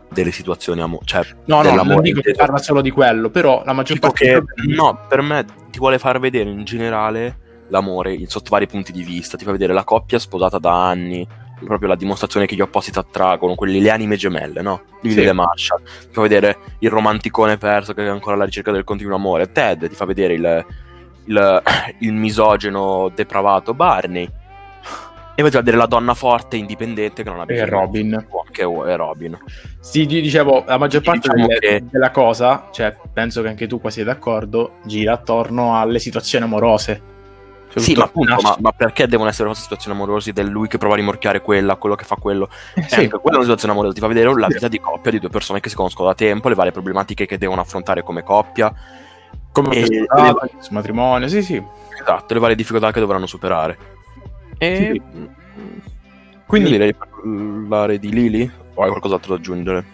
delle 0.10 0.31
situazioni 0.31 0.81
amo- 0.81 1.00
cioè 1.03 1.25
No, 1.45 1.62
no, 1.62 1.84
non 1.84 2.01
dico 2.01 2.19
che 2.19 2.34
parla 2.34 2.57
solo 2.57 2.81
di 2.81 2.91
quello, 2.91 3.29
però 3.29 3.63
la 3.65 3.72
maggior 3.72 3.95
Dico 3.95 4.07
parte 4.07 4.25
che 4.25 4.31
problemi- 4.34 4.75
no, 4.75 5.05
per 5.07 5.22
me 5.22 5.45
ti 5.72 5.79
vuole 5.79 6.00
far 6.00 6.19
vedere 6.19 6.50
in 6.50 6.65
generale 6.65 7.39
l'amore 7.69 8.13
in- 8.13 8.27
sotto 8.27 8.50
vari 8.50 8.67
punti 8.67 8.91
di 8.91 9.03
vista, 9.03 9.38
ti 9.38 9.45
fa 9.45 9.51
vedere 9.51 9.74
la 9.74 9.86
coppia 9.86 10.19
sposata 10.19 10.60
da 10.60 10.86
anni, 10.86 11.25
proprio 11.65 11.89
la 11.89 11.95
dimostrazione 11.95 12.45
che 12.45 12.55
gli 12.55 12.62
opposti 12.62 12.91
ti 12.91 13.00
attraggono, 13.00 13.55
quelli 13.55 13.81
le 13.81 13.89
anime 13.91 14.15
gemelle, 14.15 14.62
no? 14.62 14.81
Lily 15.01 15.22
Sì. 15.22 15.27
e 15.27 15.34
Marshall. 15.34 15.81
Ti 15.84 16.07
fa 16.12 16.22
vedere 16.22 16.57
il 16.79 16.89
romanticone 16.89 17.57
perso 17.57 17.93
che 17.93 18.03
è 18.05 18.07
ancora 18.07 18.36
alla 18.36 18.45
ricerca 18.45 18.72
del 18.72 18.84
continuo 18.84 19.15
amore. 19.15 19.51
Ted 19.51 19.88
ti 19.89 19.95
fa 19.95 20.05
vedere 20.05 20.34
il, 20.34 20.65
il, 21.25 21.62
il 22.00 22.13
misogeno 22.13 23.12
depravato 23.13 23.74
Barney. 23.74 24.29
E 25.38 25.41
poi 25.41 25.50
ti 25.50 25.57
fa 25.57 25.62
vedere 25.63 25.77
la 25.77 25.86
donna 25.86 26.13
forte, 26.13 26.55
indipendente 26.55 27.22
che 27.22 27.29
non 27.29 27.39
ha 27.39 27.43
E 27.43 27.45
bisogno 27.48 27.69
Robin. 27.69 28.27
che 28.51 28.62
è 28.62 28.95
Robin. 28.95 29.38
Sì, 29.81 30.05
dicevo, 30.05 30.63
la 30.65 30.77
maggior 30.77 31.01
parte 31.01 31.27
Diciamo 31.27 31.48
delle- 31.48 31.60
che- 31.60 31.84
della 31.91 32.10
cosa, 32.12 32.69
cioè, 32.72 32.95
penso 33.12 33.41
che 33.41 33.50
anche 33.50 33.67
tu 33.67 33.81
qua 33.81 33.89
sia 33.89 34.05
d'accordo, 34.05 34.75
gira 34.86 35.12
attorno 35.12 35.77
alle 35.77 36.00
situazioni 36.00 36.45
amorose. 36.45 37.01
Sì, 37.75 37.94
ma 37.94 38.05
appunto, 38.05 38.36
ma, 38.41 38.55
ma 38.60 38.72
perché 38.72 39.08
devono 39.08 39.29
essere 39.29 39.46
queste 39.46 39.63
situazioni 39.63 39.98
amorose 39.98 40.32
del 40.32 40.48
lui 40.48 40.67
che 40.67 40.77
prova 40.77 40.94
a 40.94 40.98
rimorchiare 40.98 41.41
quella, 41.41 41.75
quello 41.75 41.96
che 41.96 42.05
fa 42.05 42.15
quello? 42.15 42.50
Eh, 42.74 42.84
sì. 42.84 42.96
anche 42.96 43.10
quella 43.17 43.32
è 43.32 43.36
una 43.36 43.41
situazione 43.41 43.74
amorosa, 43.74 43.94
ti 43.94 44.00
fa 44.00 44.08
vedere 44.08 44.34
la 44.34 44.48
Sì. 44.48 44.53
vita 44.53 44.67
di 44.70 44.79
coppia 44.79 45.12
di 45.12 45.20
due 45.20 45.29
persone 45.29 45.60
che 45.60 45.70
si 45.70 45.75
conoscono 45.75 46.08
da 46.08 46.15
tempo, 46.15 46.48
le 46.50 46.55
varie 46.55 46.72
problematiche 46.72 47.25
che 47.25 47.38
devono 47.38 47.62
affrontare 47.62 48.01
come 48.03 48.24
coppia, 48.24 48.74
come 49.51 49.75
e- 49.75 50.08
su 50.60 50.74
matrimonio, 50.74 51.27
sì, 51.27 51.41
sì. 51.44 51.62
esatto, 52.01 52.33
le 52.33 52.40
varie 52.40 52.55
difficoltà 52.55 52.92
che 52.92 53.00
dovranno 53.00 53.25
superare. 53.25 53.77
E 54.57 54.75
Sì. 54.75 55.01
Quindi, 55.01 55.31
quindi 56.46 56.70
direi 56.72 56.94
parlare 56.94 57.98
di 58.00 58.09
Lily 58.09 58.50
o 58.75 58.83
hai 58.83 58.90
qualcos'altro 58.90 59.33
da 59.33 59.40
aggiungere? 59.40 59.85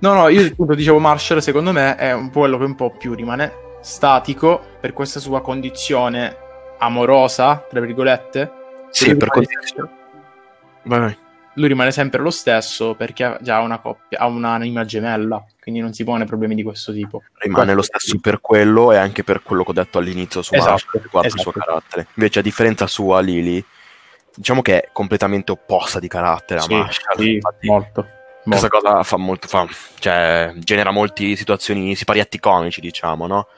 no, 0.00 0.12
no, 0.12 0.28
io 0.28 0.46
appunto 0.46 0.74
dicevo 0.74 0.98
Marshall, 0.98 1.38
secondo 1.38 1.72
me, 1.72 1.96
è 1.96 2.12
un 2.12 2.30
po' 2.30 2.40
quello 2.40 2.58
che 2.58 2.64
un 2.64 2.74
po' 2.74 2.90
più 2.90 3.14
rimane 3.14 3.52
statico 3.80 4.60
per 4.80 4.92
questa 4.92 5.18
sua 5.20 5.40
condizione 5.40 6.36
amorosa, 6.78 7.64
tra 7.68 7.80
virgolette. 7.80 8.50
Sì, 8.90 9.16
per 9.16 9.30
sempre- 9.32 9.90
Vai, 10.82 11.00
vai. 11.00 11.16
Lui 11.54 11.68
rimane 11.68 11.90
sempre 11.90 12.20
lo 12.20 12.30
stesso 12.30 12.94
perché 12.94 13.24
ha 13.24 13.38
già 13.40 13.60
una 13.60 13.78
coppia, 13.78 14.18
ha 14.18 14.26
un'anima 14.26 14.84
gemella, 14.84 15.42
quindi 15.60 15.80
non 15.80 15.94
si 15.94 16.04
pone 16.04 16.26
problemi 16.26 16.54
di 16.54 16.62
questo 16.62 16.92
tipo. 16.92 17.22
Rimane 17.38 17.72
lo 17.72 17.80
stesso 17.80 18.18
per 18.20 18.40
quello 18.42 18.92
e 18.92 18.98
anche 18.98 19.24
per 19.24 19.42
quello 19.42 19.64
che 19.64 19.70
ho 19.70 19.74
detto 19.74 19.96
all'inizio 19.98 20.42
su 20.42 20.54
Esatto, 20.54 20.70
Marshall 20.70 21.02
riguardo 21.02 21.28
il 21.34 21.40
suo 21.40 21.50
esatto. 21.52 21.66
carattere. 21.66 22.06
Invece, 22.14 22.38
a 22.40 22.42
differenza 22.42 22.86
sua, 22.86 23.20
Lily, 23.20 23.64
diciamo 24.34 24.60
che 24.60 24.82
è 24.82 24.88
completamente 24.92 25.50
opposta 25.52 25.98
di 25.98 26.08
carattere 26.08 26.60
a 26.60 26.62
Sì, 26.62 26.74
Marshall. 26.74 27.16
sì, 27.18 27.34
Infatti, 27.34 27.66
molto. 27.68 28.06
Questa 28.44 28.68
molto. 28.70 28.88
cosa 28.88 29.02
fa 29.02 29.16
molto, 29.16 29.48
fa, 29.48 29.66
cioè, 29.98 30.52
genera 30.58 30.90
molte 30.90 31.34
situazioni, 31.36 31.96
siparietti 31.96 32.38
comici, 32.38 32.82
diciamo, 32.82 33.26
no? 33.26 33.48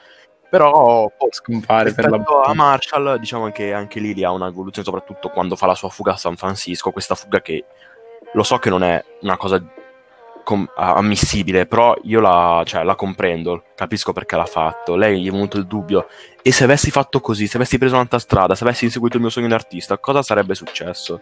Però, 0.50 0.70
oh, 0.70 1.12
Scompare 1.30 1.92
per 1.92 2.08
la 2.08 2.22
a 2.44 2.54
Marshall, 2.54 3.18
diciamo 3.18 3.50
che 3.50 3.72
anche 3.72 4.00
Lily 4.00 4.24
ha 4.24 4.30
un'evoluzione, 4.30 4.86
soprattutto 4.86 5.28
quando 5.28 5.56
fa 5.56 5.66
la 5.66 5.74
sua 5.74 5.90
fuga 5.90 6.12
a 6.12 6.16
San 6.16 6.36
Francisco, 6.36 6.90
questa 6.90 7.14
fuga 7.14 7.42
che 7.42 7.64
lo 8.32 8.42
so 8.42 8.58
che 8.58 8.70
non 8.70 8.82
è 8.82 9.02
una 9.20 9.36
cosa 9.36 9.62
com- 10.48 10.70
ammissibile, 10.74 11.66
però 11.66 11.94
io 12.04 12.20
la, 12.20 12.62
cioè, 12.64 12.82
la 12.82 12.94
comprendo, 12.94 13.64
capisco 13.74 14.14
perché 14.14 14.36
l'ha 14.36 14.46
fatto. 14.46 14.96
Lei 14.96 15.20
gli 15.20 15.28
è 15.28 15.30
venuto 15.30 15.58
il 15.58 15.66
dubbio, 15.66 16.08
e 16.40 16.50
se 16.50 16.64
avessi 16.64 16.90
fatto 16.90 17.20
così, 17.20 17.46
se 17.46 17.58
avessi 17.58 17.76
preso 17.76 17.96
un'altra 17.96 18.18
strada, 18.18 18.54
se 18.54 18.64
avessi 18.64 18.86
inseguito 18.86 19.16
il 19.16 19.22
mio 19.22 19.30
sogno 19.30 19.48
di 19.48 19.52
artista, 19.52 19.98
cosa 19.98 20.22
sarebbe 20.22 20.54
successo? 20.54 21.20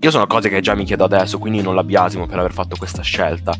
Io 0.00 0.10
sono 0.10 0.26
cose 0.26 0.50
che 0.50 0.60
già 0.60 0.74
mi 0.74 0.84
chiedo 0.84 1.04
adesso, 1.04 1.38
quindi 1.38 1.62
non 1.62 1.74
la 1.74 1.82
biasimo 1.82 2.26
per 2.26 2.38
aver 2.38 2.52
fatto 2.52 2.76
questa 2.76 3.00
scelta. 3.00 3.54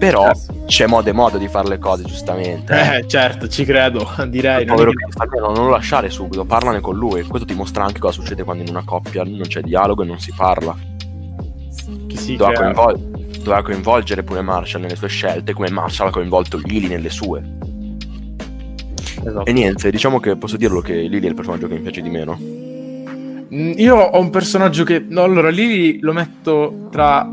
Però 0.00 0.30
c'è 0.66 0.86
modo 0.86 1.08
e 1.10 1.12
modo 1.12 1.36
di 1.38 1.46
fare 1.46 1.68
le 1.68 1.78
cose, 1.78 2.02
giustamente. 2.04 2.72
eh. 2.72 2.96
Eh, 2.96 3.06
certo, 3.06 3.46
ci 3.48 3.64
credo, 3.64 4.08
direi. 4.28 4.64
Non 4.64 4.76
che- 4.76 4.94
almeno 5.18 5.52
non 5.52 5.64
lo 5.66 5.70
lasciare 5.70 6.08
subito, 6.10 6.44
parlane 6.44 6.80
con 6.80 6.96
lui. 6.96 7.22
Questo 7.22 7.46
ti 7.46 7.54
mostra 7.54 7.84
anche 7.84 8.00
cosa 8.00 8.14
succede 8.14 8.42
quando 8.42 8.62
in 8.62 8.70
una 8.70 8.82
coppia 8.84 9.22
non 9.24 9.40
c'è 9.42 9.60
dialogo 9.60 10.02
e 10.02 10.06
non 10.06 10.18
si 10.18 10.32
parla. 10.34 10.74
che 12.08 12.16
si 12.16 12.34
Doveva, 12.36 12.60
coinvol- 12.72 12.98
doveva 13.42 13.62
coinvolgere 13.62 14.22
pure 14.22 14.40
Marshall 14.42 14.82
nelle 14.82 14.96
sue 14.96 15.08
scelte, 15.08 15.52
come 15.52 15.70
Marshall 15.70 16.08
ha 16.08 16.10
coinvolto 16.10 16.56
Lily 16.64 16.88
nelle 16.88 17.10
sue. 17.10 17.42
Esatto. 19.22 19.44
E 19.44 19.52
niente, 19.52 19.90
diciamo 19.90 20.18
che 20.18 20.36
posso 20.36 20.56
dirlo 20.56 20.80
che 20.80 20.94
Lily 20.94 21.26
è 21.26 21.28
il 21.28 21.34
personaggio 21.34 21.68
che 21.68 21.74
mi 21.74 21.80
piace 21.80 22.00
di 22.00 22.08
meno. 22.08 22.38
Mm, 22.40 23.72
Io 23.76 23.96
ho 23.96 24.18
un 24.18 24.30
personaggio 24.30 24.82
che. 24.84 25.04
No, 25.06 25.22
allora 25.24 25.50
lì 25.50 25.98
lo 26.00 26.12
metto 26.12 26.88
tra 26.90 27.28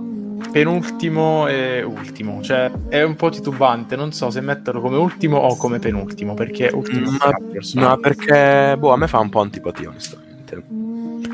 penultimo 0.51 1.47
e 1.47 1.83
ultimo. 1.83 2.41
Cioè, 2.41 2.71
è 2.89 3.01
un 3.03 3.15
po' 3.15 3.29
titubante. 3.29 3.95
Non 3.95 4.11
so 4.11 4.29
se 4.29 4.41
metterlo 4.41 4.81
come 4.81 4.97
ultimo 4.97 5.37
o 5.37 5.55
come 5.57 5.79
penultimo. 5.79 6.33
Perché 6.33 6.69
ultimo 6.73 7.11
Ma-. 7.11 7.35
No, 7.73 7.97
perché, 7.97 8.75
boh, 8.77 8.91
a 8.93 8.97
me 8.97 9.07
fa 9.07 9.19
un 9.19 9.29
po' 9.29 9.41
antipatia, 9.41 9.89
onestamente. 9.89 10.35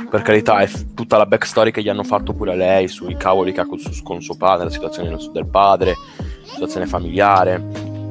Per 0.09 0.21
carità, 0.21 0.59
è 0.59 0.67
f- 0.67 0.93
tutta 0.93 1.17
la 1.17 1.25
backstory 1.25 1.71
che 1.71 1.81
gli 1.81 1.89
hanno 1.89 2.03
fatto 2.03 2.33
pure 2.33 2.51
a 2.51 2.55
lei 2.55 2.87
sui 2.87 3.15
cavoli 3.17 3.51
che 3.51 3.61
ha 3.61 3.65
con, 3.65 3.79
su- 3.79 4.03
con 4.03 4.21
suo 4.21 4.35
padre, 4.35 4.65
la 4.65 4.69
situazione 4.71 5.09
del- 5.09 5.47
padre, 5.47 5.95
la 6.17 6.51
situazione 6.53 6.85
familiare. 6.85 7.57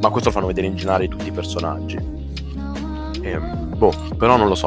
Ma 0.00 0.08
questo 0.10 0.30
lo 0.30 0.34
fanno 0.34 0.46
vedere 0.48 0.66
in 0.66 0.74
generale 0.74 1.06
tutti 1.08 1.28
i 1.28 1.32
personaggi. 1.32 1.96
Ehm, 3.22 3.76
boh, 3.76 3.92
però 4.18 4.36
non 4.36 4.48
lo 4.48 4.56
so. 4.56 4.66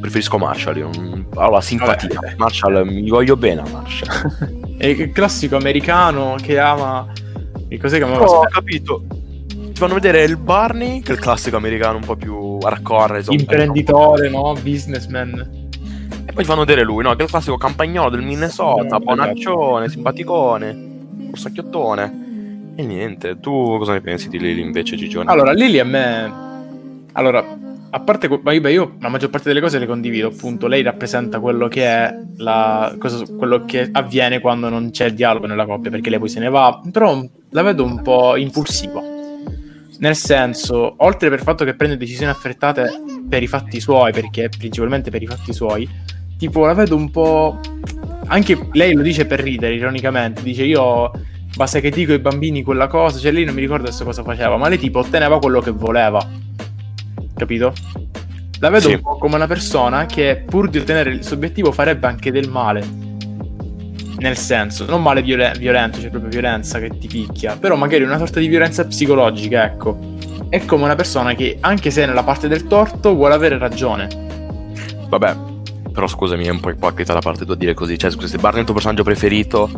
Preferisco 0.00 0.38
Marshall. 0.38 0.76
Io, 0.76 0.90
non- 0.94 1.26
allora, 1.34 1.60
simpatia. 1.60 2.20
Vabbè. 2.20 2.34
Marshall, 2.36 2.86
mi 2.86 3.08
voglio 3.10 3.36
bene 3.36 3.62
a 3.62 3.68
Marshall. 3.70 4.58
È 4.80 4.86
il 4.86 5.12
classico 5.12 5.56
americano 5.56 6.36
che 6.40 6.58
ama. 6.58 7.06
Che 7.68 7.76
cos'è 7.78 7.98
che 7.98 8.04
amava? 8.04 8.24
Ho 8.24 8.36
Aspetta, 8.38 8.54
capito. 8.54 9.04
Ti 9.46 9.74
fanno 9.74 9.92
vedere 9.92 10.24
il 10.24 10.38
Barney, 10.38 11.00
che 11.02 11.12
è 11.12 11.14
il 11.16 11.20
classico 11.20 11.58
americano 11.58 11.98
un 11.98 12.04
po' 12.04 12.16
più 12.16 12.56
hardcore. 12.62 13.18
insomma, 13.18 13.38
Imprenditore, 13.40 14.30
no? 14.30 14.54
Businessman. 14.54 15.68
E 16.24 16.32
poi 16.32 16.44
ti 16.44 16.48
fanno 16.48 16.60
vedere 16.64 16.82
lui, 16.82 17.02
no? 17.02 17.10
Che 17.14 17.20
è 17.20 17.24
il 17.24 17.28
classico 17.28 17.58
campagnolo 17.58 18.08
del 18.08 18.22
Minnesota, 18.22 18.86
Esatto. 18.86 19.04
bonaccione, 19.04 19.88
simpaticone, 19.90 20.72
borsacchiottone. 20.74 22.72
E 22.76 22.82
niente, 22.86 23.38
tu 23.38 23.76
cosa 23.76 23.92
ne 23.92 24.00
pensi 24.00 24.30
di 24.30 24.38
Lily 24.38 24.62
invece, 24.62 24.96
Gigione? 24.96 25.30
Allora, 25.30 25.52
Lily 25.52 25.78
a 25.78 25.84
me. 25.84 26.32
Allora, 27.12 27.44
a 27.90 28.00
parte. 28.00 28.28
beh, 28.28 28.72
io 28.72 28.96
la 29.00 29.08
maggior 29.08 29.30
parte 29.30 29.48
delle 29.48 29.60
cose 29.60 29.78
le 29.78 29.86
condivido, 29.86 30.28
appunto. 30.28 30.66
Lei 30.66 30.82
rappresenta 30.82 31.40
quello 31.40 31.68
che 31.68 31.84
è 31.84 32.14
la. 32.36 32.94
cosa- 32.98 33.24
quello 33.36 33.64
che 33.64 33.88
avviene 33.92 34.40
quando 34.40 34.68
non 34.68 34.90
c'è 34.90 35.12
dialogo 35.12 35.46
nella 35.46 35.66
coppia, 35.66 35.90
perché 35.90 36.10
lei 36.10 36.18
poi 36.18 36.28
se 36.28 36.40
ne 36.40 36.48
va. 36.48 36.80
Però 36.90 37.24
la 37.50 37.62
vedo 37.62 37.84
un 37.84 38.02
po' 38.02 38.36
impulsiva. 38.36 39.02
Nel 39.98 40.16
senso, 40.16 40.94
oltre 40.98 41.28
per 41.28 41.38
il 41.38 41.44
fatto 41.44 41.64
che 41.64 41.74
prende 41.74 41.98
decisioni 41.98 42.30
affrettate 42.30 42.88
per 43.28 43.42
i 43.42 43.46
fatti 43.46 43.80
suoi, 43.80 44.12
perché 44.12 44.48
principalmente 44.48 45.10
per 45.10 45.22
i 45.22 45.26
fatti 45.26 45.52
suoi, 45.52 45.88
tipo 46.38 46.64
la 46.64 46.72
vedo 46.72 46.96
un 46.96 47.10
po'... 47.10 47.60
Anche 48.28 48.68
lei 48.72 48.94
lo 48.94 49.02
dice 49.02 49.26
per 49.26 49.40
ridere, 49.40 49.74
ironicamente, 49.74 50.42
dice 50.42 50.62
io 50.64 51.10
basta 51.54 51.80
che 51.80 51.90
dico 51.90 52.12
ai 52.12 52.18
bambini 52.18 52.62
quella 52.62 52.86
cosa, 52.86 53.18
cioè 53.18 53.32
lei 53.32 53.44
non 53.44 53.54
mi 53.54 53.60
ricordo 53.60 53.88
adesso 53.88 54.04
cosa 54.04 54.22
faceva, 54.22 54.56
ma 54.56 54.68
lei 54.68 54.78
tipo 54.78 55.00
otteneva 55.00 55.38
quello 55.38 55.60
che 55.60 55.70
voleva, 55.70 56.24
capito? 57.40 57.72
La 58.60 58.68
vedo 58.68 58.88
Sì. 58.88 58.94
un 58.94 59.00
po' 59.00 59.16
come 59.16 59.36
una 59.36 59.46
persona 59.46 60.04
che 60.04 60.44
pur 60.46 60.68
di 60.68 60.78
ottenere 60.78 61.10
il 61.10 61.24
suo 61.24 61.36
obiettivo 61.36 61.72
farebbe 61.72 62.06
anche 62.06 62.30
del 62.30 62.48
male. 62.50 62.86
Nel 64.18 64.36
senso, 64.36 64.84
non 64.86 65.00
male 65.02 65.22
violen- 65.22 65.56
violento, 65.58 65.98
cioè 65.98 66.10
proprio 66.10 66.30
violenza 66.30 66.78
che 66.78 66.90
ti 66.98 67.06
picchia, 67.08 67.56
però 67.56 67.74
magari 67.76 68.02
una 68.02 68.18
sorta 68.18 68.38
di 68.38 68.48
violenza 68.48 68.84
psicologica, 68.86 69.64
ecco. 69.64 69.98
È 70.50 70.62
come 70.66 70.84
una 70.84 70.94
persona 70.94 71.34
che, 71.34 71.56
anche 71.60 71.90
se 71.90 72.02
è 72.02 72.06
nella 72.06 72.22
parte 72.22 72.46
del 72.46 72.66
torto, 72.66 73.14
vuole 73.14 73.32
avere 73.32 73.56
ragione. 73.56 74.08
Vabbè, 75.08 75.36
però 75.90 76.06
scusami, 76.06 76.44
è 76.44 76.50
un 76.50 76.60
po' 76.60 76.68
ipocrita 76.70 77.14
da 77.14 77.20
parte 77.20 77.46
tua 77.46 77.54
dire 77.54 77.72
così. 77.72 77.96
Cioè, 77.98 78.10
scusa, 78.10 78.26
se 78.26 78.36
Barney 78.36 78.58
è 78.58 78.60
il 78.60 78.64
tuo 78.66 78.74
personaggio 78.74 79.04
preferito, 79.04 79.70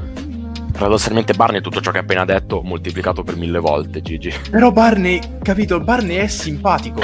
paradossalmente 0.72 1.34
Barney 1.34 1.60
tutto 1.60 1.80
ciò 1.80 1.90
che 1.90 1.98
hai 1.98 2.02
appena 2.02 2.24
detto 2.24 2.62
moltiplicato 2.62 3.22
per 3.22 3.36
mille 3.36 3.58
volte, 3.58 4.02
Gigi. 4.02 4.32
Però 4.50 4.72
Barney, 4.72 5.20
capito, 5.42 5.80
Barney 5.80 6.16
è 6.16 6.26
simpatico. 6.26 7.00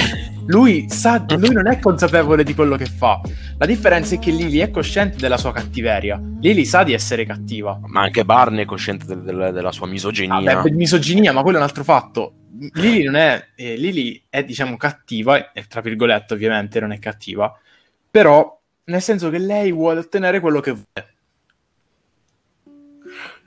Lui 0.46 0.86
sa, 0.88 1.24
lui 1.28 1.50
non 1.52 1.66
è 1.68 1.78
consapevole 1.78 2.42
di 2.42 2.54
quello 2.54 2.76
che 2.76 2.86
fa. 2.86 3.20
La 3.58 3.66
differenza 3.66 4.14
è 4.14 4.18
che 4.18 4.30
Lily 4.30 4.58
è 4.58 4.70
cosciente 4.70 5.18
della 5.18 5.36
sua 5.36 5.52
cattiveria. 5.52 6.20
Lily 6.40 6.64
sa 6.64 6.82
di 6.84 6.94
essere 6.94 7.26
cattiva. 7.26 7.78
Ma 7.84 8.00
anche 8.00 8.24
Barney 8.24 8.62
è 8.62 8.66
cosciente 8.66 9.04
del- 9.04 9.22
del- 9.22 9.52
della 9.52 9.72
sua 9.72 9.86
misoginia. 9.86 10.40
Vabbè, 10.54 10.62
per 10.62 10.72
misoginia, 10.72 11.32
ma 11.32 11.42
quello 11.42 11.58
è 11.58 11.60
un 11.60 11.66
altro 11.66 11.84
fatto. 11.84 12.32
Lily 12.72 13.04
non 13.04 13.16
è, 13.16 13.48
eh, 13.54 13.76
Lily 13.76 14.22
è 14.28 14.42
diciamo 14.42 14.76
cattiva, 14.76 15.52
e 15.52 15.64
tra 15.68 15.80
virgolette 15.82 16.34
ovviamente 16.34 16.80
non 16.80 16.92
è 16.92 16.98
cattiva, 16.98 17.54
però 18.10 18.58
nel 18.84 19.02
senso 19.02 19.28
che 19.28 19.38
lei 19.38 19.70
vuole 19.70 20.00
ottenere 20.00 20.40
quello 20.40 20.60
che 20.60 20.70
vuole. 20.72 21.16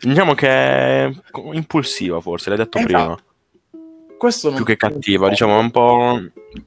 Diciamo 0.01 0.33
che 0.33 0.47
è 0.49 1.11
impulsiva, 1.53 2.19
forse, 2.21 2.49
l'hai 2.49 2.57
detto 2.57 2.77
Esatto. 2.77 2.93
prima. 2.93 3.17
Questo 4.17 4.47
non 4.49 4.57
Più 4.57 4.65
che 4.65 4.77
cattiva, 4.77 5.29
diciamo, 5.29 5.57
è 5.57 5.59
un 5.61 5.71
po' 5.71 6.19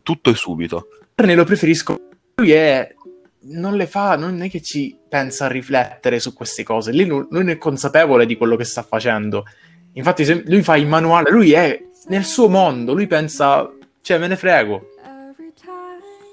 tutto 0.03 0.31
e 0.31 0.35
subito. 0.35 0.89
Barney 1.15 1.35
lo 1.37 1.45
preferisco. 1.45 1.99
Lui 2.37 2.53
è. 2.53 2.95
Non 3.47 3.77
le 3.77 3.87
fa, 3.87 4.17
non 4.17 4.41
è 4.43 4.49
che 4.49 4.63
ci 4.63 4.97
pensa 5.09 5.45
a 5.45 5.49
riflettere 5.49 6.19
su 6.19 6.33
queste 6.33 6.63
cose. 6.63 6.93
Lui, 6.93 7.05
non- 7.07 7.27
lui 7.31 7.41
non 7.41 7.51
è 7.51 7.59
consapevole 7.59 8.25
di 8.27 8.37
quello 8.37 8.57
che 8.57 8.65
sta 8.65 8.83
facendo. 8.83 9.45
Infatti, 9.93 10.25
se 10.25 10.43
lui 10.47 10.63
fa 10.63 10.77
il 10.77 10.87
manuale, 10.87 11.31
lui 11.31 11.53
è 11.53 11.79
nel 12.07 12.25
suo 12.25 12.49
mondo. 12.49 12.95
Lui 12.95 13.07
pensa, 13.07 13.71
cioè, 14.01 14.19
me 14.19 14.29
ne 14.29 14.37
frego. 14.37 14.89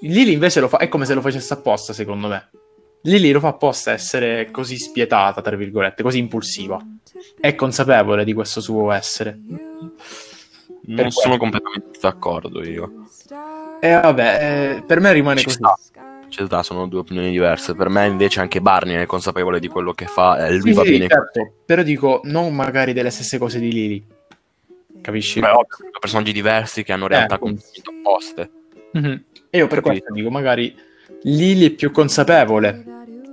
Lily 0.02 0.32
invece 0.34 0.60
lo 0.62 0.68
fa, 0.68 0.78
è 0.78 0.88
come 0.88 1.06
se 1.06 1.14
lo 1.14 1.22
facesse 1.22 1.54
apposta, 1.54 1.94
secondo 1.94 2.28
me. 2.28 2.50
Lily 3.04 3.32
lo 3.32 3.40
fa 3.40 3.50
apposta 3.50 3.92
essere 3.92 4.50
così 4.52 4.78
spietata, 4.78 5.42
tra 5.42 5.56
virgolette, 5.56 6.04
così 6.04 6.20
impulsiva. 6.20 6.80
È 7.40 7.56
consapevole 7.56 8.24
di 8.24 8.34
questo 8.34 8.62
suo 8.62 8.92
essere. 8.92 9.38
Non 10.84 10.96
Per 10.96 11.12
sono 11.12 11.38
quello. 11.38 11.38
completamente 11.38 12.00
d'accordo 12.00 12.64
io. 12.64 13.06
E 13.80 13.94
vabbè, 13.94 14.76
eh, 14.78 14.84
per 14.84 15.00
me 15.00 15.12
rimane 15.14 15.40
Ci 15.40 15.46
così. 15.46 15.58
sta. 15.58 15.78
Ci 16.30 16.46
sta, 16.46 16.64
sono 16.64 16.88
due 16.88 17.00
opinioni 17.00 17.30
diverse. 17.32 17.76
Per 17.76 17.90
me, 17.90 18.06
invece, 18.08 18.40
anche 18.40 18.62
Barney 18.62 18.96
è 18.96 19.06
consapevole 19.06 19.60
di 19.60 19.68
quello 19.68 19.94
che 19.94 20.06
fa 20.06 20.46
e 20.48 20.52
lui 20.58 20.72
Sì, 20.72 20.74
va 20.74 20.84
sì, 20.84 20.92
bene. 20.92 21.08
certo, 21.08 21.54
però 21.66 21.82
dico 21.84 22.22
non 22.24 22.54
magari 22.56 22.94
delle 22.94 23.10
stesse 23.10 23.38
cose 23.38 23.60
di 23.60 23.72
Lily. 23.72 24.06
Capisci? 25.02 25.40
Beh, 25.40 25.50
ovvio, 25.50 25.66
sono 25.78 25.90
personaggi 26.00 26.32
diversi 26.32 26.84
che 26.84 26.94
hanno 26.94 27.08
realtà 27.08 27.36
Eh. 27.36 27.40
completamente 27.40 27.90
opposte. 27.90 28.52
Mhm. 28.94 29.24
E 29.50 29.58
io 29.58 29.68
per 29.68 29.82
Capito. 29.82 30.04
questo 30.04 30.14
dico, 30.14 30.30
magari 30.30 30.74
Lily 31.24 31.66
è 31.66 31.72
più 31.72 31.92
consapevole. 31.92 32.84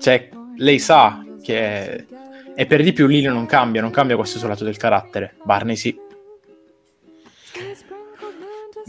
Cioè, 0.01 0.29
lei 0.57 0.79
sa 0.79 1.25
che... 1.43 2.07
E 2.55 2.67
per 2.67 2.83
di 2.83 2.93
più 2.93 3.07
Lily 3.07 3.27
non 3.29 3.47
cambia, 3.47 3.81
non 3.81 3.91
cambia 3.93 4.17
questo 4.17 4.39
suo 4.39 4.49
lato 4.49 4.65
del 4.65 4.77
carattere. 4.77 5.35
Barney 5.45 5.77
sì. 5.77 5.97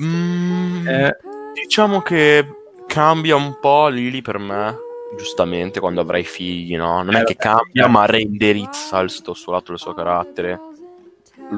Mm, 0.02 0.88
Eh, 0.88 1.17
Diciamo 1.54 2.02
che 2.02 2.45
cambia 2.88 3.36
un 3.36 3.58
po' 3.60 3.89
Lily 3.89 4.22
per 4.22 4.38
me, 4.39 4.76
giustamente, 5.17 5.80
quando 5.80 6.02
avrai 6.02 6.24
figli, 6.24 6.76
no? 6.76 7.04
Non 7.04 7.15
Eh, 7.15 7.22
è 7.22 7.24
che 7.26 7.36
cambia, 7.36 7.88
ma 7.88 8.06
reindirizza 8.06 9.00
il 9.02 9.10
suo 9.12 9.52
lato 9.52 9.65
del 9.72 9.78
suo 9.80 9.93
carattere. 9.93 10.60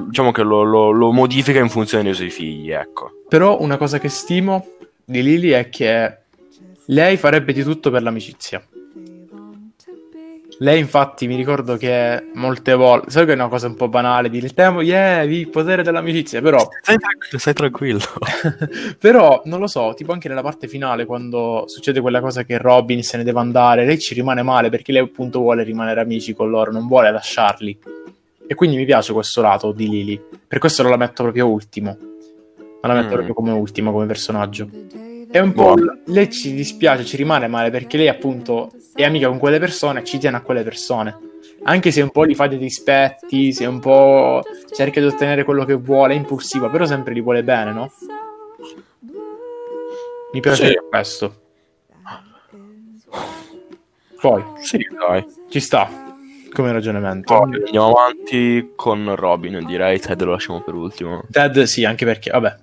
Diciamo 0.08 0.32
che 0.32 0.42
lo, 0.42 0.64
lo- 0.64 0.92
lo 0.92 1.12
modifica 1.12 1.60
in 1.60 1.70
funzione 1.70 2.04
dei 2.04 2.14
suoi 2.14 2.30
figli, 2.30 2.72
ecco. 2.72 3.24
però 3.28 3.60
una 3.62 3.78
cosa 3.78 4.00
che 4.00 4.10
stimo 4.10 4.66
di 5.06 5.22
Lily 5.22 5.50
è 5.50 5.70
che 5.70 6.18
lei 6.88 7.18
farebbe 7.18 7.54
di 7.54 7.64
tutto 7.64 7.90
per 7.92 8.02
l'amicizia. 8.02 8.62
Lei 10.62 10.78
infatti 10.78 11.26
mi 11.26 11.36
ricordo 11.36 11.76
che 11.76 12.24
molte 12.36 12.76
volte, 12.76 13.10
so 13.10 13.26
che 13.26 13.32
è 13.32 13.34
una 13.34 13.48
cosa 13.48 13.66
un 13.66 13.74
po' 13.74 13.88
banale 13.88 14.30
dire 14.30 14.46
il 14.46 14.54
tempo, 14.54 14.82
yeah, 14.82 15.24
il 15.24 15.50
potere 15.50 15.82
dell'amicizia, 15.82 16.40
però 16.40 16.60
Stai 16.84 17.00
tranquillo, 17.00 17.40
stai 17.40 17.54
tranquillo. 17.54 18.00
Però 19.00 19.42
non 19.46 19.60
lo 19.60 19.66
so, 19.66 19.94
tipo 19.96 20.12
anche 20.12 20.28
nella 20.30 20.44
parte 20.44 20.68
finale, 20.68 21.06
quando 21.06 21.64
succede 21.66 22.00
quella 22.00 22.22
cosa 22.22 22.44
che 22.44 22.60
Robin 22.60 23.02
se 23.02 23.18
ne 23.18 23.24
deve 23.24 23.40
andare, 23.40 23.86
lei 23.86 23.98
ci 23.98 24.14
rimane 24.14 24.44
male 24.44 24.70
perché 24.70 24.92
lei 24.92 25.02
appunto 25.02 25.40
vuole 25.40 25.64
rimanere 25.64 26.00
amici 26.00 26.36
con 26.36 26.52
loro, 26.52 26.72
non 26.72 26.86
vuole 26.86 27.10
lasciarli. 27.12 27.80
E 28.46 28.54
quindi 28.54 28.76
mi 28.76 28.86
piace 28.86 29.14
questo 29.14 29.42
lato 29.42 29.72
di 29.72 29.90
Lily. 29.90 30.22
Per 30.48 30.60
questo 30.60 30.84
non 30.84 30.92
la 30.92 30.98
metto 30.98 31.24
proprio 31.24 31.48
ultimo. 31.48 31.98
Non 32.00 32.80
la 32.82 32.94
metto 32.94 33.08
Mm. 33.08 33.14
proprio 33.14 33.34
come 33.34 33.52
ultima 33.52 33.90
come 33.92 34.06
personaggio. 34.06 34.70
È 35.32 35.40
un 35.40 35.54
po'. 35.54 35.74
Buono. 35.76 36.00
Lei 36.08 36.30
ci 36.30 36.54
dispiace, 36.54 37.06
ci 37.06 37.16
rimane 37.16 37.48
male 37.48 37.70
perché 37.70 37.98
lei 37.98 38.10
appunto 38.10 38.70
è 38.94 39.04
amica 39.04 39.28
con 39.30 39.38
quelle 39.40 39.60
persone 39.60 40.02
e 40.02 40.04
ci 40.04 40.18
tiene 40.18 40.38
a 40.38 40.42
quelle 40.42 40.64
persone. 40.64 41.18
Anche 41.64 41.92
se 41.92 42.02
un 42.02 42.10
po' 42.12 42.24
li 42.24 42.36
fa 42.36 42.48
dei 42.48 42.58
dispetti, 42.58 43.54
se 43.54 43.66
un 43.66 43.80
po' 43.80 44.42
cerca 44.74 45.00
di 45.00 45.06
ottenere 45.06 45.44
quello 45.44 45.64
che 45.64 45.74
vuole, 45.76 46.14
è 46.14 46.18
impulsiva, 46.18 46.70
però 46.70 46.86
sempre 46.86 47.14
li 47.14 47.22
vuole 47.22 47.44
bene, 47.44 47.72
no? 47.72 47.92
Mi 50.34 50.40
piace 50.40 50.68
Sì. 50.68 50.80
questo. 50.90 51.36
Poi 54.20 54.44
Sì, 54.60 54.78
dai. 55.08 55.26
ci 55.50 55.60
sta 55.60 55.90
come 56.52 56.72
ragionamento. 56.72 57.34
Poi 57.34 57.56
andiamo 57.56 57.94
avanti 57.94 58.72
con 58.76 59.16
Robin, 59.16 59.64
direi. 59.66 60.00
Ted 60.00 60.22
lo 60.24 60.32
lasciamo 60.32 60.62
per 60.62 60.74
ultimo. 60.74 61.24
Ted 61.32 61.62
sì, 61.64 61.86
anche 61.86 62.06
perché, 62.06 62.32
vabbè. 62.32 62.56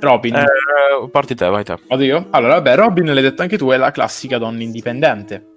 Robin, 0.00 0.34
Eh, 0.34 1.08
parti 1.10 1.34
te, 1.34 1.46
vai 1.46 1.64
te. 1.64 1.76
vado 1.88 2.02
io? 2.02 2.26
Allora, 2.30 2.54
vabbè, 2.54 2.74
Robin, 2.74 3.12
l'hai 3.12 3.22
detto 3.22 3.42
anche 3.42 3.58
tu, 3.58 3.68
è 3.70 3.76
la 3.76 3.90
classica 3.90 4.38
donna 4.38 4.62
indipendente. 4.62 5.52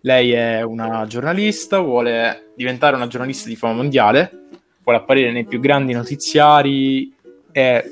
Lei 0.00 0.32
è 0.32 0.62
una 0.62 1.04
giornalista, 1.06 1.78
vuole 1.80 2.52
diventare 2.54 2.96
una 2.96 3.06
giornalista 3.06 3.48
di 3.48 3.56
fama 3.56 3.74
mondiale, 3.74 4.48
vuole 4.82 4.98
apparire 4.98 5.32
nei 5.32 5.44
più 5.44 5.60
grandi 5.60 5.92
notiziari 5.92 7.14
e... 7.52 7.84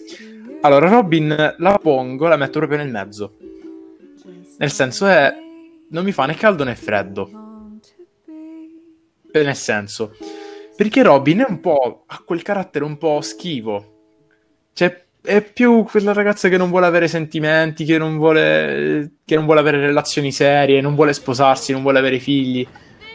Allora, 0.62 0.88
Robin 0.88 1.54
la 1.58 1.78
pongo, 1.80 2.26
la 2.28 2.36
metto 2.36 2.58
proprio 2.58 2.78
nel 2.78 2.90
mezzo. 2.90 3.36
Nel 4.58 4.70
senso 4.70 5.06
è... 5.06 5.34
Non 5.90 6.04
mi 6.04 6.12
fa 6.12 6.24
né 6.24 6.34
caldo 6.34 6.64
né 6.64 6.74
freddo. 6.74 7.30
Eh, 9.30 9.42
Nel 9.42 9.56
senso... 9.56 10.16
Perché 10.76 11.02
Robin 11.02 11.40
è 11.40 11.46
un 11.46 11.60
po... 11.60 12.04
ha 12.06 12.22
quel 12.24 12.42
carattere 12.42 12.84
un 12.84 12.96
po' 12.96 13.20
schivo. 13.20 13.92
Cioè, 14.72 15.03
è 15.26 15.40
più 15.40 15.84
quella 15.84 16.12
ragazza 16.12 16.50
che 16.50 16.58
non 16.58 16.68
vuole 16.68 16.84
avere 16.84 17.08
sentimenti, 17.08 17.86
che 17.86 17.96
non 17.96 18.18
vuole, 18.18 19.12
che 19.24 19.34
non 19.36 19.46
vuole 19.46 19.60
avere 19.60 19.78
relazioni 19.78 20.30
serie, 20.30 20.82
non 20.82 20.94
vuole 20.94 21.14
sposarsi, 21.14 21.72
non 21.72 21.80
vuole 21.80 21.98
avere 21.98 22.18
figli. 22.18 22.66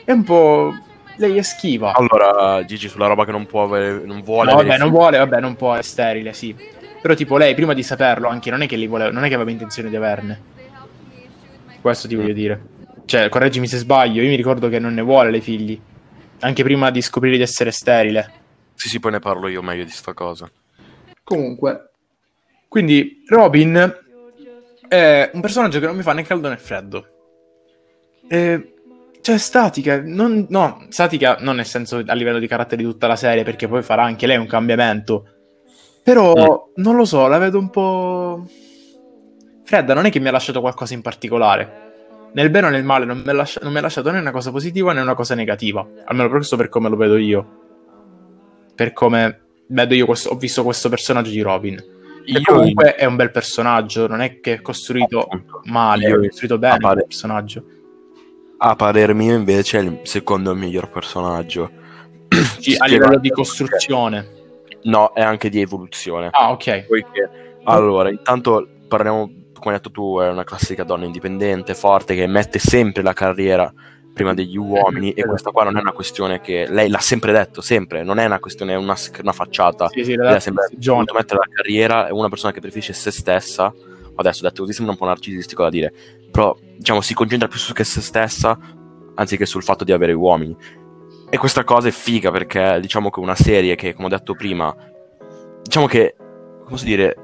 È 0.03 0.11
un 0.11 0.23
po'. 0.23 0.73
Lei 1.17 1.37
è 1.37 1.43
schiva. 1.43 1.93
Allora, 1.93 2.65
Gigi, 2.65 2.87
sulla 2.87 3.05
roba 3.05 3.25
che 3.25 3.31
non 3.31 3.45
può 3.45 3.63
avere, 3.63 4.01
non 4.05 4.23
vuole 4.23 4.49
No, 4.49 4.57
vabbè, 4.57 4.77
non 4.79 4.89
vuole, 4.89 5.17
vabbè, 5.19 5.39
non 5.39 5.55
può, 5.55 5.75
è 5.75 5.83
sterile, 5.83 6.33
sì. 6.33 6.55
Però, 6.99 7.13
tipo, 7.13 7.37
lei 7.37 7.53
prima 7.53 7.73
di 7.73 7.83
saperlo, 7.83 8.27
anche 8.27 8.49
non 8.49 8.63
è 8.63 8.67
che 8.67 8.75
li 8.75 8.87
vuole, 8.87 9.11
non 9.11 9.23
è 9.23 9.27
che 9.27 9.35
aveva 9.35 9.51
intenzione 9.51 9.89
di 9.89 9.95
averne. 9.95 10.41
Questo 11.79 12.07
ti 12.07 12.15
voglio 12.15 12.33
dire. 12.33 12.61
Cioè, 13.05 13.29
correggimi 13.29 13.67
se 13.67 13.77
sbaglio, 13.77 14.23
io 14.23 14.29
mi 14.29 14.35
ricordo 14.35 14.67
che 14.67 14.79
non 14.79 14.95
ne 14.95 15.01
vuole 15.01 15.29
le 15.29 15.41
figli. 15.41 15.79
Anche 16.39 16.63
prima 16.63 16.89
di 16.89 17.01
scoprire 17.01 17.35
di 17.37 17.43
essere 17.43 17.69
sterile. 17.71 18.31
Sì, 18.73 18.87
sì, 18.87 18.99
poi 18.99 19.11
ne 19.11 19.19
parlo 19.19 19.47
io 19.47 19.61
meglio 19.61 19.83
di 19.83 19.91
sta 19.91 20.13
cosa. 20.13 20.49
Comunque, 21.23 21.88
quindi 22.69 23.23
Robin 23.27 23.97
è 24.87 25.29
un 25.33 25.41
personaggio 25.41 25.79
che 25.79 25.87
non 25.87 25.95
mi 25.95 26.03
fa 26.03 26.13
né 26.13 26.21
caldo 26.21 26.49
né 26.49 26.57
freddo. 26.57 27.07
E, 28.27 28.73
cioè, 29.21 29.37
statica, 29.37 30.01
non, 30.03 30.45
no, 30.49 30.85
statica 30.89 31.37
non 31.41 31.57
nel 31.57 31.65
senso 31.65 32.01
a 32.05 32.13
livello 32.13 32.39
di 32.39 32.47
carattere 32.47 32.83
di 32.83 32.87
tutta 32.87 33.07
la 33.07 33.15
serie, 33.15 33.43
perché 33.43 33.67
poi 33.67 33.81
farà 33.81 34.03
anche 34.03 34.27
lei 34.27 34.37
un 34.37 34.45
cambiamento. 34.45 35.27
Però, 36.03 36.69
non 36.75 36.95
lo 36.95 37.05
so, 37.05 37.27
la 37.27 37.37
vedo 37.39 37.57
un 37.59 37.69
po'... 37.69 38.47
Fredda, 39.63 39.93
non 39.93 40.05
è 40.05 40.11
che 40.11 40.19
mi 40.19 40.27
ha 40.27 40.31
lasciato 40.31 40.61
qualcosa 40.61 40.93
in 40.93 41.01
particolare. 41.01 41.87
Nel 42.33 42.51
bene 42.51 42.67
o 42.67 42.69
nel 42.69 42.83
male 42.83 43.05
non 43.05 43.21
mi 43.21 43.29
ha 43.29 43.33
lascia- 43.33 43.61
lasciato 43.67 44.11
né 44.11 44.19
una 44.19 44.31
cosa 44.31 44.51
positiva 44.51 44.93
né 44.93 45.01
una 45.01 45.15
cosa 45.15 45.35
negativa. 45.35 45.87
Almeno 46.05 46.29
questo 46.29 46.55
per 46.55 46.69
come 46.69 46.87
lo 46.87 46.95
vedo 46.95 47.17
io. 47.17 47.57
Per 48.75 48.93
come 48.93 49.41
vedo 49.67 49.93
io 49.95 50.05
questo, 50.05 50.29
ho 50.29 50.35
visto 50.35 50.63
questo 50.63 50.89
personaggio 50.89 51.31
di 51.31 51.41
Robin. 51.41 51.97
Io, 52.25 52.41
comunque 52.43 52.95
è 52.95 53.05
un 53.05 53.15
bel 53.15 53.31
personaggio, 53.31 54.07
non 54.07 54.21
è 54.21 54.39
che 54.39 54.53
è 54.53 54.61
costruito 54.61 55.21
appunto, 55.21 55.61
male, 55.65 56.07
io, 56.07 56.21
è 56.21 56.27
costruito 56.27 56.57
bene 56.57 56.77
pare, 56.77 56.99
il 56.99 57.05
personaggio. 57.05 57.63
A 58.57 58.75
parer 58.75 59.13
mio 59.13 59.35
invece 59.35 59.79
è 59.79 59.81
il 59.81 59.99
secondo 60.03 60.53
miglior 60.53 60.89
personaggio. 60.89 61.71
Sì, 62.59 62.75
a 62.77 62.85
livello 62.85 63.17
di 63.17 63.29
costruzione. 63.29 64.37
No, 64.83 65.11
è 65.13 65.21
anche 65.21 65.49
di 65.49 65.61
evoluzione. 65.61 66.29
Ah, 66.31 66.51
ok. 66.51 66.85
Poiché, 66.85 67.57
allora, 67.63 68.09
intanto 68.09 68.67
parliamo, 68.87 69.25
come 69.53 69.75
hai 69.75 69.81
detto 69.81 69.91
tu, 69.91 70.19
è 70.19 70.29
una 70.29 70.43
classica 70.43 70.83
donna 70.83 71.05
indipendente, 71.05 71.73
forte, 71.73 72.15
che 72.15 72.27
mette 72.27 72.59
sempre 72.59 73.01
la 73.01 73.13
carriera 73.13 73.71
prima 74.19 74.33
degli 74.33 74.57
uomini 74.57 75.13
e 75.13 75.23
questa 75.23 75.51
qua 75.51 75.63
non 75.63 75.77
è 75.77 75.79
una 75.79 75.93
questione 75.93 76.41
che 76.41 76.67
lei 76.67 76.89
l'ha 76.89 76.99
sempre 76.99 77.31
detto, 77.31 77.61
sempre, 77.61 78.03
non 78.03 78.19
è 78.19 78.25
una 78.25 78.39
questione, 78.39 78.73
è 78.73 78.75
una, 78.75 78.95
una 79.21 79.31
facciata. 79.31 79.87
Sì, 79.87 80.03
sì, 80.03 80.15
lei 80.15 80.35
ha 80.35 80.39
sempre 80.41 80.67
detto, 80.69 81.13
mettere 81.13 81.39
la 81.39 81.47
carriera, 81.49 82.07
è 82.07 82.11
una 82.11 82.27
persona 82.27 82.51
che 82.51 82.59
preferisce 82.59 82.91
se 82.91 83.11
stessa, 83.11 83.73
adesso 84.15 84.43
detto 84.43 84.63
così 84.63 84.73
sembra 84.73 84.91
un 84.93 84.99
po' 84.99 85.05
narcisistico 85.05 85.63
da 85.63 85.69
dire, 85.69 85.93
però 86.29 86.53
diciamo 86.75 86.99
si 86.99 87.13
concentra 87.13 87.47
più 87.47 87.57
su 87.57 87.71
che 87.71 87.85
se 87.85 88.01
stessa 88.01 88.57
anziché 89.15 89.45
sul 89.45 89.63
fatto 89.63 89.85
di 89.85 89.93
avere 89.93 90.11
uomini. 90.11 90.55
E 91.29 91.37
questa 91.37 91.63
cosa 91.63 91.87
è 91.87 91.91
figa 91.91 92.29
perché 92.29 92.77
diciamo 92.81 93.09
che 93.09 93.21
una 93.21 93.35
serie 93.35 93.75
che, 93.75 93.93
come 93.93 94.07
ho 94.07 94.09
detto 94.09 94.33
prima, 94.33 94.75
diciamo 95.63 95.85
che, 95.85 96.15
come 96.65 96.77
si 96.77 96.83
dire, 96.83 97.15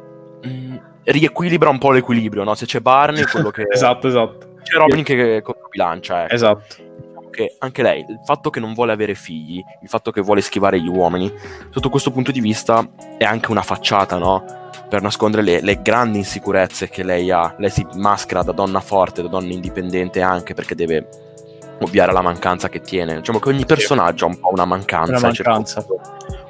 mh, 0.43 0.49
mm, 0.49 0.75
riequilibra 1.03 1.69
un 1.69 1.77
po' 1.77 1.91
l'equilibrio, 1.91 2.45
no? 2.45 2.55
Se 2.55 2.65
c'è 2.65 2.79
Barney, 2.79 3.23
quello 3.23 3.49
che... 3.49 3.65
esatto, 3.69 4.07
esatto. 4.07 4.53
C'è 4.63 4.77
Robin 4.77 5.03
che 5.03 5.41
controbilancia, 5.43 6.25
eh. 6.25 6.33
Esatto. 6.33 6.84
Che 7.35 7.55
anche 7.59 7.81
lei, 7.81 8.05
il 8.07 8.21
fatto 8.23 8.49
che 8.49 8.59
non 8.59 8.73
vuole 8.73 8.93
avere 8.93 9.13
figli, 9.13 9.61
il 9.81 9.89
fatto 9.89 10.11
che 10.11 10.21
vuole 10.21 10.41
schivare 10.41 10.79
gli 10.79 10.87
uomini, 10.87 11.31
sotto 11.69 11.89
questo 11.89 12.11
punto 12.11 12.31
di 12.31 12.39
vista 12.39 12.87
è 13.17 13.25
anche 13.25 13.51
una 13.51 13.61
facciata, 13.61 14.17
no? 14.17 14.43
Per 14.87 15.01
nascondere 15.01 15.43
le, 15.43 15.61
le 15.61 15.81
grandi 15.81 16.19
insicurezze 16.19 16.87
che 16.89 17.03
lei 17.03 17.31
ha. 17.31 17.53
Lei 17.57 17.69
si 17.69 17.85
maschera 17.95 18.43
da 18.43 18.51
donna 18.51 18.79
forte, 18.79 19.21
da 19.21 19.27
donna 19.27 19.51
indipendente 19.51 20.21
anche 20.21 20.53
perché 20.53 20.75
deve 20.75 21.07
ovviare 21.81 22.13
la 22.13 22.21
mancanza 22.21 22.69
che 22.69 22.81
tiene. 22.81 23.15
Diciamo 23.15 23.39
che 23.39 23.49
ogni 23.49 23.65
personaggio 23.65 24.25
ha 24.25 24.29
un 24.29 24.39
po' 24.39 24.49
una 24.51 24.65
mancanza, 24.65 25.17
una 25.17 25.19
mancanza. 25.19 25.85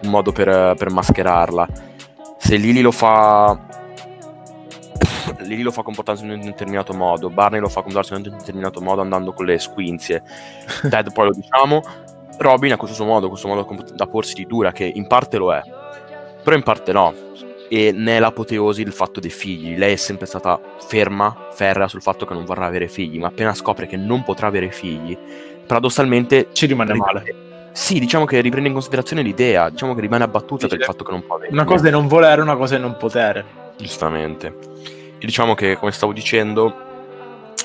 un 0.03 0.09
modo 0.09 0.31
per, 0.31 0.75
per, 0.77 0.91
mascherarla. 0.91 1.67
Se 2.37 2.55
Lily 2.57 2.81
lo 2.81 2.91
fa. 2.91 3.74
Lily 5.39 5.61
lo 5.61 5.71
fa 5.71 5.81
comportarsi 5.81 6.23
in 6.23 6.31
un 6.31 6.41
determinato 6.41 6.93
modo, 6.93 7.29
Barney 7.29 7.59
lo 7.59 7.69
fa 7.69 7.81
comportarsi 7.81 8.13
in 8.13 8.31
un 8.31 8.37
determinato 8.37 8.81
modo 8.81 9.01
andando 9.01 9.33
con 9.33 9.45
le 9.45 9.59
squinzie. 9.59 10.23
Ted 10.89 11.11
poi 11.13 11.25
lo 11.27 11.33
diciamo. 11.33 11.81
Robin 12.37 12.73
ha 12.73 12.77
questo 12.77 12.95
suo 12.95 13.05
modo, 13.05 13.29
questo 13.29 13.47
modo 13.47 13.65
da 13.93 14.07
porsi 14.07 14.33
di 14.33 14.45
dura, 14.45 14.71
che 14.71 14.83
in 14.83 15.07
parte 15.07 15.37
lo 15.37 15.53
è, 15.53 15.61
però 16.43 16.55
in 16.55 16.63
parte 16.63 16.91
no 16.91 17.13
e 17.67 17.91
ne 17.91 18.17
è 18.17 18.19
l'apoteosi 18.19 18.81
il 18.81 18.91
fatto 18.91 19.19
dei 19.19 19.29
figli. 19.29 19.77
Lei 19.77 19.93
è 19.93 19.97
sempre 19.97 20.25
stata 20.25 20.59
ferma, 20.87 21.47
ferrea 21.51 21.87
sul 21.87 22.01
fatto 22.01 22.25
che 22.25 22.33
non 22.33 22.45
vorrà 22.45 22.65
avere 22.65 22.87
figli, 22.87 23.19
ma 23.19 23.27
appena 23.27 23.53
scopre 23.53 23.87
che 23.87 23.97
non 23.97 24.23
potrà 24.23 24.47
avere 24.47 24.71
figli, 24.71 25.17
paradossalmente 25.65 26.49
ci 26.51 26.65
rimane 26.65 26.93
male. 26.93 27.35
Sì, 27.71 27.99
diciamo 27.99 28.25
che 28.25 28.39
riprende 28.39 28.69
in 28.69 28.73
considerazione 28.73 29.21
l'idea, 29.21 29.69
diciamo 29.69 29.93
che 29.95 30.01
rimane 30.01 30.23
abbattuta 30.23 30.63
sì, 30.63 30.69
per 30.69 30.79
il 30.79 30.85
fatto 30.85 31.03
che 31.03 31.11
non 31.11 31.25
può 31.25 31.35
avere. 31.35 31.51
Una 31.51 31.65
cosa 31.65 31.87
è 31.87 31.91
non 31.91 32.07
volere, 32.07 32.41
una 32.41 32.55
cosa 32.55 32.75
è 32.75 32.79
non 32.79 32.95
potere. 32.97 33.45
Giustamente. 33.77 34.55
Diciamo 35.25 35.55
che, 35.55 35.75
come 35.75 35.91
stavo 35.91 36.13
dicendo, 36.13 36.73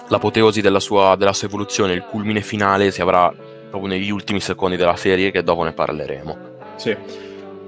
l'apoteosi 0.08 0.60
della 0.62 0.80
sua, 0.80 1.14
della 1.16 1.34
sua 1.34 1.46
evoluzione, 1.46 1.92
il 1.92 2.04
culmine 2.04 2.40
finale 2.40 2.90
si 2.90 3.02
avrà 3.02 3.32
proprio 3.68 3.90
negli 3.90 4.10
ultimi 4.10 4.40
secondi 4.40 4.76
della 4.76 4.96
serie, 4.96 5.30
che 5.30 5.42
dopo 5.42 5.62
ne 5.62 5.72
parleremo. 5.72 6.38
Sì. 6.76 6.96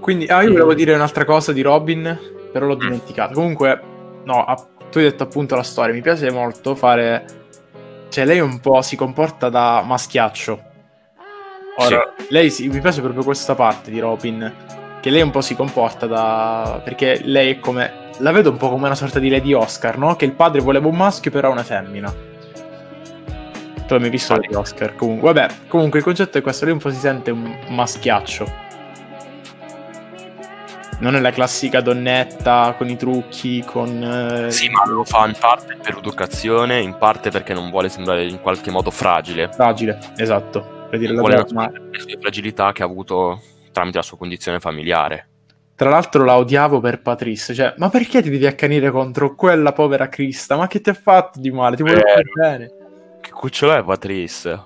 Quindi, 0.01 0.27
ah, 0.27 0.43
io 0.43 0.51
volevo 0.51 0.75
dire 0.75 0.95
un'altra 0.95 1.25
cosa 1.25 1.53
di 1.53 1.61
Robin, 1.61 2.19
però 2.51 2.67
l'ho 2.67 2.77
mm. 2.77 2.81
dimenticato. 2.81 3.35
Comunque, 3.35 3.81
no, 4.25 4.45
tu 4.91 4.99
hai 4.99 5.05
detto 5.05 5.23
appunto 5.25 5.55
la 5.55 5.63
storia, 5.63 5.95
mi 5.95 6.01
piace 6.01 6.31
molto 6.31 6.75
fare... 6.75 7.25
Cioè, 8.09 8.25
lei 8.25 8.41
un 8.41 8.61
po' 8.61 8.83
si 8.83 8.97
comporta 8.97 9.49
da 9.49 9.83
maschiaccio. 9.87 10.63
Ora, 11.77 12.15
sì. 12.17 12.27
lei 12.31 12.51
si... 12.51 12.69
mi 12.69 12.81
piace 12.81 13.01
proprio 13.01 13.23
questa 13.23 13.55
parte 13.55 13.91
di 13.91 14.01
Robin, 14.01 14.53
che 15.03 15.11
lei 15.11 15.21
un 15.21 15.31
po' 15.31 15.41
si 15.41 15.57
comporta 15.57 16.07
da... 16.07 16.81
perché 16.85 17.21
lei 17.25 17.55
è 17.55 17.59
come... 17.59 18.11
La 18.19 18.31
vedo 18.31 18.51
un 18.51 18.57
po' 18.57 18.69
come 18.69 18.87
una 18.87 18.95
sorta 18.95 19.19
di 19.19 19.29
Lady 19.29 19.53
Oscar, 19.53 19.99
no? 19.99 20.15
Che 20.15 20.25
il 20.25 20.33
padre 20.33 20.61
voleva 20.61 20.87
un 20.87 20.95
maschio, 20.95 21.33
però 21.33 21.51
una 21.51 21.65
femmina. 21.65 22.15
Tu 23.85 23.95
hai 23.95 23.99
mai 23.99 24.11
visto 24.11 24.35
Lady 24.35 24.55
Oscar? 24.55 24.95
Comunque, 24.95 25.33
vabbè, 25.33 25.55
comunque 25.67 25.99
il 25.99 26.05
concetto 26.05 26.39
è 26.39 26.41
questo, 26.41 26.67
lei 26.67 26.75
un 26.75 26.81
po' 26.81 26.91
si 26.91 27.01
sente 27.01 27.33
un 27.33 27.53
maschiaccio 27.71 28.71
non 31.01 31.17
è 31.17 31.21
la 31.21 31.33
classica 31.33 31.81
donnetta 31.81 32.77
con 32.79 32.89
i 32.89 32.97
trucchi, 32.97 33.65
con... 33.67 33.89
Eh... 34.47 34.53
Sì, 34.53 34.69
ma 34.69 34.87
lo 34.87 35.03
fa 35.03 35.27
in 35.27 35.35
parte 35.37 35.77
per 35.83 35.97
educazione, 35.99 36.81
in 36.81 36.97
parte 36.97 37.31
perché 37.31 37.53
non 37.55 37.71
vuole 37.71 37.89
sembrare 37.89 38.25
in 38.25 38.41
qualche 38.41 38.71
modo 38.71 38.93
fragile. 38.93 39.51
Fragile, 39.53 39.99
esatto. 40.17 40.87
Per 40.89 41.01
dire 41.01 41.13
vuole 41.13 41.37
la 41.39 41.45
sue 41.47 42.19
fragilità 42.21 42.71
che 42.71 42.83
ha 42.83 42.87
avuto 42.87 43.41
tramite 43.73 43.97
la 43.97 44.03
sua 44.03 44.17
condizione 44.17 44.61
familiare. 44.61 45.29
Tra 45.75 45.91
l'altro 45.91 46.23
la 46.25 46.37
odiavo 46.37 46.81
per 46.81 47.03
Patrice, 47.03 47.55
cioè, 47.55 47.75
ma 47.79 47.89
perché 47.89 48.23
ti 48.23 48.31
devi 48.31 48.47
accanire 48.47 48.91
contro 48.91 49.35
quella 49.35 49.73
povera 49.73 50.09
Crista? 50.09 50.57
Ma 50.57 50.69
che 50.69 50.81
ti 50.81 50.91
ha 50.91 50.95
fatto 50.95 51.41
di 51.41 51.51
male? 51.51 51.77
Ti 51.77 51.83
vuole 51.83 52.01
fare 52.01 52.23
bene. 52.35 52.73
Che 53.21 53.31
cucciolo 53.31 53.75
è 53.75 53.83
Patrice? 53.83 54.63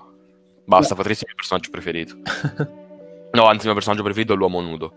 Basta, 0.64 0.94
no. 0.94 1.00
Patrice 1.00 1.24
è 1.24 1.28
il 1.28 1.34
mio 1.34 1.36
personaggio 1.36 1.70
preferito. 1.70 2.16
no, 3.32 3.44
anzi, 3.44 3.60
il 3.60 3.64
mio 3.64 3.74
personaggio 3.74 4.02
preferito 4.02 4.34
è 4.34 4.36
l'uomo 4.36 4.60
nudo. 4.60 4.92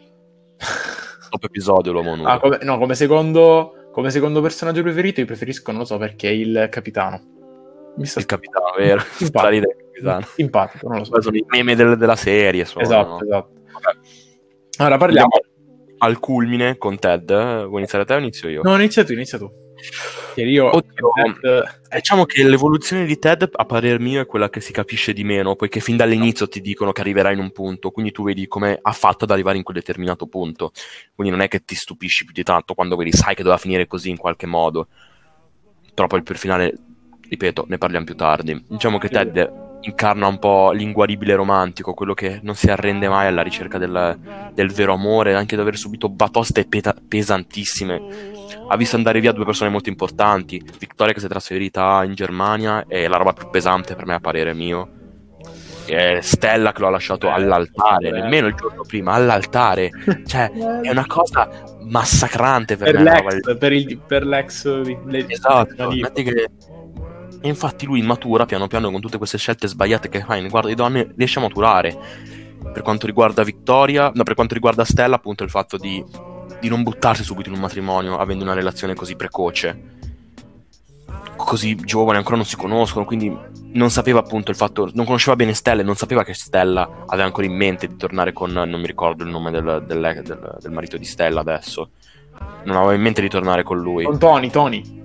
top 1.30 1.44
episodio 1.44 1.92
l'uomo 1.92 2.16
nudo. 2.16 2.28
Ah, 2.28 2.40
come, 2.40 2.58
no, 2.64 2.78
come 2.78 2.96
secondo, 2.96 3.90
come 3.92 4.10
secondo 4.10 4.42
personaggio 4.42 4.82
preferito 4.82 5.20
io 5.20 5.26
preferisco, 5.26 5.72
non 5.72 5.82
lo 5.82 5.86
so 5.86 5.98
perché, 5.98 6.28
il 6.28 6.68
capitano. 6.70 7.38
Mi 7.96 8.06
sta... 8.06 8.20
Il 8.20 8.26
capitano, 8.26 8.74
vero? 8.78 9.02
Simpatico. 9.12 9.68
capitano. 10.00 10.26
Simpatico, 10.34 10.88
non 10.88 10.98
lo 11.00 11.04
so. 11.04 11.22
Sono 11.22 11.38
i 11.38 11.46
meme 11.48 11.76
del, 11.76 11.98
della 11.98 12.16
serie. 12.16 12.66
Sono, 12.66 12.84
esatto, 12.84 13.10
no? 13.10 13.22
esatto. 13.22 13.59
Allora 14.80 14.98
parliamo... 14.98 15.30
Al 16.02 16.20
culmine 16.20 16.78
con 16.78 16.98
Ted. 16.98 17.28
Vuoi 17.28 17.80
iniziare 17.80 18.06
te 18.06 18.14
o 18.14 18.18
inizio 18.18 18.48
io? 18.48 18.62
No, 18.64 18.76
inizia 18.76 19.04
tu, 19.04 19.12
inizia 19.12 19.38
tu. 19.38 19.52
Io, 20.36 20.74
Oddio, 20.74 21.10
Ted... 21.14 21.82
diciamo 21.94 22.24
che 22.24 22.48
l'evoluzione 22.48 23.04
di 23.04 23.20
Ted, 23.20 23.50
a 23.52 23.66
parer 23.66 24.00
mio, 24.00 24.22
è 24.22 24.26
quella 24.26 24.50
che 24.50 24.62
si 24.62 24.72
capisce 24.72 25.12
di 25.12 25.26
meno, 25.26 25.56
poiché 25.56 25.82
fin 25.82 25.98
dall'inizio 25.98 26.48
ti 26.48 26.62
dicono 26.62 26.94
che 26.94 27.02
arriverà 27.02 27.34
in 27.34 27.40
un 27.40 27.52
punto, 27.52 27.92
quindi 27.92 28.14
tu 28.14 28.24
vedi 28.24 28.48
come 28.48 28.80
ha 28.82 28.92
fatto 28.94 29.26
ad 29.26 29.32
arrivare 29.32 29.58
in 29.58 29.64
quel 29.64 29.76
determinato 29.76 30.28
punto. 30.28 30.72
Quindi 31.14 31.34
non 31.34 31.44
è 31.44 31.50
che 31.50 31.66
ti 31.66 31.76
stupisci 31.76 32.24
più 32.24 32.34
di 32.34 32.44
tanto 32.44 32.74
quando 32.74 32.96
vedi, 32.96 33.12
sai 33.12 33.36
che 33.36 33.44
doveva 33.44 33.60
finire 33.60 33.86
così 33.86 34.10
in 34.10 34.18
qualche 34.18 34.46
modo. 34.46 34.88
Però 35.94 36.08
poi 36.08 36.24
per 36.24 36.38
finale, 36.38 36.74
ripeto, 37.28 37.66
ne 37.68 37.78
parliamo 37.78 38.06
più 38.06 38.16
tardi. 38.16 38.64
Diciamo 38.70 38.98
che 38.98 39.10
Ted 39.10 39.68
incarna 39.82 40.28
un 40.28 40.40
po' 40.40 40.72
l'inguaribile 40.72 41.36
romantico, 41.36 41.94
quello 41.94 42.14
che 42.14 42.40
non 42.44 42.56
si 42.56 42.70
arrende 42.70 43.08
mai 43.08 43.28
alla 43.28 43.42
ricerca 43.42 43.78
del, 43.78 44.18
del 44.54 44.72
vero 44.72 44.94
amore, 44.94 45.36
anche 45.36 45.56
dopo 45.56 45.68
aver 45.68 45.80
subito 45.80 46.10
batoste 46.10 46.66
peta- 46.66 46.96
pesantissime. 47.08 48.02
Ha 48.68 48.76
visto 48.76 48.96
andare 48.96 49.20
via 49.20 49.32
due 49.32 49.46
persone 49.46 49.70
molto 49.70 49.90
importanti, 49.90 50.62
Vittoria 50.78 51.14
che 51.14 51.20
si 51.20 51.26
è 51.26 51.30
trasferita 51.30 52.04
in 52.04 52.14
Germania 52.14 52.86
e 52.88 53.08
la 53.08 53.18
roba 53.18 53.34
più 53.34 53.50
pesante 53.50 53.96
per 53.96 54.06
me 54.06 54.16
a 54.16 54.20
parere 54.20 54.54
mio. 54.54 54.98
È 55.86 56.20
Stella 56.22 56.72
che 56.72 56.82
lo 56.82 56.88
ha 56.88 56.92
lasciato 56.92 57.32
all'altare, 57.32 58.12
nemmeno 58.12 58.46
il 58.46 58.54
giorno 58.54 58.84
prima, 58.84 59.14
all'altare. 59.14 59.90
Cioè, 60.26 60.52
è 60.84 60.90
una 60.92 61.08
cosa 61.08 61.50
massacrante 61.82 62.78
per, 62.78 62.92
per 62.92 63.02
me. 63.02 63.24
L'ex, 63.24 63.58
per, 63.58 63.74
il, 63.74 64.00
per 64.06 64.24
l'ex, 64.24 64.84
esatto, 65.28 65.90
metti 65.90 66.24
che 66.24 66.50
e 67.42 67.48
infatti 67.48 67.86
lui 67.86 68.02
matura 68.02 68.46
piano 68.46 68.68
piano 68.68 68.92
con 68.92 69.02
tutte 69.02 69.18
queste 69.18 69.38
scelte 69.38 69.68
sbagliate 69.68 70.10
che 70.10 70.22
fa 70.22 70.36
in 70.36 70.44
riguardo 70.44 70.68
di 70.68 70.76
donne, 70.76 71.14
riesce 71.16 71.40
a 71.40 71.42
maturare. 71.42 71.98
Per 72.74 72.82
quanto 72.82 73.06
riguarda 73.06 73.44
Vittoria, 73.44 74.12
no, 74.14 74.24
per 74.24 74.36
quanto 74.36 74.54
riguarda 74.54 74.84
Stella, 74.84 75.16
appunto 75.16 75.44
il 75.44 75.50
fatto 75.50 75.78
di, 75.78 76.04
di 76.60 76.68
non 76.68 76.84
buttarsi 76.84 77.24
subito 77.24 77.50
in 77.50 77.56
un 77.56 77.62
matrimonio 77.62 78.18
avendo 78.18 78.44
una 78.44 78.54
relazione 78.54 78.94
così 78.94 79.16
precoce. 79.16 79.98
Così 81.38 81.76
giovane, 81.76 82.18
ancora 82.18 82.36
non 82.36 82.46
si 82.46 82.58
conoscono, 82.58 83.06
quindi 83.06 83.34
non 83.72 83.90
sapeva 83.90 84.20
appunto 84.20 84.52
il 84.52 84.58
fatto, 84.58 84.90
non 84.94 85.06
conosceva 85.06 85.38
bene 85.38 85.54
Stella 85.54 85.82
e 85.82 85.86
non 85.86 85.96
sapeva 85.96 86.26
che 86.26 86.34
Stella 86.34 87.06
aveva 87.06 87.28
ancora 87.28 87.48
in 87.48 87.56
mente 87.56 87.88
di 87.88 87.96
tornare 87.96 88.34
con, 88.34 88.52
non 88.52 88.70
mi 88.70 88.86
ricordo 88.86 89.24
il 89.24 89.30
nome 89.30 89.50
del, 89.50 89.84
del, 89.88 90.22
del, 90.22 90.58
del 90.60 90.72
marito 90.72 90.98
di 90.98 91.06
Stella 91.06 91.40
adesso, 91.40 91.92
non 92.66 92.76
aveva 92.76 92.94
in 92.94 93.02
mente 93.02 93.22
di 93.22 93.30
tornare 93.30 93.64
con 93.64 93.80
lui. 93.80 94.04
Con 94.04 94.20
Tony, 94.20 94.50
Tony. 94.50 94.99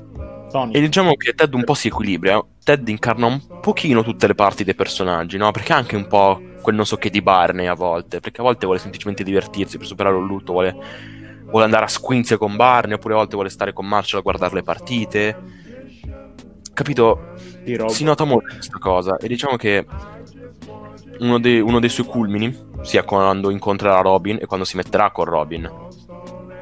Tony. 0.55 0.73
E 0.73 0.81
diciamo 0.81 1.17
che 1.17 1.35
Ted 1.35 1.53
un 1.53 1.65
po' 1.65 1.75
si 1.75 1.89
equilibra. 1.89 2.41
Ted 2.63 2.87
incarna 2.87 3.27
un 3.27 3.41
pochino 3.61 4.05
tutte 4.05 4.29
le 4.29 4.37
parti 4.37 4.63
dei 4.63 4.77
personaggi, 4.77 5.37
no? 5.37 5.51
Perché 5.51 5.73
anche 5.73 5.97
un 5.97 6.07
po' 6.07 6.41
quel 6.63 6.77
non 6.77 6.87
so 6.87 6.97
che 6.97 7.11
di 7.11 7.21
Barney 7.21 7.67
a 7.67 7.75
volte. 7.75 8.21
Perché 8.21 8.41
a 8.41 8.45
volte 8.45 8.65
vuole 8.65 8.81
semplicemente 8.81 9.25
divertirsi 9.25 9.79
per 9.79 9.87
superare 9.89 10.15
un 10.15 10.25
lutto, 10.25 10.53
vuole, 10.53 10.77
vuole 11.47 11.65
andare 11.65 11.87
a 11.87 11.89
squinze 11.89 12.37
con 12.37 12.55
Barney, 12.55 12.95
oppure 12.95 13.15
a 13.15 13.17
volte 13.17 13.35
vuole 13.35 13.49
stare 13.49 13.73
con 13.73 13.85
Marshall 13.85 14.21
a 14.21 14.23
guardare 14.23 14.55
le 14.55 14.63
partite. 14.63 15.37
Capito? 16.73 17.35
Si 17.89 18.05
nota 18.05 18.23
molto 18.23 18.55
questa 18.55 18.79
cosa. 18.79 19.17
E 19.17 19.27
diciamo 19.27 19.57
che 19.57 19.85
uno 21.19 21.41
dei, 21.41 21.59
uno 21.59 21.81
dei 21.81 21.89
suoi 21.89 22.07
culmini 22.07 22.57
sia 22.83 23.03
quando 23.03 23.51
incontrerà 23.51 24.01
Robin 24.03 24.39
e 24.41 24.47
quando 24.47 24.65
si 24.65 24.77
metterà 24.77 25.11
con 25.11 25.25
Robin 25.25 25.71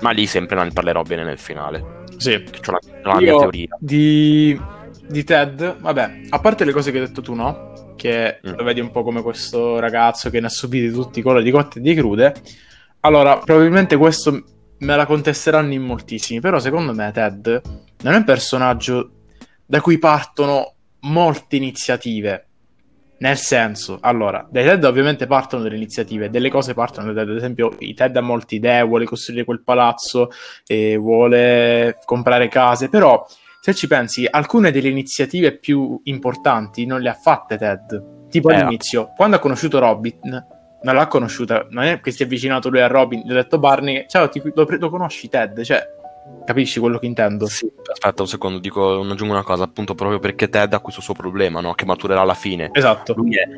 Ma 0.01 0.11
lì 0.13 0.27
sempre 0.27 0.63
ne 0.63 0.71
parlerò 0.71 1.03
bene 1.03 1.25
nel 1.25 1.39
finale. 1.39 2.02
Sì. 2.23 2.43
Che 2.51 2.61
c'ho 2.61 2.73
la, 2.73 2.79
la 3.03 3.17
mia 3.19 3.31
Io 3.33 3.39
teoria. 3.39 3.77
Di, 3.79 4.61
di 5.09 5.25
Ted, 5.25 5.81
vabbè, 5.81 6.21
a 6.31 6.39
parte 6.41 6.65
le 6.65 6.73
cose 6.73 6.91
che 6.91 6.99
hai 7.01 7.07
detto 7.07 7.21
tu, 7.23 7.35
no? 7.35 7.95
Che 7.97 8.41
Mm. 8.47 8.55
lo 8.57 8.65
vedi 8.65 8.81
un 8.81 8.91
po' 8.91 9.03
come 9.03 9.23
questo 9.23 9.79
ragazzo 9.79 10.31
che 10.31 10.41
ne 10.41 10.47
ha 10.47 10.51
subiti 10.51 10.91
tutti 10.91 11.19
i 11.21 11.23
colori 11.23 11.45
di 11.45 11.51
cotte 11.51 11.79
e 11.79 11.83
di 11.83 11.95
crude. 11.95 12.35
Allora, 13.01 13.39
probabilmente 13.39 13.97
questo 13.97 14.43
me 14.79 14.97
la 14.97 15.07
contesteranno 15.07 15.73
in 15.73 15.83
moltissimi, 15.83 16.41
però 16.41 16.59
secondo 16.59 16.93
me 16.95 17.11
Ted 17.13 17.61
non 18.03 18.15
è 18.15 18.17
un 18.17 18.25
personaggio 18.25 19.11
da 19.65 19.81
cui 19.81 19.99
partono 19.99 20.75
molte 21.01 21.57
iniziative. 21.57 22.47
Nel 23.23 23.37
senso, 23.37 23.99
allora, 24.01 24.45
dai 24.51 24.65
Ted 24.65 24.83
ovviamente 24.83 25.29
partono 25.29 25.63
delle 25.63 25.77
iniziative, 25.77 26.29
delle 26.29 26.51
cose 26.51 26.75
partono 26.75 27.13
da 27.13 27.21
Ted, 27.21 27.31
ad 27.31 27.37
esempio 27.37 27.77
i 27.79 27.95
Ted 27.95 28.17
ha 28.17 28.21
molte 28.21 28.57
idee, 28.57 28.83
vuole 28.83 29.05
costruire 29.05 29.45
quel 29.45 29.63
palazzo, 29.63 30.31
e 30.67 30.97
vuole 30.97 31.99
comprare 32.05 32.49
case, 32.49 32.89
però 32.89 33.25
se 33.61 33.75
ci 33.75 33.87
pensi, 33.87 34.27
alcune 34.29 34.73
delle 34.73 34.89
iniziative 34.89 35.57
più 35.57 36.01
importanti 36.03 36.85
non 36.85 37.01
le 37.01 37.11
ha 37.11 37.15
fatte 37.15 37.57
Ted. 37.57 38.29
Tipo 38.29 38.51
Eh. 38.51 38.57
all'inizio, 38.57 39.13
quando 39.15 39.37
ha 39.37 39.39
conosciuto 39.39 39.79
Robin, 39.79 40.19
non 40.83 40.95
l'ha 40.97 41.07
conosciuta, 41.07 41.69
non 41.71 41.85
è 41.85 42.01
che 42.01 42.11
si 42.11 42.23
è 42.23 42.25
avvicinato 42.25 42.71
lui 42.71 42.81
a 42.81 42.89
Robin, 42.89 43.21
gli 43.25 43.31
ha 43.31 43.35
detto 43.35 43.61
Barney, 43.61 44.05
ciao, 44.09 44.29
ti, 44.29 44.43
lo, 44.53 44.67
lo 44.69 44.91
conosci 44.91 45.29
Ted? 45.29 45.63
Cioè, 45.63 45.81
capisci 46.45 46.81
quello 46.81 46.99
che 46.99 47.07
intendo? 47.07 47.47
Sì, 47.47 47.71
aspetta 47.91 48.23
un 48.23 48.29
secondo, 48.29 48.59
dico, 48.59 49.01
aggiungo 49.01 49.33
una 49.33 49.43
cosa, 49.43 49.65
appunto 49.65 49.95
proprio 49.95 50.19
perché 50.19 50.49
Ted 50.49 50.73
ha 50.73 50.81
questo 50.81 51.01
suo 51.01 51.15
problema, 51.15 51.61
no? 51.61 51.75
Che 51.75 51.85
maturerà 51.85 52.21
alla 52.21 52.35
fine. 52.35 52.71
Esatto. 52.73 53.15
Lui 53.15 53.37
è 53.37 53.49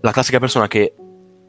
la 0.00 0.10
classica 0.10 0.38
persona 0.38 0.66
che 0.66 0.94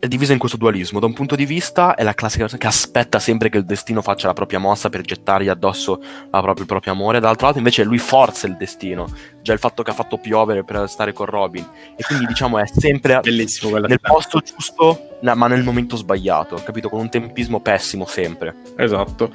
è 0.03 0.07
divisa 0.09 0.33
in 0.33 0.39
questo 0.39 0.57
dualismo. 0.57 0.99
Da 0.99 1.05
un 1.05 1.13
punto 1.13 1.37
di 1.37 1.45
vista 1.45 1.95
è 1.95 2.03
la 2.03 2.13
classica 2.13 2.41
persona 2.41 2.61
che 2.61 2.67
aspetta 2.67 3.19
sempre 3.19 3.47
che 3.47 3.57
il 3.57 3.63
destino 3.63 4.01
faccia 4.01 4.27
la 4.27 4.33
propria 4.33 4.59
mossa 4.59 4.89
per 4.89 4.99
gettargli 4.99 5.47
addosso 5.47 5.97
la 6.29 6.41
propria- 6.41 6.63
il 6.63 6.65
proprio 6.65 6.91
amore. 6.91 7.21
Dall'altro 7.21 7.47
lato 7.47 7.57
invece 7.59 7.85
lui 7.85 7.99
forza 7.99 8.45
il 8.45 8.57
destino. 8.57 9.07
Già 9.41 9.53
il 9.53 9.59
fatto 9.59 9.81
che 9.81 9.91
ha 9.91 9.93
fatto 9.93 10.17
piovere 10.17 10.65
per 10.65 10.89
stare 10.89 11.13
con 11.13 11.27
Robin. 11.27 11.65
E 11.95 12.03
quindi 12.03 12.25
diciamo 12.25 12.59
è 12.59 12.67
sempre 12.67 13.21
Bellissimo 13.21 13.77
nel 13.77 14.01
posto 14.01 14.41
giusto, 14.41 15.19
ma 15.21 15.47
nel 15.47 15.63
momento 15.63 15.95
sbagliato, 15.95 16.61
capito? 16.65 16.89
Con 16.89 16.99
un 16.99 17.09
tempismo 17.09 17.61
pessimo 17.61 18.05
sempre. 18.05 18.55
Esatto. 18.75 19.31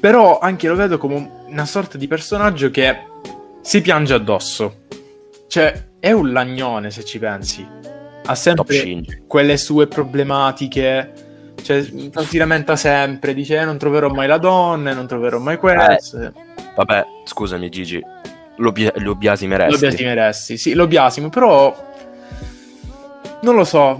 Però 0.00 0.38
anche 0.38 0.68
lo 0.68 0.74
vedo 0.74 0.98
come 0.98 1.44
una 1.46 1.64
sorta 1.66 1.96
di 1.96 2.06
personaggio 2.06 2.70
che 2.70 2.98
si 3.62 3.80
piange 3.80 4.14
addosso. 4.14 4.82
Cioè, 5.48 5.88
è 6.00 6.12
un 6.12 6.32
lagnone 6.32 6.90
se 6.90 7.04
ci 7.04 7.18
pensi. 7.18 7.66
Ha 8.26 8.34
sempre 8.34 9.22
quelle 9.26 9.56
sue 9.56 9.86
problematiche. 9.86 11.12
Cioè, 11.62 11.82
si 11.82 12.36
lamenta 12.36 12.76
sempre, 12.76 13.32
dice 13.32 13.58
"Eh, 13.58 13.64
non 13.64 13.78
troverò 13.78 14.08
mai 14.08 14.26
la 14.26 14.38
donna, 14.38 14.92
non 14.92 15.06
troverò 15.06 15.38
mai 15.38 15.56
questo. 15.56 16.32
Vabbè, 16.76 17.04
scusami 17.24 17.70
Gigi, 17.70 18.02
lo, 18.56 18.72
bia- 18.72 18.92
lo 18.96 19.14
biasimeresti. 19.14 19.72
Lo 19.72 19.78
biasimeresti, 19.78 20.56
sì, 20.56 20.74
lo 20.74 20.86
biasimo, 20.86 21.28
però 21.30 21.74
non 23.42 23.54
lo 23.54 23.64
so. 23.64 23.96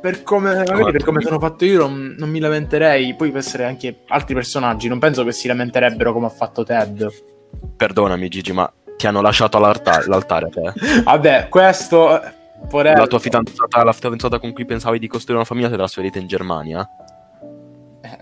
Per 0.00 0.22
come, 0.22 0.62
per 0.64 1.04
come 1.04 1.20
sono 1.20 1.38
fatto 1.38 1.64
io, 1.64 1.80
non, 1.86 2.14
non 2.18 2.28
mi 2.28 2.38
lamenterei. 2.38 3.14
Poi 3.14 3.30
può 3.30 3.38
essere 3.38 3.64
anche 3.64 4.02
altri 4.08 4.34
personaggi. 4.34 4.88
Non 4.88 4.98
penso 4.98 5.24
che 5.24 5.32
si 5.32 5.48
lamenterebbero 5.48 6.12
come 6.12 6.26
ha 6.26 6.30
fatto 6.30 6.64
Ted. 6.64 7.08
Perdonami 7.76 8.28
Gigi, 8.28 8.52
ma 8.52 8.70
ti 8.96 9.06
hanno 9.06 9.20
lasciato 9.20 9.56
all'altare, 9.56 10.06
l'altare 10.06 10.48
te. 10.50 10.72
Vabbè, 11.02 11.48
questo. 11.48 12.22
eh, 12.22 12.32
porello. 12.68 13.00
La 13.00 13.06
tua 13.06 13.18
fidanzata, 13.18 13.84
la 13.84 13.92
fidanzata 13.92 14.38
con 14.38 14.52
cui 14.52 14.64
pensavi 14.64 14.98
di 14.98 15.06
costruire 15.08 15.38
una 15.38 15.44
famiglia, 15.44 15.68
si 15.68 15.74
è 15.74 15.76
trasferita 15.76 16.18
in 16.18 16.26
Germania? 16.26 16.88
Eh, 18.02 18.18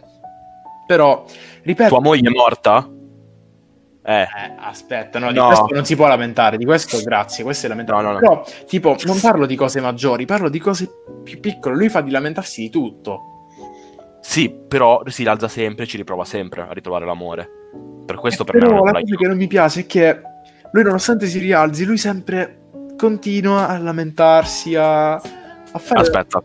Però, 0.87 1.25
ripeto. 1.63 1.89
Tua 1.89 2.01
moglie 2.01 2.29
è 2.29 2.33
morta? 2.33 2.89
Eh, 4.07 4.21
Eh, 4.21 4.29
aspetta, 4.59 5.19
no, 5.19 5.33
di 5.33 5.39
No. 5.39 5.47
questo 5.47 5.67
non 5.73 5.85
si 5.87 5.97
può 5.97 6.07
lamentare, 6.07 6.59
di 6.59 6.65
questo 6.67 7.01
grazie, 7.03 7.43
questo 7.43 7.67
è 7.67 7.69
lamentabile. 7.71 8.07
No, 8.07 8.13
no, 8.13 8.19
no. 8.19 8.21
Però, 8.43 8.45
tipo, 8.67 8.97
non 9.05 9.19
parlo 9.21 9.47
di 9.47 9.57
cose 9.57 9.81
maggiori, 9.81 10.27
parlo 10.27 10.49
di 10.51 10.59
cose 10.59 10.89
più 11.23 11.41
piccole. 11.41 11.75
Lui 11.77 11.89
fa 11.89 12.01
di 12.03 12.11
lamentarsi 12.11 12.61
di 12.63 12.71
tutto. 12.71 13.21
sì, 14.21 14.51
però 14.69 15.03
si 15.07 15.23
rialza 15.23 15.49
sempre, 15.49 15.87
ci 15.87 15.97
riprova 15.97 16.25
sempre 16.25 16.63
a 16.63 16.69
ritrovare 16.73 17.05
l'amore. 17.07 17.49
Per 18.07 18.17
questo 18.17 18.45
per 18.45 18.55
me 18.57 18.61
Però 18.61 18.77
non 18.77 18.89
è 18.89 18.93
la 18.93 19.01
cosa 19.01 19.17
che 19.17 19.27
non 19.27 19.37
mi 19.37 19.47
piace 19.47 19.81
è 19.81 19.87
che 19.87 20.21
lui, 20.73 20.83
nonostante 20.83 21.27
si 21.27 21.39
rialzi, 21.39 21.85
lui 21.85 21.97
sempre 21.99 22.61
continua 22.97 23.69
a 23.69 23.79
lamentarsi, 23.79 24.75
a, 24.77 25.15
a 25.15 25.21
fare. 25.79 26.01
Aspetta, 26.01 26.43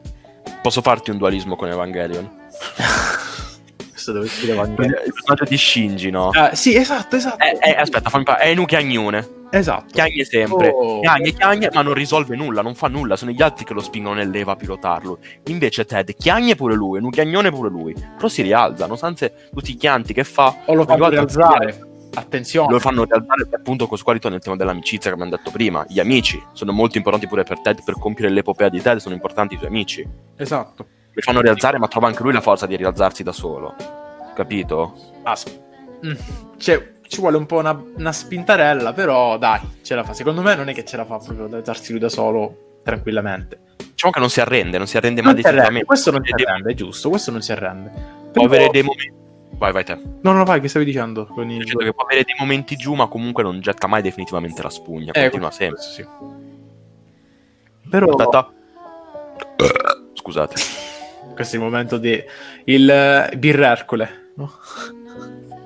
posso 0.62 0.82
farti 0.82 1.12
un 1.12 1.18
dualismo 1.18 1.56
con 1.56 1.70
Evangelion? 1.70 2.30
Questo 4.10 4.14
dove 4.14 4.28
si 4.28 4.46
deve 4.46 4.62
Il 5.06 5.14
personaggio 5.14 5.44
di 5.46 5.58
Shinji, 5.58 6.10
no? 6.10 6.30
Ah, 6.30 6.56
sì, 6.56 6.76
esatto, 6.76 7.16
esatto. 7.16 7.44
Eh, 7.44 7.58
eh, 7.62 7.72
aspetta, 7.72 8.10
fammi 8.10 8.24
parlare. 8.24 8.48
È 8.48 8.50
Enu 8.52 8.66
Chiagnone. 8.66 9.28
esatto. 9.52 9.86
Chiagne 9.92 10.24
sempre. 10.24 10.70
Oh. 10.70 11.02
Chiagne, 11.02 11.32
chiagne, 11.34 11.70
ma 11.74 11.82
non 11.82 11.94
risolve 11.94 12.36
nulla, 12.36 12.62
non 12.62 12.76
fa 12.76 12.88
nulla. 12.88 13.16
Sono 13.16 13.32
gli 13.32 13.42
altri 13.42 13.66
che 13.66 13.74
lo 13.74 13.82
spingono 13.82 14.16
nell'Eva 14.16 14.54
a 14.54 14.56
pilotarlo. 14.56 15.20
Invece 15.46 15.86
Ted, 15.86 16.16
chiagne 16.16 16.56
pure 16.56 16.76
lui, 16.76 16.98
Enu 16.98 17.10
Chiagnone 17.10 17.52
pure 17.52 17.70
lui. 17.70 17.94
Però 17.94 18.28
si 18.28 18.42
rialza, 18.42 18.84
nonostante 18.84 19.50
tutti 19.54 19.72
i 19.72 19.76
chianti 19.76 20.14
che 20.14 20.24
fa, 20.24 20.56
O 20.66 20.74
lo 20.74 20.86
fanno 20.86 21.10
rialzare. 21.10 21.88
Attenzione. 22.12 22.72
lo 22.72 22.80
fanno 22.80 23.04
rialzare 23.04 23.48
appunto 23.52 23.86
con 23.86 23.96
qua 24.04 24.14
ritorna 24.14 24.38
il 24.38 24.42
tema 24.42 24.56
dell'amicizia 24.56 25.12
che 25.12 25.16
abbiamo 25.16 25.30
detto 25.30 25.52
prima. 25.52 25.86
Gli 25.88 26.00
amici 26.00 26.42
sono 26.54 26.72
molto 26.72 26.98
importanti 26.98 27.28
pure 27.28 27.44
per 27.44 27.62
Ted, 27.62 27.84
per 27.84 28.00
compiere 28.00 28.32
l'epopea 28.34 28.68
di 28.68 28.82
Ted 28.82 28.98
sono 28.98 29.14
importanti 29.14 29.54
i 29.54 29.58
suoi 29.58 29.70
amici. 29.70 30.08
Esatto. 30.36 30.98
Lo 31.20 31.32
fanno 31.32 31.42
rialzare, 31.42 31.78
ma 31.78 31.88
trova 31.88 32.08
anche 32.08 32.24
lui 32.24 32.34
la 32.34 32.42
forza 32.42 32.66
di 32.66 32.76
rialzarsi 32.76 33.24
da 33.24 33.32
solo. 33.32 33.76
Capito? 34.34 34.96
Asp- 35.24 35.68
Mm. 36.06 36.14
Cioè, 36.58 36.94
ci 37.08 37.20
vuole 37.20 37.38
un 37.38 37.46
po' 37.46 37.58
una, 37.58 37.84
una 37.98 38.12
spintarella, 38.12 38.94
però 38.94 39.38
dai, 39.38 39.60
ce 39.82 39.96
la 39.96 40.04
fa. 40.04 40.14
Secondo 40.14 40.42
me 40.42 40.56
non 40.56 40.70
è 40.70 40.74
che 40.74 40.86
ce 40.86 40.98
la 40.98 41.06
fa 41.06 41.18
proprio 41.18 41.46
ad 41.46 41.54
alzarsi 41.54 41.92
lui 41.92 42.00
da 42.00 42.10
solo 42.10 42.80
tranquillamente. 42.84 43.60
Diciamo 43.92 44.14
che 44.14 44.20
non 44.20 44.30
si 44.30 44.40
arrende, 44.40 44.78
non 44.78 44.88
si 44.88 44.96
arrende 44.98 45.22
mai 45.22 45.34
definitivamente. 45.34 45.86
questo 45.86 46.12
non 46.12 46.22
si 46.24 46.32
arrende, 46.32 46.72
è 46.72 46.74
giusto, 46.74 47.10
questo 47.10 47.32
non 47.32 47.42
si 47.42 47.52
arrende. 47.52 47.92
Può 48.32 48.46
avere 48.46 48.70
dei 48.70 48.84
momenti. 48.84 49.18
Vai, 49.58 49.74
vai 49.74 49.84
te. 49.84 50.00
No, 50.22 50.32
no, 50.32 50.46
vai, 50.46 50.62
che 50.62 50.70
stavi 50.70 50.86
dicendo? 50.86 51.26
Con 51.26 51.50
il... 51.50 51.58
Dicendo 51.58 51.84
che 51.84 51.94
può 51.94 52.04
avere 52.04 52.24
dei 52.24 52.36
momenti 52.40 52.78
giù, 52.78 52.94
ma 52.94 53.08
comunque 53.08 53.44
non 53.44 53.60
getta 53.60 53.88
mai 53.88 54.02
definitivamente 54.02 54.62
la 54.62 54.70
spugna. 54.70 55.12
Eh, 55.12 55.22
continua 55.24 55.52
sempre. 55.52 55.82
sì. 55.82 56.06
Però. 57.90 58.16
Scusate. 60.14 60.79
Questo 61.40 61.56
è 61.56 61.60
il 61.60 61.64
momento 61.64 61.98
di 61.98 62.22
il 62.66 62.90
eh, 62.90 63.34
birrercole, 63.38 64.32
no? 64.36 64.52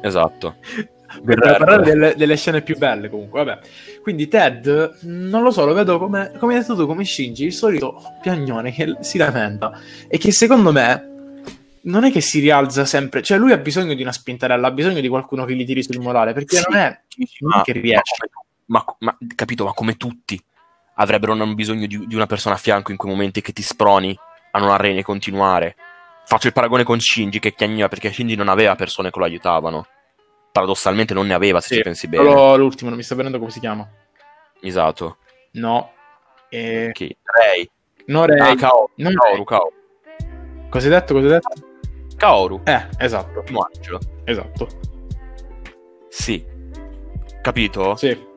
Esatto. 0.02 0.58
Per 1.26 1.40
parlare 1.40 1.84
delle, 1.84 2.14
delle 2.16 2.36
scene 2.38 2.62
più 2.62 2.78
belle 2.78 3.10
comunque, 3.10 3.44
vabbè. 3.44 3.60
Quindi 4.04 4.28
Ted, 4.28 5.00
non 5.02 5.42
lo 5.42 5.50
so, 5.50 5.66
lo 5.66 5.74
vedo 5.74 5.98
come, 5.98 6.32
come 6.38 6.54
hai 6.54 6.60
detto 6.60 6.76
tu, 6.76 6.86
come 6.86 7.06
Shinji, 7.06 7.46
il 7.46 7.54
solito 7.54 8.02
piagnone 8.22 8.72
che 8.72 8.98
si 9.02 9.18
lamenta 9.18 9.80
e 10.08 10.18
che 10.20 10.32
secondo 10.32 10.72
me 10.72 11.12
non 11.82 12.04
è 12.04 12.12
che 12.12 12.22
si 12.22 12.40
rialza 12.40 12.86
sempre, 12.86 13.24
cioè 13.24 13.38
lui 13.40 13.52
ha 13.52 13.58
bisogno 13.58 13.94
di 13.96 14.02
una 14.04 14.12
spintarella, 14.12 14.68
ha 14.68 14.72
bisogno 14.72 15.02
di 15.02 15.08
qualcuno 15.08 15.46
che 15.46 15.56
gli 15.56 15.66
tiri 15.66 15.82
sul 15.84 16.00
morale, 16.00 16.34
perché 16.34 16.58
Sì. 16.58 16.64
non 16.70 16.80
è, 16.80 17.00
Ma, 17.42 17.62
che 17.64 17.72
riesce. 17.74 18.28
ma 18.66 18.84
ma- 19.00 19.18
capito, 19.36 19.66
ma 19.66 19.74
come 19.74 19.98
tutti 19.98 20.40
avrebbero 20.96 21.36
bisogno 21.54 21.88
di, 21.88 22.06
di 22.08 22.16
una 22.16 22.28
persona 22.28 22.56
a 22.56 22.60
fianco 22.60 22.92
in 22.92 22.98
quei 22.98 23.12
momenti 23.12 23.42
che 23.42 23.54
ti 23.54 23.62
sproni 23.62 24.16
a 24.56 24.60
non 24.60 24.70
arrene 24.70 25.00
e 25.00 25.04
continuare. 25.04 25.76
Faccio 26.26 26.48
il 26.48 26.54
paragone 26.54 26.84
con 26.84 27.00
Shinji 27.00 27.40
che 27.40 27.54
chiagneva 27.54 27.88
perché 27.88 28.12
Shinji 28.12 28.36
non 28.36 28.48
aveva 28.48 28.76
persone 28.76 29.10
che 29.12 29.20
lo 29.20 29.26
aiutavano. 29.26 29.86
Paradossalmente 30.52 31.14
non 31.14 31.26
ne 31.28 31.34
aveva, 31.34 31.60
se 31.60 31.70
Sì, 31.70 31.76
ci 31.76 31.82
pensi 31.82 32.08
bene. 32.08 32.24
Solo 32.30 32.56
l'ultimo, 32.56 32.90
non 32.90 32.98
mi 32.98 33.04
sta 33.04 33.16
venendo 33.16 33.40
come 33.40 33.50
si 33.50 33.60
chiama. 33.60 33.88
Esatto. 34.62 35.18
No. 35.54 35.92
Eh, 36.50 36.92
Chi? 36.94 37.16
Rei. 37.24 37.70
no, 38.08 38.26
Rei. 38.26 38.40
Ah, 38.40 38.56
Kaoru. 38.56 38.92
Non 38.98 39.14
Kaoru. 39.16 39.44
Kaoru. 39.44 39.74
Cosa 40.70 40.86
hai 40.88 40.92
detto? 40.94 41.14
Cosa 41.16 41.26
hai 41.26 41.32
detto? 41.34 41.68
Kaoru. 42.16 42.62
Eh, 42.64 42.88
esatto, 43.00 43.44
angelo. 43.74 44.00
esatto. 44.24 44.68
Sì. 46.10 46.46
Capito? 47.42 47.96
Sì. 47.96 48.32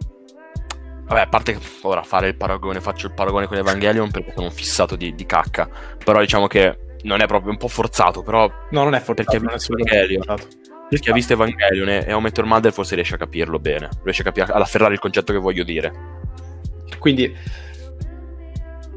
Vabbè, 1.07 1.21
a 1.21 1.27
parte 1.29 1.57
ora 1.83 2.03
fare 2.03 2.29
il 2.29 2.37
paragone, 2.37 2.81
faccio 2.81 3.07
il 3.07 3.15
paragone 3.15 3.47
con 3.47 3.57
Evangelion 3.57 4.11
perché 4.11 4.33
sono 4.35 4.47
un 4.47 4.53
fissato 4.53 4.97
di, 4.97 5.15
di 5.15 5.25
cacca. 5.27 5.69
Però 6.05 6.19
diciamo 6.21 6.47
che 6.49 6.79
non 7.03 7.21
è 7.21 7.27
proprio 7.27 7.53
un 7.53 7.59
po' 7.59 7.69
forzato, 7.69 8.23
però 8.23 8.51
No, 8.71 8.83
non 8.83 8.95
è 8.95 9.01
forzato, 9.01 9.31
Perché 9.31 9.47
ha 9.47 9.53
visto 9.55 9.73
Evangelion. 9.77 10.23
forzato. 10.25 10.49
chi 10.99 11.11
ha 11.11 11.13
visto 11.13 11.33
Evangelion 11.35 11.89
e 11.89 12.13
How 12.13 12.19
Met 12.21 12.37
Your 12.37 12.49
Mother 12.49 12.73
forse 12.73 12.95
riesce 12.97 13.15
a 13.15 13.19
capirlo 13.19 13.59
bene. 13.61 13.89
Riesce 14.03 14.23
a 14.23 14.25
capire, 14.25 14.53
ad 14.53 14.61
afferrare 14.61 14.95
il 14.95 14.99
concetto 14.99 15.33
che 15.33 15.39
voglio 15.39 15.63
dire. 15.63 15.93
Quindi 16.99 17.33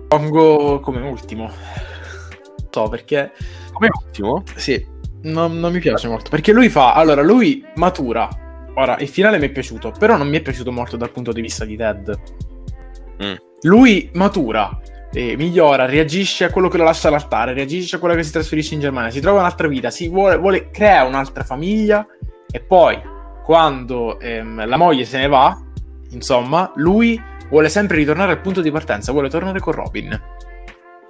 pongo 0.08 0.80
come 0.80 1.02
ultimo. 1.02 1.52
So 2.72 2.88
perché 2.90 3.32
Come 3.72 3.90
ultimo? 4.06 4.44
sì, 4.56 4.84
non, 5.24 5.60
non 5.60 5.72
mi 5.72 5.80
piace 5.80 6.08
molto. 6.08 6.30
Perché 6.30 6.52
lui 6.52 6.70
fa. 6.70 6.94
Allora, 6.94 7.22
lui 7.22 7.64
matura. 7.76 8.28
Ora, 8.76 8.98
il 9.00 9.08
finale 9.08 9.38
mi 9.38 9.48
è 9.48 9.50
piaciuto, 9.50 9.94
però 9.98 10.18
non 10.18 10.28
mi 10.28 10.38
è 10.38 10.42
piaciuto 10.42 10.72
molto 10.72 10.98
dal 10.98 11.12
punto 11.12 11.32
di 11.32 11.42
vista 11.42 11.66
di 11.66 11.76
Ted. 11.76 12.20
Mm. 13.24 13.34
Lui 13.62 14.10
matura, 14.14 14.80
eh, 15.12 15.36
migliora, 15.36 15.86
reagisce 15.86 16.46
a 16.46 16.52
quello 16.52 16.70
che 16.70 16.78
lo 16.78 16.84
lascia 16.84 17.08
all'altare, 17.08 17.54
reagisce 17.54 17.98
a 17.98 18.00
quello 18.00 18.16
che 18.16 18.24
si 18.24 18.32
trasferisce 18.32 18.74
in 18.74 18.80
Germania, 18.80 19.10
si 19.10 19.20
trova 19.20 19.40
un'altra 19.40 19.68
vita, 19.68 19.90
si 19.90 20.08
vuole, 20.08 20.38
vuole 20.38 20.70
crea 20.70 21.04
un'altra 21.04 21.44
famiglia 21.44 22.06
e 22.52 22.60
poi 22.62 23.00
quando 23.44 24.20
ehm, 24.20 24.68
la 24.68 24.78
moglie 24.78 25.06
se 25.06 25.18
ne 25.18 25.28
va, 25.28 25.60
insomma, 26.12 26.72
lui 26.76 27.22
vuole 27.50 27.68
sempre 27.68 27.98
ritornare 27.98 28.32
al 28.32 28.42
punto 28.42 28.62
di 28.62 28.72
partenza, 28.72 29.12
vuole 29.12 29.30
tornare 29.30 29.60
con 29.60 29.74
Robin. 29.74 30.12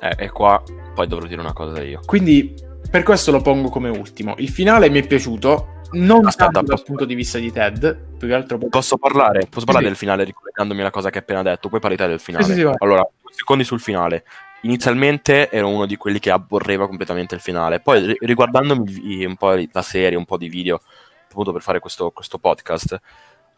Eh, 0.02 0.16
e 0.18 0.30
qua 0.30 0.64
poi 0.96 1.08
dovrò 1.08 1.28
dire 1.28 1.42
una 1.42 1.54
cosa 1.54 1.82
io. 1.84 2.00
Quindi 2.06 2.56
per 2.90 3.04
questo 3.04 3.32
lo 3.32 3.42
pongo 3.42 3.70
come 3.70 3.90
ultimo. 3.90 4.36
Il 4.38 4.50
finale 4.50 4.90
mi 4.90 5.00
è 5.00 5.06
piaciuto, 5.08 5.79
non 5.92 6.26
Aspetta, 6.26 6.52
tanto 6.52 6.74
dal 6.74 6.84
punto 6.84 7.06
di 7.06 7.16
vista 7.16 7.38
di 7.40 7.52
Ted, 7.52 8.18
più 8.18 8.28
che 8.28 8.34
altro 8.34 8.58
Posso 8.58 8.98
parlare? 8.98 9.48
Posso 9.50 9.66
parlare 9.66 9.86
Sì. 9.86 9.92
del 9.92 9.98
finale 9.98 10.24
ricollegandomi 10.24 10.82
alla 10.82 10.92
cosa 10.92 11.10
che 11.10 11.18
hai 11.18 11.24
appena 11.24 11.42
detto? 11.42 11.70
Poi 11.70 11.80
parli 11.80 11.98
te 11.98 12.08
del 12.08 12.20
finale. 12.20 12.44
Sì, 12.46 12.54
sì, 12.54 12.62
allora, 12.62 13.08
due 13.22 13.34
secondi 13.34 13.64
sul 13.64 13.80
finale. 13.80 14.26
Inizialmente 14.62 15.50
ero 15.50 15.70
uno 15.70 15.86
di 15.86 15.96
quelli 15.96 16.20
che 16.20 16.32
aborreva 16.32 16.86
completamente 16.86 17.34
il 17.36 17.42
finale. 17.42 17.80
Poi 17.80 18.06
ri- 18.06 18.18
riguardandomi 18.20 19.26
un 19.26 19.36
po' 19.38 19.54
la 19.72 19.82
serie, 19.82 20.18
un 20.18 20.26
po' 20.26 20.38
di 20.38 20.50
video, 20.50 20.82
appunto 21.30 21.52
per 21.54 21.62
fare 21.62 21.80
questo, 21.80 22.12
questo 22.12 22.38
podcast, 22.40 23.00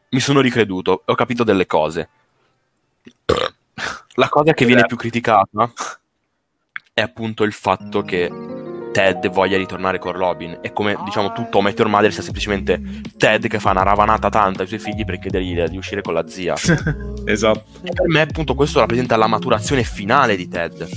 mi 0.10 0.20
sono 0.20 0.42
ricreduto 0.42 1.00
e 1.06 1.12
ho 1.12 1.16
capito 1.16 1.44
delle 1.44 1.66
cose. 1.66 2.10
La 4.16 4.30
cosa 4.30 4.54
che 4.54 4.66
viene 4.66 4.86
più 4.86 4.96
criticata 4.98 5.72
è 6.94 7.02
appunto 7.02 7.44
il 7.44 7.54
fatto 7.54 8.04
che 8.04 8.30
Ted 8.92 9.30
voglia 9.30 9.58
ritornare 9.58 10.00
con 10.00 10.12
Robin 10.12 10.58
e 10.62 10.74
come 10.74 10.98
diciamo 11.06 11.32
tutto 11.32 11.58
How 11.58 11.62
I 11.62 11.66
Met 11.66 11.80
Your 11.80 11.89
Mother 11.89 12.12
sia 12.14 12.24
semplicemente 12.24 12.82
Ted 13.18 13.48
che 13.48 13.60
fa 13.60 13.72
una 13.72 13.84
ravanata 13.84 14.30
tanta 14.30 14.62
ai 14.62 14.68
suoi 14.68 14.80
figli 14.80 15.06
per 15.06 15.20
chiedergli 15.20 15.62
di 15.64 15.78
uscire 15.78 16.02
con 16.02 16.14
la 16.14 16.28
zia. 16.28 16.54
esatto. 17.26 17.64
E 17.84 17.92
per 17.94 18.08
me, 18.08 18.22
appunto, 18.22 18.54
questo 18.56 18.80
rappresenta 18.80 19.16
la 19.18 19.28
maturazione 19.28 19.84
finale 19.84 20.36
di 20.36 20.48
Ted. 20.48 20.88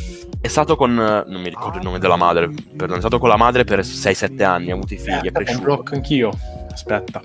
È 0.40 0.48
stato 0.48 0.76
con. 0.76 0.92
non 0.92 1.40
mi 1.40 1.48
ricordo 1.48 1.78
il 1.78 1.84
nome 1.84 1.98
della 1.98 2.16
madre, 2.16 2.48
perdono, 2.48 2.96
è 2.96 3.00
stato 3.00 3.18
con 3.18 3.28
la 3.30 3.36
madre 3.36 3.64
per 3.64 3.80
6-7 3.80 4.42
anni, 4.44 4.70
ha 4.70 4.74
avuto 4.74 4.92
i 4.94 4.98
figli, 4.98 5.12
è 5.22 5.26
Eh, 5.26 5.28
un 5.28 5.32
cresciuto. 5.32 5.62
blocco 5.64 5.94
anch'io. 5.94 6.30
Aspetta. 6.70 7.22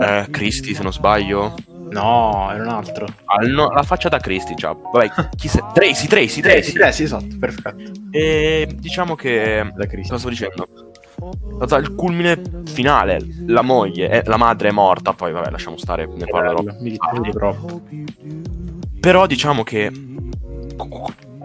Eh, 0.00 0.26
Christy, 0.30 0.74
se 0.74 0.82
non 0.82 0.92
sbaglio. 0.92 1.54
No, 1.94 2.50
era 2.52 2.62
un 2.62 2.68
altro. 2.68 3.06
Ah, 3.24 3.44
no, 3.46 3.70
la 3.70 3.82
faccia 3.82 4.08
da 4.08 4.18
Christy, 4.18 4.54
già. 4.54 4.72
Vabbè, 4.72 5.10
chi 5.36 5.48
se... 5.48 5.62
Tracy, 5.72 6.06
Tracy, 6.08 6.40
Tracy. 6.40 6.72
Tracy, 6.72 7.04
esatto, 7.04 7.36
perfetto. 7.38 7.92
E 8.10 8.68
diciamo 8.74 9.14
che. 9.14 9.70
Da 9.74 9.86
Cristo. 9.86 10.14
Cosa 10.14 10.18
sto 10.18 10.28
dicendo? 10.28 10.66
Il 11.78 11.94
culmine 11.94 12.42
finale. 12.66 13.20
La 13.46 13.62
moglie, 13.62 14.08
eh, 14.10 14.22
la 14.26 14.36
madre 14.36 14.68
è 14.68 14.72
morta, 14.72 15.12
poi 15.12 15.32
vabbè, 15.32 15.50
lasciamo 15.50 15.76
stare, 15.76 16.06
ne 16.06 16.26
parlerò. 16.26 16.62
Mi 16.80 16.96
troppo. 17.30 17.82
Però 19.00 19.26
diciamo 19.26 19.62
che. 19.62 19.92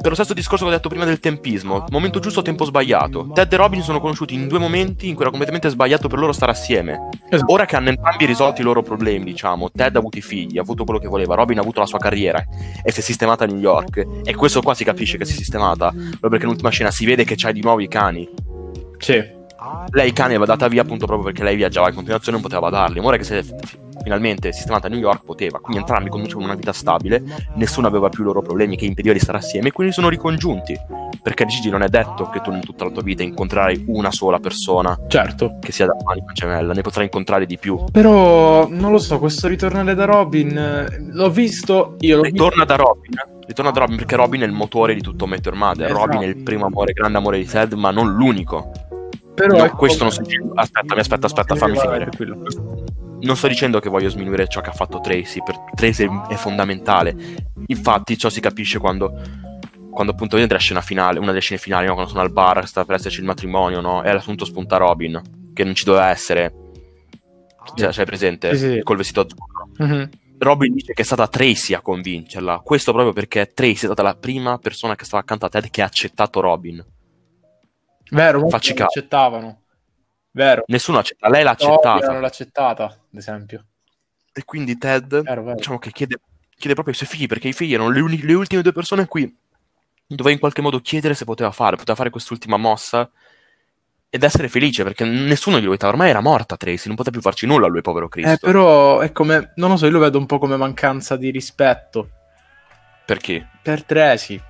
Per 0.01 0.09
lo 0.09 0.15
stesso 0.15 0.33
discorso 0.33 0.63
che 0.63 0.71
ho 0.71 0.73
detto 0.73 0.87
prima 0.87 1.03
del 1.03 1.19
tempismo, 1.19 1.83
momento 1.89 2.19
giusto, 2.19 2.41
tempo 2.41 2.63
sbagliato. 2.63 3.31
Ted 3.33 3.51
e 3.51 3.55
Robin 3.57 3.81
sono 3.81 3.99
conosciuti 3.99 4.33
in 4.33 4.47
due 4.47 4.57
momenti 4.57 5.07
in 5.07 5.13
cui 5.13 5.21
era 5.21 5.29
completamente 5.29 5.69
sbagliato 5.69 6.07
per 6.07 6.19
loro 6.19 6.31
stare 6.31 6.51
assieme. 6.51 7.09
Esatto. 7.29 7.51
Ora 7.51 7.65
che 7.65 7.75
hanno 7.75 7.89
entrambi 7.89 8.25
risolto 8.25 8.61
i 8.61 8.63
loro 8.63 8.81
problemi, 8.81 9.25
diciamo, 9.25 9.69
Ted 9.71 9.95
ha 9.95 9.99
avuto 9.99 10.17
i 10.17 10.21
figli, 10.21 10.57
ha 10.57 10.61
avuto 10.61 10.85
quello 10.85 10.99
che 10.99 11.07
voleva, 11.07 11.35
Robin 11.35 11.57
ha 11.57 11.61
avuto 11.61 11.81
la 11.81 11.85
sua 11.85 11.99
carriera 11.99 12.43
e 12.83 12.91
si 12.91 13.01
è 13.01 13.03
sistemata 13.03 13.43
a 13.43 13.47
New 13.47 13.59
York. 13.59 14.05
E 14.23 14.35
questo 14.35 14.61
qua 14.61 14.73
si 14.73 14.85
capisce 14.85 15.17
che 15.17 15.25
si 15.25 15.33
è 15.33 15.35
sistemata, 15.35 15.89
proprio 15.89 16.29
perché 16.29 16.45
nell'ultima 16.45 16.69
scena 16.69 16.91
si 16.91 17.05
vede 17.05 17.25
che 17.25 17.35
c'hai 17.35 17.53
di 17.53 17.61
nuovo 17.61 17.81
i 17.81 17.87
cani. 17.87 18.27
Sì. 18.97 19.37
Lei 19.91 20.09
i 20.09 20.13
cani 20.13 20.31
aveva 20.35 20.45
data 20.45 20.67
via 20.67 20.81
appunto 20.81 21.05
proprio 21.05 21.27
perché 21.27 21.43
lei 21.43 21.55
viaggiava 21.55 21.89
in 21.89 21.95
continuazione 21.95 22.37
e 22.37 22.41
non 22.41 22.49
poteva 22.49 22.69
darli. 22.69 22.99
Ma 22.99 23.07
ora 23.07 23.17
che 23.17 23.23
si 23.23 23.35
è 23.35 23.43
finalmente 24.01 24.53
sistemata 24.53 24.87
a 24.87 24.89
New 24.89 24.99
York 24.99 25.23
poteva. 25.23 25.59
Quindi 25.59 25.79
entrambi 25.79 26.09
conducevano 26.09 26.45
una 26.45 26.55
vita 26.55 26.71
stabile, 26.73 27.21
nessuno 27.55 27.87
aveva 27.87 28.09
più 28.09 28.23
i 28.23 28.25
loro 28.25 28.41
problemi 28.41 28.77
che 28.77 28.85
impediva 28.85 29.13
di 29.13 29.19
stare 29.19 29.37
assieme 29.39 29.67
e 29.67 29.71
quindi 29.71 29.93
sono 29.93 30.09
ricongiunti. 30.09 30.77
Perché 31.21 31.45
Gigi 31.45 31.69
non 31.69 31.81
è 31.81 31.89
detto 31.89 32.29
che 32.29 32.39
tu 32.41 32.51
in 32.51 32.61
tutta 32.61 32.85
la 32.85 32.91
tua 32.91 33.01
vita 33.01 33.23
incontrerai 33.23 33.85
una 33.87 34.11
sola 34.11 34.39
persona 34.39 34.97
Certo. 35.07 35.57
che 35.59 35.71
sia 35.71 35.85
da 35.85 35.95
anima 36.05 36.31
gemella, 36.31 36.73
ne 36.73 36.81
potrai 36.81 37.03
incontrare 37.05 37.45
di 37.45 37.57
più. 37.57 37.83
Però 37.91 38.67
non 38.69 38.91
lo 38.91 38.99
so, 38.99 39.19
questo 39.19 39.47
ritornare 39.47 39.95
da 39.95 40.05
Robin 40.05 41.09
l'ho 41.11 41.29
visto, 41.29 41.95
io 41.99 42.17
l'ho 42.17 42.21
visto. 42.21 42.43
Ritorna 42.43 42.63
da 42.63 42.75
Robin. 42.75 43.11
Ritorna 43.45 43.71
da 43.71 43.79
Robin 43.81 43.97
perché 43.97 44.15
Robin 44.15 44.41
è 44.41 44.45
il 44.45 44.51
motore 44.51 44.93
di 44.93 45.01
tutto 45.01 45.27
Met 45.27 45.45
Your 45.45 45.57
Mother. 45.57 45.87
Esatto. 45.89 46.05
Robin 46.05 46.21
è 46.21 46.25
il 46.25 46.37
primo 46.37 46.65
amore, 46.67 46.93
grande 46.93 47.17
amore 47.17 47.37
di 47.37 47.45
Ted, 47.45 47.73
ma 47.73 47.91
non 47.91 48.13
l'unico. 48.13 48.71
Però 49.39 49.57
No, 49.57 49.63
ecco- 49.63 49.75
questo 49.77 50.03
non 50.03 50.11
sto 50.11 50.21
dicendo. 50.23 50.51
Aspetta, 50.55 50.93
mi 50.93 50.99
aspetta, 50.99 51.25
aspetta, 51.27 51.55
fammi 51.55 51.77
finire. 51.77 52.09
Non 53.21 53.35
sto 53.37 53.47
dicendo 53.47 53.79
che 53.79 53.89
voglio 53.89 54.09
sminuire 54.09 54.47
ciò 54.47 54.59
che 54.61 54.69
ha 54.69 54.73
fatto 54.73 54.99
Tracy, 54.99 55.41
per 55.43 55.55
Tracy 55.75 56.07
è- 56.29 56.35
fondamentale. 56.35 57.15
Infatti, 57.67 58.17
ciò 58.17 58.29
si 58.29 58.41
capisce 58.41 58.79
quando, 58.79 59.13
quando 59.91 60.11
appunto 60.11 60.35
vede 60.35 60.53
la 60.53 60.59
scena 60.59 60.81
finale, 60.81 61.19
una 61.19 61.27
delle 61.27 61.39
scene 61.39 61.59
finali, 61.59 61.85
no? 61.87 61.93
quando 61.93 62.09
sono 62.11 62.21
al 62.23 62.31
bar, 62.31 62.67
sta 62.67 62.83
per 62.83 62.95
esserci 62.95 63.19
il 63.19 63.25
matrimonio, 63.25 63.79
no? 63.81 64.03
E 64.03 64.09
appunto 64.09 64.43
spunta 64.45 64.75
Robin, 64.77 65.21
che 65.53 65.63
non 65.63 65.73
ci 65.73 65.85
doveva 65.85 66.09
essere. 66.09 66.53
Cioè, 67.75 67.91
c'hai 67.91 68.05
presente? 68.05 68.55
Sì, 68.55 68.71
sì. 68.73 68.81
Col 68.83 68.97
vestito 68.97 69.21
azzurro. 69.21 69.69
Mhm. 69.77 70.09
Robin 70.39 70.73
dice 70.73 70.93
che 70.93 71.01
è 71.01 71.05
stata 71.05 71.27
Tracy 71.27 71.73
a 71.73 71.81
convincerla. 71.81 72.61
Questo 72.63 72.91
proprio 72.93 73.13
perché 73.13 73.51
Tracy 73.53 73.73
è 73.73 73.85
stata 73.85 74.01
la 74.03 74.15
prima 74.15 74.57
persona 74.57 74.95
che 74.95 75.03
stava 75.05 75.21
accanto 75.21 75.45
a 75.45 75.49
Ted 75.49 75.69
che 75.69 75.81
ha 75.81 75.85
accettato 75.85 76.39
Robin. 76.39 76.83
Vero, 78.11 78.47
Facci 78.49 78.73
caso. 78.73 78.83
l'accettavano. 78.83 79.61
Vero. 80.31 80.63
Nessuno 80.67 80.99
accetta, 80.99 81.29
lei 81.29 81.43
l'ha 81.43 81.51
accettata. 81.51 82.11
non 82.11 82.21
l'ha 82.21 82.27
accettata, 82.27 82.83
ad 82.85 83.17
esempio. 83.17 83.65
E 84.31 84.45
quindi 84.45 84.77
Ted 84.77 85.21
Vero, 85.23 85.43
vero. 85.43 85.55
diciamo 85.55 85.79
che 85.79 85.91
chiede, 85.91 86.19
chiede 86.55 86.73
proprio 86.73 86.93
ai 86.93 86.95
suoi 86.95 87.09
figli, 87.09 87.27
perché 87.27 87.47
i 87.47 87.53
figli 87.53 87.73
erano 87.73 87.89
le, 87.89 87.99
uni- 87.99 88.21
le 88.21 88.33
ultime 88.33 88.61
due 88.61 88.71
persone 88.71 89.01
a 89.03 89.07
cui 89.07 89.35
doveva 90.05 90.31
in 90.31 90.39
qualche 90.39 90.61
modo 90.61 90.79
chiedere 90.79 91.13
se 91.13 91.25
poteva 91.25 91.51
fare, 91.51 91.75
poteva 91.75 91.95
fare 91.95 92.09
quest'ultima 92.09 92.57
mossa 92.57 93.09
ed 94.11 94.23
essere 94.23 94.47
felice, 94.49 94.83
perché 94.83 95.03
nessuno 95.05 95.59
gli 95.59 95.65
voleva, 95.65 95.87
ormai 95.87 96.09
era 96.09 96.21
morta 96.21 96.57
Tracy, 96.57 96.87
non 96.87 96.95
poteva 96.95 97.11
più 97.15 97.21
farci 97.21 97.45
nulla 97.45 97.67
lui, 97.67 97.81
povero 97.81 98.07
Cristo. 98.07 98.31
Eh, 98.31 98.37
però 98.39 98.99
è 98.99 99.11
come, 99.11 99.53
non 99.57 99.69
lo 99.71 99.77
so, 99.77 99.85
io 99.85 99.91
lo 99.91 99.99
vedo 99.99 100.17
un 100.17 100.25
po' 100.25 100.39
come 100.39 100.55
mancanza 100.57 101.15
di 101.15 101.29
rispetto 101.29 102.09
Perché? 103.05 103.47
per 103.61 103.83
Tracy. 103.83 104.41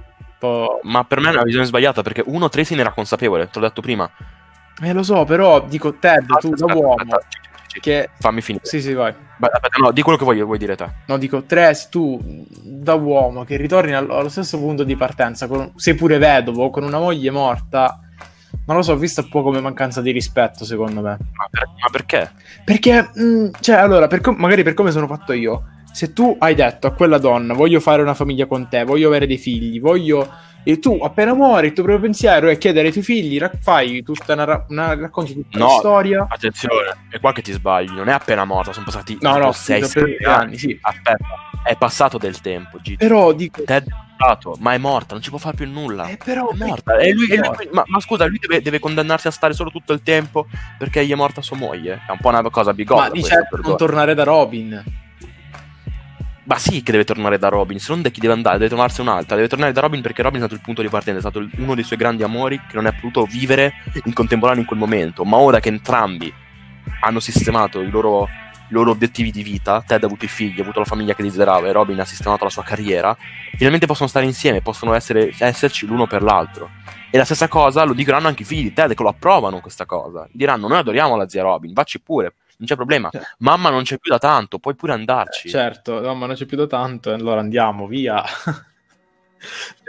Ma 0.84 1.04
per 1.04 1.20
me 1.20 1.30
è 1.30 1.34
una 1.34 1.44
visione 1.44 1.66
sbagliata, 1.66 2.02
perché 2.02 2.24
uno 2.26 2.50
Tracy 2.50 2.76
ne 2.76 2.82
era 2.82 2.92
consapevole, 2.92 3.50
te 3.50 3.60
l'ho 3.60 3.68
detto 3.68 3.82
prima. 3.82 4.10
Eh, 4.82 4.94
lo 4.94 5.04
so, 5.04 5.26
però 5.26 5.62
dico 5.62 5.96
Ted, 5.96 6.26
tu 6.40 6.52
da 6.52 6.74
uomo, 6.74 6.96
aspetta, 6.96 7.28
che... 7.82 8.10
Fammi 8.20 8.42
finire. 8.42 8.66
Sì, 8.66 8.82
sì, 8.82 8.94
vai. 8.94 9.14
Aspetta, 9.40 9.78
no, 9.78 9.92
di 9.92 10.02
quello 10.02 10.18
che 10.18 10.24
vuoi, 10.24 10.42
vuoi 10.42 10.58
dire 10.58 10.76
te. 10.76 10.88
No, 11.08 11.18
dico 11.18 11.44
Tracy, 11.44 11.88
tu 11.90 12.46
da 12.62 12.94
uomo 12.94 13.44
che 13.44 13.58
ritorni 13.58 13.94
al- 13.94 14.10
allo 14.10 14.30
stesso 14.30 14.58
punto 14.58 14.84
di 14.84 14.96
partenza, 14.96 15.48
con, 15.48 15.74
sei 15.76 15.96
pure 15.96 16.18
vedovo, 16.18 16.70
con 16.70 16.84
una 16.84 17.00
moglie 17.00 17.32
morta, 17.32 18.00
non 18.66 18.78
lo 18.78 18.82
so, 18.82 18.96
visto 18.96 19.22
un 19.22 19.30
po' 19.30 19.44
come 19.44 19.60
mancanza 19.60 20.02
di 20.02 20.12
rispetto, 20.12 20.64
secondo 20.64 21.02
me. 21.02 21.18
Ma, 21.34 21.48
per- 21.52 21.68
ma 21.68 21.90
perché? 21.92 22.32
Perché, 22.64 23.10
mh, 23.14 23.50
cioè, 23.60 23.76
allora, 23.76 24.08
per 24.08 24.22
com- 24.22 24.36
magari 24.38 24.64
per 24.64 24.74
come 24.74 24.92
sono 24.92 25.08
fatto 25.08 25.34
io, 25.34 25.64
se 25.92 26.14
tu 26.14 26.36
hai 26.40 26.56
detto 26.56 26.88
a 26.88 26.92
quella 26.92 27.18
donna, 27.18 27.54
voglio 27.54 27.80
fare 27.80 28.02
una 28.02 28.14
famiglia 28.14 28.46
con 28.46 28.68
te, 28.70 28.84
voglio 28.84 29.08
avere 29.08 29.28
dei 29.28 29.38
figli, 29.38 29.80
voglio... 29.80 30.48
E 30.62 30.78
tu, 30.80 31.00
appena 31.02 31.34
muori, 31.34 31.68
il 31.68 31.74
tuo 31.74 31.84
primo 31.84 32.00
pensiero 32.00 32.50
è 32.50 32.58
chiedere 32.58 32.88
ai 32.88 32.92
tuoi 32.92 33.04
figli, 33.04 33.42
fai 33.62 34.04
tutta 34.04 34.34
una, 34.34 34.44
ra- 34.44 34.66
una- 34.68 34.94
racconti 34.94 35.34
tutta 35.34 35.58
No. 35.58 35.66
la 35.68 35.72
storia. 35.72 36.28
Attenzione, 36.30 36.98
è 37.10 37.20
qua 37.20 37.32
che 37.32 37.42
ti 37.42 37.54
sbagli, 37.54 37.92
non 37.92 38.10
è 38.10 38.12
appena 38.12 38.44
morta, 38.44 38.74
sono 38.74 38.86
passati 38.86 39.18
No, 39.22 39.38
no, 39.38 39.52
6 39.54 39.84
sì, 39.86 40.00
per 40.00 40.28
anni, 40.28 40.58
sì. 40.58 40.78
Aspetta, 40.82 41.18
è 41.64 41.76
passato 41.78 42.18
del 42.18 42.42
tempo, 42.42 42.78
Gigi. 42.82 42.98
Però 42.98 43.32
dico... 43.32 43.64
Ted 43.64 43.88
è 43.88 44.08
ma 44.60 44.74
è 44.74 44.78
morta, 44.78 45.14
non 45.14 45.24
ci 45.24 45.30
può 45.30 45.40
fare 45.40 45.56
più 45.56 45.68
nulla. 45.70 46.08
Eh, 46.10 46.18
però... 46.18 46.50
È 46.50 46.56
morta. 46.56 46.98
E 46.98 47.14
lui, 47.14 47.28
e 47.30 47.38
lui- 47.38 47.70
ma, 47.72 47.84
ma 47.86 48.00
scusa, 48.02 48.26
lui 48.26 48.38
deve, 48.38 48.62
deve 48.62 48.80
condannarsi 48.80 49.28
a 49.28 49.32
stare 49.32 49.54
solo 49.54 49.70
tutto 49.70 49.94
il 49.94 50.04
tempo 50.04 50.46
perché 50.78 51.06
gli 51.06 51.12
è 51.12 51.16
morta 51.16 51.42
sua 51.42 51.56
moglie. 51.56 52.02
È 52.06 52.12
un 52.12 52.18
po' 52.20 52.28
una 52.28 52.42
cosa 52.50 52.74
bigotta. 52.74 53.04
Ma 53.04 53.10
di 53.10 53.24
certo 53.24 53.58
non 53.62 53.78
tornare 53.78 54.14
da 54.14 54.24
Robin. 54.24 54.84
Ma 56.50 56.58
sì 56.58 56.82
che 56.82 56.92
deve 56.92 57.04
tornare 57.04 57.38
da 57.38 57.48
Robin, 57.48 57.78
se 57.78 57.92
non 57.92 58.02
da 58.02 58.10
chi 58.10 58.20
deve 58.20 58.34
andare, 58.34 58.58
deve 58.58 58.70
trovarsi 58.70 59.02
un'altra. 59.02 59.36
Deve 59.36 59.48
tornare 59.48 59.72
da 59.72 59.82
Robin 59.82 60.02
perché 60.02 60.24
Robin 60.24 60.38
è 60.38 60.46
stato 60.46 60.56
il 60.56 60.62
punto 60.62 60.82
di 60.82 60.90
partenza, 60.90 61.20
è 61.20 61.32
stato 61.32 61.48
uno 61.62 61.76
dei 61.76 61.84
suoi 61.84 62.00
grandi 62.00 62.24
amori 62.24 62.60
che 62.68 62.74
non 62.74 62.88
è 62.88 62.92
potuto 62.92 63.26
vivere 63.26 63.72
in 64.06 64.14
contemporanea 64.14 64.62
in 64.62 64.66
quel 64.66 64.80
momento. 64.80 65.24
Ma 65.26 65.38
ora 65.38 65.60
che 65.60 65.70
entrambi 65.70 66.34
hanno 67.02 67.20
sistemato 67.20 67.82
i 67.82 67.90
loro, 67.92 68.24
i 68.24 68.74
loro 68.74 68.90
obiettivi 68.90 69.30
di 69.30 69.44
vita, 69.44 69.84
Ted 69.86 70.02
ha 70.02 70.08
avuto 70.08 70.26
i 70.26 70.28
figli, 70.28 70.58
ha 70.58 70.64
avuto 70.64 70.80
la 70.80 70.86
famiglia 70.86 71.14
che 71.14 71.22
desiderava 71.22 71.68
e 71.68 71.72
Robin 71.72 72.00
ha 72.00 72.06
sistemato 72.06 72.46
la 72.46 72.50
sua 72.50 72.64
carriera, 72.64 73.16
finalmente 73.52 73.86
possono 73.86 74.10
stare 74.10 74.26
insieme, 74.26 74.64
possono 74.64 74.96
essere, 74.96 75.32
esserci 75.38 75.86
l'uno 75.86 76.08
per 76.08 76.24
l'altro. 76.24 76.72
E 77.12 77.18
la 77.20 77.26
stessa 77.26 77.48
cosa 77.48 77.84
lo 77.84 77.94
diranno 77.94 78.28
anche 78.28 78.42
i 78.42 78.46
figli 78.46 78.64
di 78.64 78.74
Ted 78.74 78.96
che 78.96 79.04
lo 79.04 79.10
approvano 79.10 79.60
questa 79.60 79.86
cosa. 79.86 80.28
Diranno: 80.32 80.68
Noi 80.68 80.80
adoriamo 80.80 81.16
la 81.16 81.30
zia 81.30 81.44
Robin, 81.44 81.74
vacci 81.74 82.02
pure, 82.02 82.34
non 82.60 82.68
c'è 82.68 82.76
problema. 82.76 83.10
Cioè. 83.10 83.22
Mamma 83.40 83.70
non 83.70 83.84
c'è 83.84 83.98
più 83.98 84.12
da 84.12 84.18
tanto, 84.18 84.60
puoi 84.60 84.76
pure 84.76 84.92
andarci. 84.92 85.48
Certo, 85.50 86.02
no, 86.02 86.14
ma 86.14 86.26
non 86.26 86.36
c'è 86.36 86.46
più 86.46 86.58
da 86.58 86.68
tanto, 86.68 87.12
allora 87.12 87.40
andiamo, 87.40 87.88
via. 87.88 88.22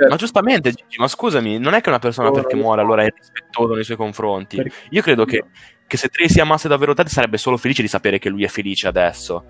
Ma 0.09 0.15
giustamente, 0.15 0.71
Gigi, 0.71 0.97
ma 0.99 1.09
scusami, 1.09 1.59
non 1.59 1.75
è 1.75 1.81
che 1.81 1.89
una 1.89 1.99
persona 1.99 2.29
Oh, 2.29 2.31
perché 2.31 2.55
muore 2.55 2.83
allora 2.83 3.03
è 3.03 3.13
rispettoso 3.13 3.75
nei 3.75 3.83
suoi 3.83 3.97
confronti. 3.97 4.59
Perché- 4.59 4.73
Io 4.91 5.03
credo 5.03 5.25
che, 5.25 5.45
che 5.89 5.97
se 5.97 6.09
Tracy 6.09 6.39
amasse 6.39 6.69
davvero 6.69 6.95
Ted 6.95 7.09
sarebbe 7.09 7.37
solo 7.37 7.57
felice 7.57 7.83
di 7.83 7.89
sapere 7.89 8.21
che 8.21 8.29
lui 8.29 8.45
è 8.45 8.49
felice 8.49 8.87
adesso 8.87 9.45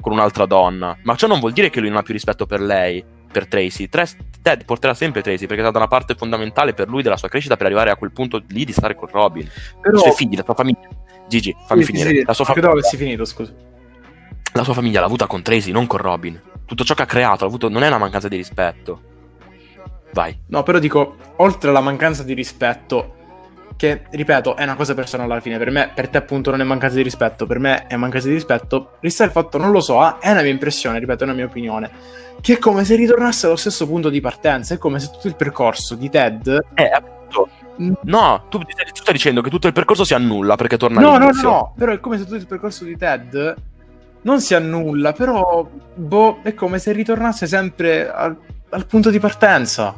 con 0.00 0.10
un'altra 0.12 0.46
donna. 0.46 0.98
Ma 1.02 1.14
ciò 1.14 1.28
non 1.28 1.38
vuol 1.38 1.52
dire 1.52 1.70
che 1.70 1.78
lui 1.78 1.90
non 1.90 1.98
ha 1.98 2.02
più 2.02 2.12
rispetto 2.12 2.44
per 2.44 2.60
lei, 2.60 3.04
per 3.30 3.46
Tracy. 3.46 3.88
Tre- 3.88 4.08
Ted 4.42 4.64
porterà 4.64 4.94
sempre 4.94 5.22
Tracy 5.22 5.46
perché 5.46 5.62
è 5.62 5.64
stata 5.64 5.78
una 5.78 5.86
parte 5.86 6.16
fondamentale 6.16 6.74
per 6.74 6.88
lui 6.88 7.02
della 7.02 7.16
sua 7.16 7.28
crescita 7.28 7.56
per 7.56 7.66
arrivare 7.66 7.90
a 7.90 7.96
quel 7.96 8.10
punto 8.10 8.42
lì 8.48 8.64
di 8.64 8.72
stare 8.72 8.96
con 8.96 9.08
Robin. 9.12 9.48
Però... 9.80 9.96
I 9.96 10.00
suoi 10.00 10.12
figli, 10.12 10.36
la 10.36 10.44
sua 10.44 10.54
famiglia. 10.54 10.88
Gigi, 11.28 11.54
fammi 11.66 11.82
Sì, 11.84 11.92
finire. 11.92 12.08
sì, 12.10 12.24
La, 12.24 12.32
sua 12.34 12.44
credo 12.44 12.60
famiglia, 12.68 12.80
avessi 12.80 12.96
finito, 12.96 13.24
scusa. 13.24 13.52
la 14.52 14.62
sua 14.64 14.74
famiglia 14.74 15.00
l'ha 15.00 15.06
avuta 15.06 15.26
con 15.26 15.42
Tracy, 15.42 15.70
non 15.72 15.86
con 15.86 15.98
Robin. 16.00 16.40
Tutto 16.64 16.84
ciò 16.84 16.94
che 16.94 17.02
ha 17.02 17.06
creato 17.06 17.42
l'ha 17.44 17.48
avuto, 17.50 17.68
non 17.68 17.82
è 17.82 17.86
una 17.88 17.98
mancanza 17.98 18.28
di 18.28 18.36
rispetto. 18.36 19.00
Vai. 20.12 20.38
No, 20.48 20.62
però 20.62 20.78
dico, 20.78 21.16
oltre 21.36 21.70
alla 21.70 21.80
mancanza 21.80 22.22
di 22.22 22.32
rispetto, 22.32 23.14
che 23.76 24.04
ripeto, 24.10 24.56
è 24.56 24.62
una 24.62 24.74
cosa 24.74 24.94
personale 24.94 25.30
alla 25.30 25.40
fine, 25.42 25.58
per 25.58 25.70
me, 25.70 25.90
per 25.94 26.08
te 26.08 26.16
appunto 26.16 26.50
non 26.50 26.60
è 26.60 26.64
mancanza 26.64 26.96
di 26.96 27.02
rispetto, 27.02 27.44
per 27.46 27.58
me 27.58 27.86
è 27.86 27.96
mancanza 27.96 28.28
di 28.28 28.34
rispetto, 28.34 28.92
resta 29.00 29.24
il 29.24 29.30
fatto, 29.30 29.58
non 29.58 29.70
lo 29.70 29.80
so, 29.80 30.00
ah, 30.00 30.18
è 30.18 30.30
una 30.30 30.40
mia 30.42 30.50
impressione, 30.52 30.98
ripeto, 30.98 31.24
è 31.24 31.26
una 31.26 31.34
mia 31.36 31.44
opinione, 31.44 31.90
che 32.40 32.54
è 32.54 32.58
come 32.58 32.84
se 32.84 32.94
ritornasse 32.96 33.44
allo 33.46 33.56
stesso 33.56 33.86
punto 33.86 34.08
di 34.08 34.20
partenza, 34.22 34.72
è 34.74 34.78
come 34.78 34.98
se 35.00 35.10
tutto 35.10 35.26
il 35.26 35.36
percorso 35.36 35.94
di 35.94 36.08
Ted... 36.08 36.64
Eh, 36.74 36.90
appunto. 37.28 37.48
No, 38.04 38.46
tu, 38.48 38.58
tu 38.58 38.64
stai 38.94 39.12
dicendo 39.12 39.42
che 39.42 39.50
tutto 39.50 39.66
il 39.66 39.72
percorso 39.74 40.04
si 40.04 40.14
annulla 40.14 40.56
perché 40.56 40.76
torna 40.78 41.00
No, 41.00 41.10
no, 41.10 41.10
no, 41.12 41.24
all'inizio. 41.26 41.48
no, 41.50 41.74
però 41.76 41.92
è 41.92 42.00
come 42.00 42.16
se 42.16 42.24
tutto 42.24 42.36
il 42.36 42.46
percorso 42.46 42.84
di 42.84 42.96
Ted 42.96 43.54
non 44.22 44.40
si 44.40 44.54
annulla, 44.54 45.12
però, 45.12 45.68
boh, 45.94 46.38
è 46.42 46.54
come 46.54 46.78
se 46.78 46.92
ritornasse 46.92 47.46
sempre 47.46 48.10
al, 48.10 48.36
al 48.70 48.86
punto 48.86 49.10
di 49.10 49.20
partenza. 49.20 49.94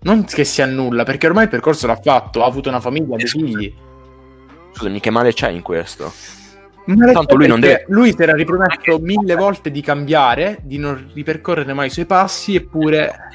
Non 0.00 0.24
che 0.24 0.44
si 0.44 0.62
annulla, 0.62 1.02
perché 1.02 1.26
ormai 1.26 1.44
il 1.44 1.50
percorso 1.50 1.86
l'ha 1.86 1.96
fatto, 2.00 2.42
ha 2.44 2.46
avuto 2.46 2.68
una 2.68 2.80
famiglia, 2.80 3.14
Eh, 3.14 3.18
dei 3.18 3.26
scusa. 3.26 3.44
figli. 3.44 3.74
Scusami, 4.72 5.00
che 5.00 5.10
male 5.10 5.32
c'è 5.32 5.50
in 5.50 5.62
questo? 5.62 6.12
Ma 6.84 7.10
Tanto 7.12 7.34
lui 7.34 7.48
non 7.48 7.58
deve- 7.58 7.84
Lui 7.88 8.12
si 8.14 8.22
era 8.22 8.32
ripromesso 8.32 8.98
mille 9.00 9.34
volte 9.34 9.72
di 9.72 9.80
cambiare, 9.80 10.58
di 10.62 10.78
non 10.78 11.10
ripercorrere 11.12 11.72
mai 11.72 11.88
i 11.88 11.90
suoi 11.90 12.06
passi, 12.06 12.54
eppure... 12.54 13.25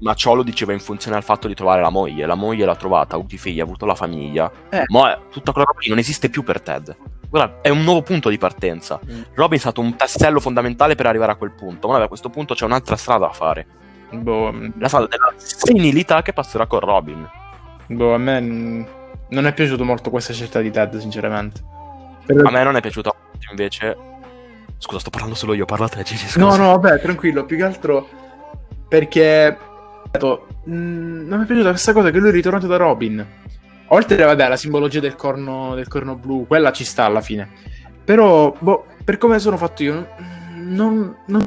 Ma 0.00 0.14
ciò 0.14 0.34
lo 0.34 0.42
diceva 0.42 0.72
in 0.72 0.80
funzione 0.80 1.16
al 1.16 1.22
fatto 1.22 1.46
di 1.46 1.54
trovare 1.54 1.80
la 1.82 1.90
moglie. 1.90 2.24
La 2.26 2.34
moglie 2.34 2.64
l'ha 2.64 2.76
trovata, 2.76 3.14
ha 3.14 3.18
avuto 3.18 3.34
i 3.34 3.38
figli, 3.38 3.60
ha 3.60 3.64
avuto 3.64 3.84
la 3.86 3.94
famiglia. 3.94 4.50
Eh. 4.70 4.84
Ma 4.88 5.18
tutta 5.30 5.52
quella 5.52 5.66
roba 5.66 5.80
lì 5.82 5.88
non 5.90 5.98
esiste 5.98 6.30
più 6.30 6.42
per 6.42 6.60
Ted. 6.60 6.96
Guarda, 7.28 7.58
è 7.60 7.68
un 7.68 7.82
nuovo 7.82 8.02
punto 8.02 8.28
di 8.28 8.38
partenza. 8.38 8.98
Mm. 9.04 9.22
Robin 9.34 9.58
è 9.58 9.60
stato 9.60 9.80
un 9.80 9.94
tassello 9.96 10.40
fondamentale 10.40 10.94
per 10.94 11.06
arrivare 11.06 11.32
a 11.32 11.36
quel 11.36 11.52
punto. 11.52 11.86
Ma 11.86 11.92
vabbè, 11.94 12.06
a 12.06 12.08
questo 12.08 12.30
punto 12.30 12.54
c'è 12.54 12.64
un'altra 12.64 12.96
strada 12.96 13.26
da 13.26 13.32
fare. 13.32 13.66
Boh, 14.10 14.50
La 14.78 14.88
strada 14.88 15.06
della 15.06 15.32
senilità 15.36 16.22
che 16.22 16.32
passerà 16.32 16.66
con 16.66 16.80
Robin. 16.80 17.28
boh, 17.86 18.14
a 18.14 18.18
me 18.18 18.40
mm, 18.40 18.82
non 19.28 19.46
è 19.46 19.52
piaciuto 19.52 19.84
molto 19.84 20.10
questa 20.10 20.32
scelta 20.32 20.60
di 20.60 20.70
Ted, 20.70 20.96
sinceramente. 20.96 21.62
Per- 22.26 22.44
A 22.46 22.50
me 22.50 22.62
non 22.64 22.74
è 22.76 22.80
piaciuto 22.80 23.14
invece. 23.50 23.96
Scusa, 24.78 24.98
sto 24.98 25.10
parlando 25.10 25.36
solo 25.36 25.52
io, 25.52 25.66
parla 25.66 25.88
te, 25.88 26.02
Gigi. 26.02 26.26
scusa. 26.26 26.44
No, 26.44 26.56
no, 26.56 26.78
vabbè, 26.78 27.00
tranquillo, 27.00 27.44
più 27.44 27.58
che 27.58 27.64
altro 27.64 28.08
perché 28.88 29.56
mh, 30.12 30.72
non 30.72 31.38
mi 31.38 31.44
è 31.44 31.46
piaciuta 31.46 31.70
questa 31.70 31.92
cosa 31.92 32.10
che 32.10 32.18
lui 32.18 32.30
è 32.30 32.32
ritornato 32.32 32.66
da 32.66 32.76
Robin. 32.76 33.26
Oltre, 33.88 34.24
vabbè, 34.24 34.44
alla 34.44 34.56
simbologia 34.56 35.00
del 35.00 35.16
corno, 35.16 35.74
del 35.74 35.88
corno 35.88 36.14
blu, 36.14 36.46
quella 36.46 36.72
ci 36.72 36.84
sta 36.84 37.04
alla 37.04 37.20
fine. 37.20 37.48
Però, 38.04 38.54
boh, 38.58 38.86
per 39.04 39.18
come 39.18 39.38
sono 39.38 39.56
fatto 39.56 39.82
io, 39.82 40.08
non... 40.54 41.16
non 41.26 41.46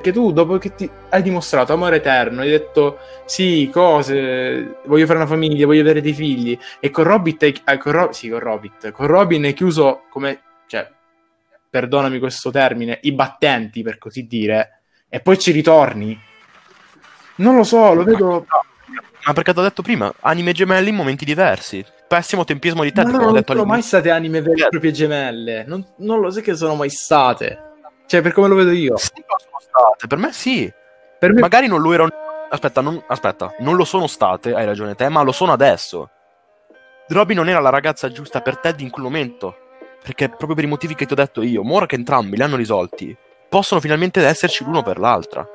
che 0.00 0.12
tu, 0.12 0.32
dopo 0.32 0.58
che 0.58 0.76
ti 0.76 0.88
hai 1.08 1.22
dimostrato 1.22 1.72
amore 1.72 1.96
eterno, 1.96 2.42
hai 2.42 2.50
detto 2.50 2.98
sì, 3.24 3.68
cose, 3.72 4.76
voglio 4.86 5.06
fare 5.06 5.18
una 5.18 5.26
famiglia, 5.26 5.66
voglio 5.66 5.80
avere 5.80 6.00
dei 6.00 6.12
figli, 6.12 6.56
e 6.78 6.90
con 6.90 7.02
Robin, 7.02 7.36
hai- 7.40 7.60
eh, 7.64 7.78
con 7.78 7.92
Ro- 7.92 8.12
sì, 8.12 8.28
con 8.28 8.38
Robin, 8.38 8.70
con 8.92 9.06
Robin 9.08 9.44
hai 9.44 9.54
chiuso 9.54 10.02
come, 10.08 10.40
cioè, 10.68 10.88
perdonami 11.68 12.20
questo 12.20 12.50
termine, 12.50 12.98
i 13.02 13.12
battenti, 13.12 13.82
per 13.82 13.98
così 13.98 14.26
dire, 14.28 14.82
e 15.08 15.20
poi 15.20 15.36
ci 15.36 15.50
ritorni. 15.50 16.18
Non 17.38 17.56
lo 17.56 17.64
so, 17.64 17.92
lo 17.94 18.04
vedo... 18.04 18.46
Ma 19.24 19.32
perché 19.32 19.52
ti 19.52 19.58
ho 19.58 19.62
detto 19.62 19.82
prima, 19.82 20.12
anime 20.20 20.52
gemelli 20.52 20.88
in 20.88 20.94
momenti 20.94 21.24
diversi. 21.24 21.84
Pessimo 22.06 22.44
tempismo 22.44 22.82
di 22.82 22.92
come 22.92 23.10
no, 23.10 23.18
ho 23.18 23.20
non 23.24 23.32
detto 23.34 23.52
sono 23.52 23.66
mai 23.66 23.82
state 23.82 24.10
anime 24.10 24.40
vere 24.40 24.64
e 24.64 24.68
proprie 24.68 24.92
gemelle. 24.92 25.64
Non, 25.66 25.86
non 25.98 26.20
lo 26.20 26.30
sai 26.30 26.42
che 26.42 26.54
sono 26.54 26.74
mai 26.74 26.88
state. 26.88 27.58
Cioè, 28.06 28.22
per 28.22 28.32
come 28.32 28.48
lo 28.48 28.54
vedo 28.54 28.70
io. 28.70 28.96
Sì, 28.96 29.10
sono 29.14 29.60
state, 29.60 30.06
per 30.06 30.16
me 30.16 30.32
sì. 30.32 30.72
Per 31.18 31.32
me 31.34 31.40
Magari 31.40 31.66
non 31.66 31.82
lo 31.82 31.92
erano. 31.92 32.10
Aspetta, 32.48 32.80
non... 32.80 33.02
aspetta, 33.06 33.54
non 33.58 33.76
lo 33.76 33.84
sono 33.84 34.06
state, 34.06 34.54
hai 34.54 34.64
ragione 34.64 34.94
te, 34.94 35.10
ma 35.10 35.20
lo 35.20 35.32
sono 35.32 35.52
adesso. 35.52 36.08
Robin 37.08 37.36
non 37.36 37.50
era 37.50 37.60
la 37.60 37.70
ragazza 37.70 38.10
giusta 38.10 38.40
per 38.40 38.56
Ted 38.56 38.80
in 38.80 38.88
quel 38.88 39.04
momento. 39.04 39.56
Perché 40.02 40.28
proprio 40.28 40.54
per 40.54 40.64
i 40.64 40.68
motivi 40.68 40.94
che 40.94 41.04
ti 41.04 41.12
ho 41.12 41.16
detto 41.16 41.42
io, 41.42 41.62
ma 41.62 41.74
ora 41.74 41.86
che 41.86 41.96
entrambi 41.96 42.36
li 42.36 42.42
hanno 42.42 42.56
risolti, 42.56 43.14
possono 43.50 43.80
finalmente 43.80 44.24
esserci 44.24 44.64
l'uno 44.64 44.82
per 44.82 44.98
l'altra. 44.98 45.46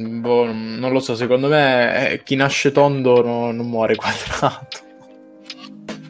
Boh, 0.00 0.46
non 0.52 0.92
lo 0.92 1.00
so, 1.00 1.14
secondo 1.14 1.48
me 1.48 2.12
eh, 2.12 2.22
chi 2.22 2.34
nasce 2.34 2.72
tondo 2.72 3.22
no- 3.22 3.52
non 3.52 3.66
muore 3.68 3.96
quadrato. 3.96 4.88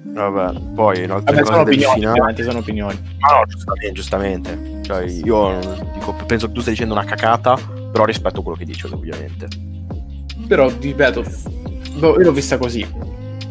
Vabbè, 0.02 0.60
poi 0.74 1.04
in 1.04 1.10
altre 1.10 1.34
Vabbè, 1.34 1.46
sono 1.46 1.60
opinioni, 1.62 2.00
finale- 2.00 2.42
sono 2.42 2.58
opinioni. 2.58 2.98
Ma 3.18 3.36
no, 3.38 3.44
giustamente, 3.46 3.92
giustamente. 3.92 4.80
Cioè, 4.82 5.04
io 5.04 5.58
dico, 5.94 6.14
penso 6.26 6.46
che 6.46 6.52
tu 6.52 6.60
stai 6.60 6.72
dicendo 6.72 6.94
una 6.94 7.04
cacata, 7.04 7.56
però 7.92 8.04
rispetto 8.04 8.42
quello 8.42 8.56
che 8.56 8.64
dici, 8.64 8.86
ovviamente. 8.86 9.48
Però, 10.48 10.70
ripeto, 10.80 11.24
boh, 11.98 12.14
io 12.18 12.24
l'ho 12.24 12.32
vista 12.32 12.58
così. 12.58 12.86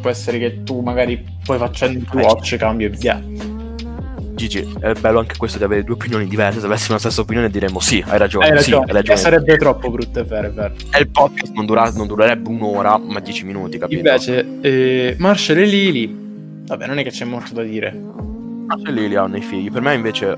Può 0.02 0.10
essere 0.10 0.40
che 0.40 0.64
tu 0.64 0.80
magari 0.82 1.24
poi 1.44 1.58
facendo 1.58 2.00
il 2.00 2.06
tuo 2.06 2.20
Eh, 2.20 2.24
watch 2.24 2.56
cambi 2.56 2.86
idea. 2.86 3.22
Gigi, 4.40 4.66
è 4.80 4.94
bello 4.94 5.20
anche 5.20 5.36
questo 5.36 5.58
di 5.58 5.66
avere 5.66 5.84
due 5.84 5.96
opinioni 5.96 6.26
diverse. 6.26 6.62
Se 6.62 6.66
avessimo 6.66 6.94
la 6.94 7.00
stessa 7.00 7.20
opinione 7.20 7.50
diremmo 7.50 7.82
sì, 7.82 8.02
hai 8.08 8.18
ragione. 8.18 8.46
Hai 8.46 8.52
sì, 8.52 8.72
ragione, 8.72 8.86
hai 8.86 8.94
ragione. 8.94 9.18
Eh, 9.18 9.22
sarebbe 9.22 9.58
troppo 9.58 9.92
brutto, 9.92 10.20
è 10.20 10.24
vero, 10.24 10.48
è 10.48 10.52
vero. 10.52 10.74
E 10.92 11.00
il 11.00 11.10
podcast 11.10 11.52
non, 11.54 11.66
dura- 11.66 11.92
non 11.92 12.08
durerebbe 12.08 12.48
un'ora, 12.48 12.98
ma 12.98 13.20
dieci 13.20 13.44
minuti, 13.44 13.78
capito? 13.78 13.98
Invece, 14.00 14.48
eh, 14.62 15.16
Marshall 15.20 15.58
e 15.58 15.66
Lily, 15.66 16.16
vabbè, 16.68 16.88
non 16.88 17.00
è 17.00 17.04
che 17.04 17.10
c'è 17.10 17.26
molto 17.26 17.54
da 17.54 17.64
dire. 17.64 17.92
Ma 17.92 18.78
c'è 18.82 18.92
lì 18.92 19.10
li 19.10 19.16
hanno 19.16 19.36
i 19.36 19.42
figli. 19.42 19.70
Per 19.70 19.82
me 19.82 19.94
invece. 19.94 20.38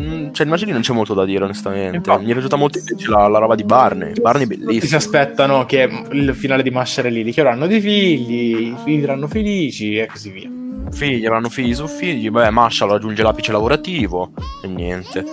mm, 0.00 0.32
cioè, 0.32 0.44
immagini 0.44 0.72
non 0.72 0.80
c'è 0.80 0.92
molto 0.92 1.14
da 1.14 1.24
dire, 1.24 1.44
onestamente. 1.44 1.98
Infatti. 1.98 2.24
Mi 2.24 2.30
è 2.30 2.32
piaciuta 2.32 2.56
molto 2.56 2.78
invece 2.78 3.08
la, 3.08 3.28
la 3.28 3.38
roba 3.38 3.54
di 3.54 3.62
Barney. 3.62 4.14
Barney 4.20 4.48
si 4.48 4.56
bellissimo. 4.56 4.96
aspettano 4.96 5.64
che 5.64 5.88
il 6.10 6.34
finale 6.34 6.64
di 6.64 6.70
Marshall 6.70 7.06
e 7.06 7.10
Lily, 7.10 7.30
che 7.30 7.40
ora 7.40 7.52
hanno 7.52 7.68
dei 7.68 7.80
figli, 7.80 8.66
i 8.66 8.74
figli 8.82 9.02
saranno 9.02 9.28
felici 9.28 9.96
e 9.96 10.06
così 10.06 10.30
via. 10.30 10.55
Figli, 10.90 11.26
avranno 11.26 11.48
figli 11.48 11.74
su 11.74 11.86
figli. 11.86 12.30
Beh, 12.30 12.50
Marshall 12.50 12.90
raggiunge 12.90 13.22
l'apice 13.22 13.52
lavorativo. 13.52 14.30
E 14.62 14.68
niente. 14.68 15.24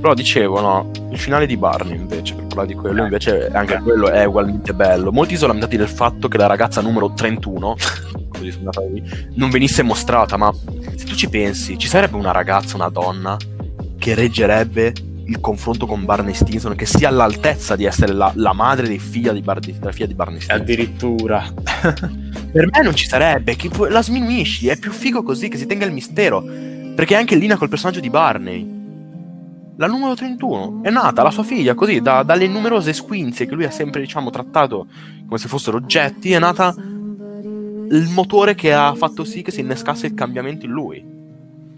Però 0.00 0.14
dicevo, 0.14 0.60
no, 0.60 0.90
il 1.10 1.18
finale 1.18 1.46
di 1.46 1.56
Barney 1.56 1.96
invece, 1.96 2.34
per 2.34 2.46
parlare 2.46 2.68
di 2.68 2.74
quello, 2.74 3.02
invece 3.02 3.48
anche 3.52 3.78
quello 3.78 4.10
è 4.10 4.24
ugualmente 4.24 4.72
bello. 4.72 5.12
Molti 5.12 5.34
sono 5.34 5.48
lamentati 5.48 5.76
del 5.76 5.88
fatto 5.88 6.28
che 6.28 6.38
la 6.38 6.46
ragazza 6.46 6.80
numero 6.80 7.12
31, 7.12 7.76
così 8.30 8.50
sono 8.50 8.70
andata 8.72 8.80
lì, 8.90 9.02
non 9.34 9.50
venisse 9.50 9.82
mostrata, 9.82 10.36
ma 10.36 10.52
se 10.96 11.04
tu 11.04 11.14
ci 11.14 11.28
pensi, 11.28 11.76
ci 11.76 11.88
sarebbe 11.88 12.16
una 12.16 12.32
ragazza, 12.32 12.76
una 12.76 12.88
donna, 12.88 13.36
che 13.98 14.14
reggerebbe 14.14 14.94
il 15.30 15.40
confronto 15.40 15.86
con 15.86 16.04
Barney 16.04 16.34
Stinson, 16.34 16.74
che 16.74 16.86
sia 16.86 17.08
all'altezza 17.08 17.76
di 17.76 17.84
essere 17.84 18.12
la, 18.12 18.32
la 18.34 18.52
madre 18.52 18.88
dei 18.88 18.98
figlia 18.98 19.32
di 19.32 19.40
Bar- 19.40 19.60
della 19.60 19.92
figlia 19.92 20.06
di 20.06 20.14
Barney 20.14 20.40
Stinson. 20.40 20.60
Addirittura. 20.60 21.44
Per 22.52 22.68
me 22.68 22.82
non 22.82 22.94
ci 22.96 23.06
sarebbe, 23.06 23.54
che 23.54 23.70
la 23.88 24.02
sminuisci, 24.02 24.66
è 24.66 24.76
più 24.76 24.90
figo 24.90 25.22
così 25.22 25.48
che 25.48 25.56
si 25.56 25.66
tenga 25.66 25.86
il 25.86 25.92
mistero. 25.92 26.42
Perché 26.42 27.14
è 27.14 27.16
anche 27.16 27.34
in 27.34 27.40
linea 27.40 27.56
col 27.56 27.68
personaggio 27.68 28.00
di 28.00 28.10
Barney. 28.10 28.78
La 29.76 29.86
numero 29.86 30.14
31 30.14 30.80
è 30.82 30.90
nata, 30.90 31.22
la 31.22 31.30
sua 31.30 31.44
figlia, 31.44 31.74
così, 31.74 32.00
da- 32.00 32.24
dalle 32.24 32.48
numerose 32.48 32.92
squinzie 32.92 33.46
che 33.46 33.54
lui 33.54 33.64
ha 33.64 33.70
sempre, 33.70 34.00
diciamo, 34.00 34.30
trattato 34.30 34.88
come 35.26 35.38
se 35.38 35.46
fossero 35.46 35.76
oggetti, 35.76 36.32
è 36.32 36.40
nata 36.40 36.74
il 36.76 38.08
motore 38.12 38.56
che 38.56 38.72
ha 38.72 38.94
fatto 38.94 39.24
sì 39.24 39.42
che 39.42 39.52
si 39.52 39.60
innescasse 39.60 40.06
il 40.06 40.14
cambiamento 40.14 40.66
in 40.66 40.72
lui. 40.72 41.04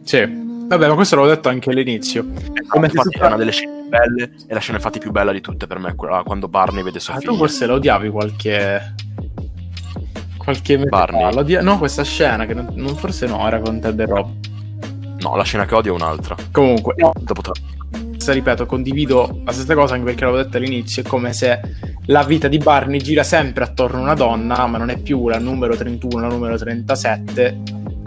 sì. 0.05 0.51
Vabbè, 0.73 0.89
ma 0.89 0.95
questo 0.95 1.17
l'avevo 1.17 1.35
detto 1.35 1.49
anche 1.51 1.69
all'inizio. 1.69 2.25
Come 2.67 2.89
se 2.89 2.97
infatti 2.97 3.19
è 3.19 3.27
una 3.27 3.37
delle 3.37 3.53
scene 3.53 3.73
più 3.73 3.89
belle, 3.91 4.31
e 4.47 4.55
la 4.55 4.59
scena 4.61 4.79
infatti 4.79 4.99
più 4.99 5.11
bella 5.11 5.31
di 5.31 5.43
tutte 5.43 5.67
per 5.67 5.79
me, 5.79 5.91
è 5.91 5.95
quella 5.95 6.23
quando 6.25 6.49
Barney 6.49 6.83
vede 6.83 6.99
sua 6.99 7.15
Ah, 7.15 7.19
tu 7.19 7.37
forse 7.37 7.67
la 7.67 7.75
odiavi 7.75 8.09
qualche... 8.09 8.95
Qualche 10.39 10.79
Barney? 10.79 11.37
odia- 11.37 11.61
No, 11.61 11.77
questa 11.79 12.03
scena, 12.05 12.47
che 12.47 12.55
non, 12.55 12.69
non- 12.75 12.97
forse 12.97 13.27
no, 13.27 13.47
era 13.47 13.61
con 13.61 13.81
Ted 13.81 14.01
e 14.01 14.07
Rob. 14.07 14.31
No, 15.21 15.37
la 15.37 15.45
scena 15.45 15.67
che 15.67 15.75
odio 15.75 15.93
è 15.93 15.95
un'altra. 15.95 16.35
Comunque, 16.51 16.95
no, 16.97 17.13
Dopo 17.21 17.43
tre. 17.43 17.53
questa, 18.11 18.33
ripeto, 18.33 18.65
condivido 18.65 19.43
la 19.45 19.53
stessa 19.53 19.75
cosa 19.75 19.93
anche 19.93 20.07
perché 20.07 20.25
l'avevo 20.25 20.43
detto 20.43 20.57
all'inizio, 20.57 21.03
è 21.03 21.07
come 21.07 21.35
se 21.35 21.61
la 22.07 22.25
vita 22.25 22.49
di 22.49 22.57
Barney 22.57 22.99
gira 22.99 23.23
sempre 23.23 23.63
attorno 23.65 23.99
a 23.99 24.03
una 24.03 24.15
donna, 24.15 24.67
ma 24.67 24.79
non 24.79 24.89
è 24.89 24.97
più 24.97 25.29
la 25.29 25.39
numero 25.39 25.77
31, 25.77 26.21
la 26.23 26.29
numero 26.29 26.57
37, 26.57 27.59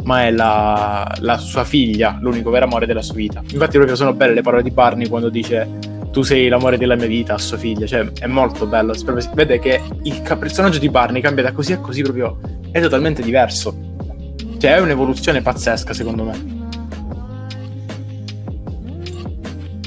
ma 0.05 0.25
è 0.25 0.31
la, 0.31 1.15
la 1.19 1.37
sua 1.37 1.63
figlia, 1.63 2.17
l'unico 2.21 2.49
vero 2.49 2.65
amore 2.65 2.85
della 2.85 3.01
sua 3.01 3.15
vita. 3.15 3.41
Infatti 3.51 3.75
proprio 3.77 3.95
sono 3.95 4.13
belle 4.13 4.33
le 4.33 4.41
parole 4.41 4.63
di 4.63 4.71
Barney 4.71 5.07
quando 5.07 5.29
dice 5.29 5.67
tu 6.11 6.21
sei 6.21 6.47
l'amore 6.47 6.77
della 6.77 6.95
mia 6.95 7.07
vita 7.07 7.33
a 7.33 7.37
sua 7.37 7.57
figlia, 7.57 7.85
cioè 7.85 8.09
è 8.19 8.27
molto 8.27 8.65
bello, 8.65 8.93
si 8.93 9.05
vede 9.33 9.59
che 9.59 9.81
il 10.03 10.21
personaggio 10.39 10.79
di 10.79 10.89
Barney 10.89 11.21
cambia 11.21 11.43
da 11.43 11.51
così 11.51 11.73
a 11.73 11.79
così 11.79 12.01
proprio, 12.03 12.39
è 12.71 12.79
totalmente 12.79 13.21
diverso. 13.21 13.77
Cioè 14.57 14.75
è 14.75 14.79
un'evoluzione 14.79 15.41
pazzesca 15.41 15.93
secondo 15.93 16.23
me. 16.23 16.53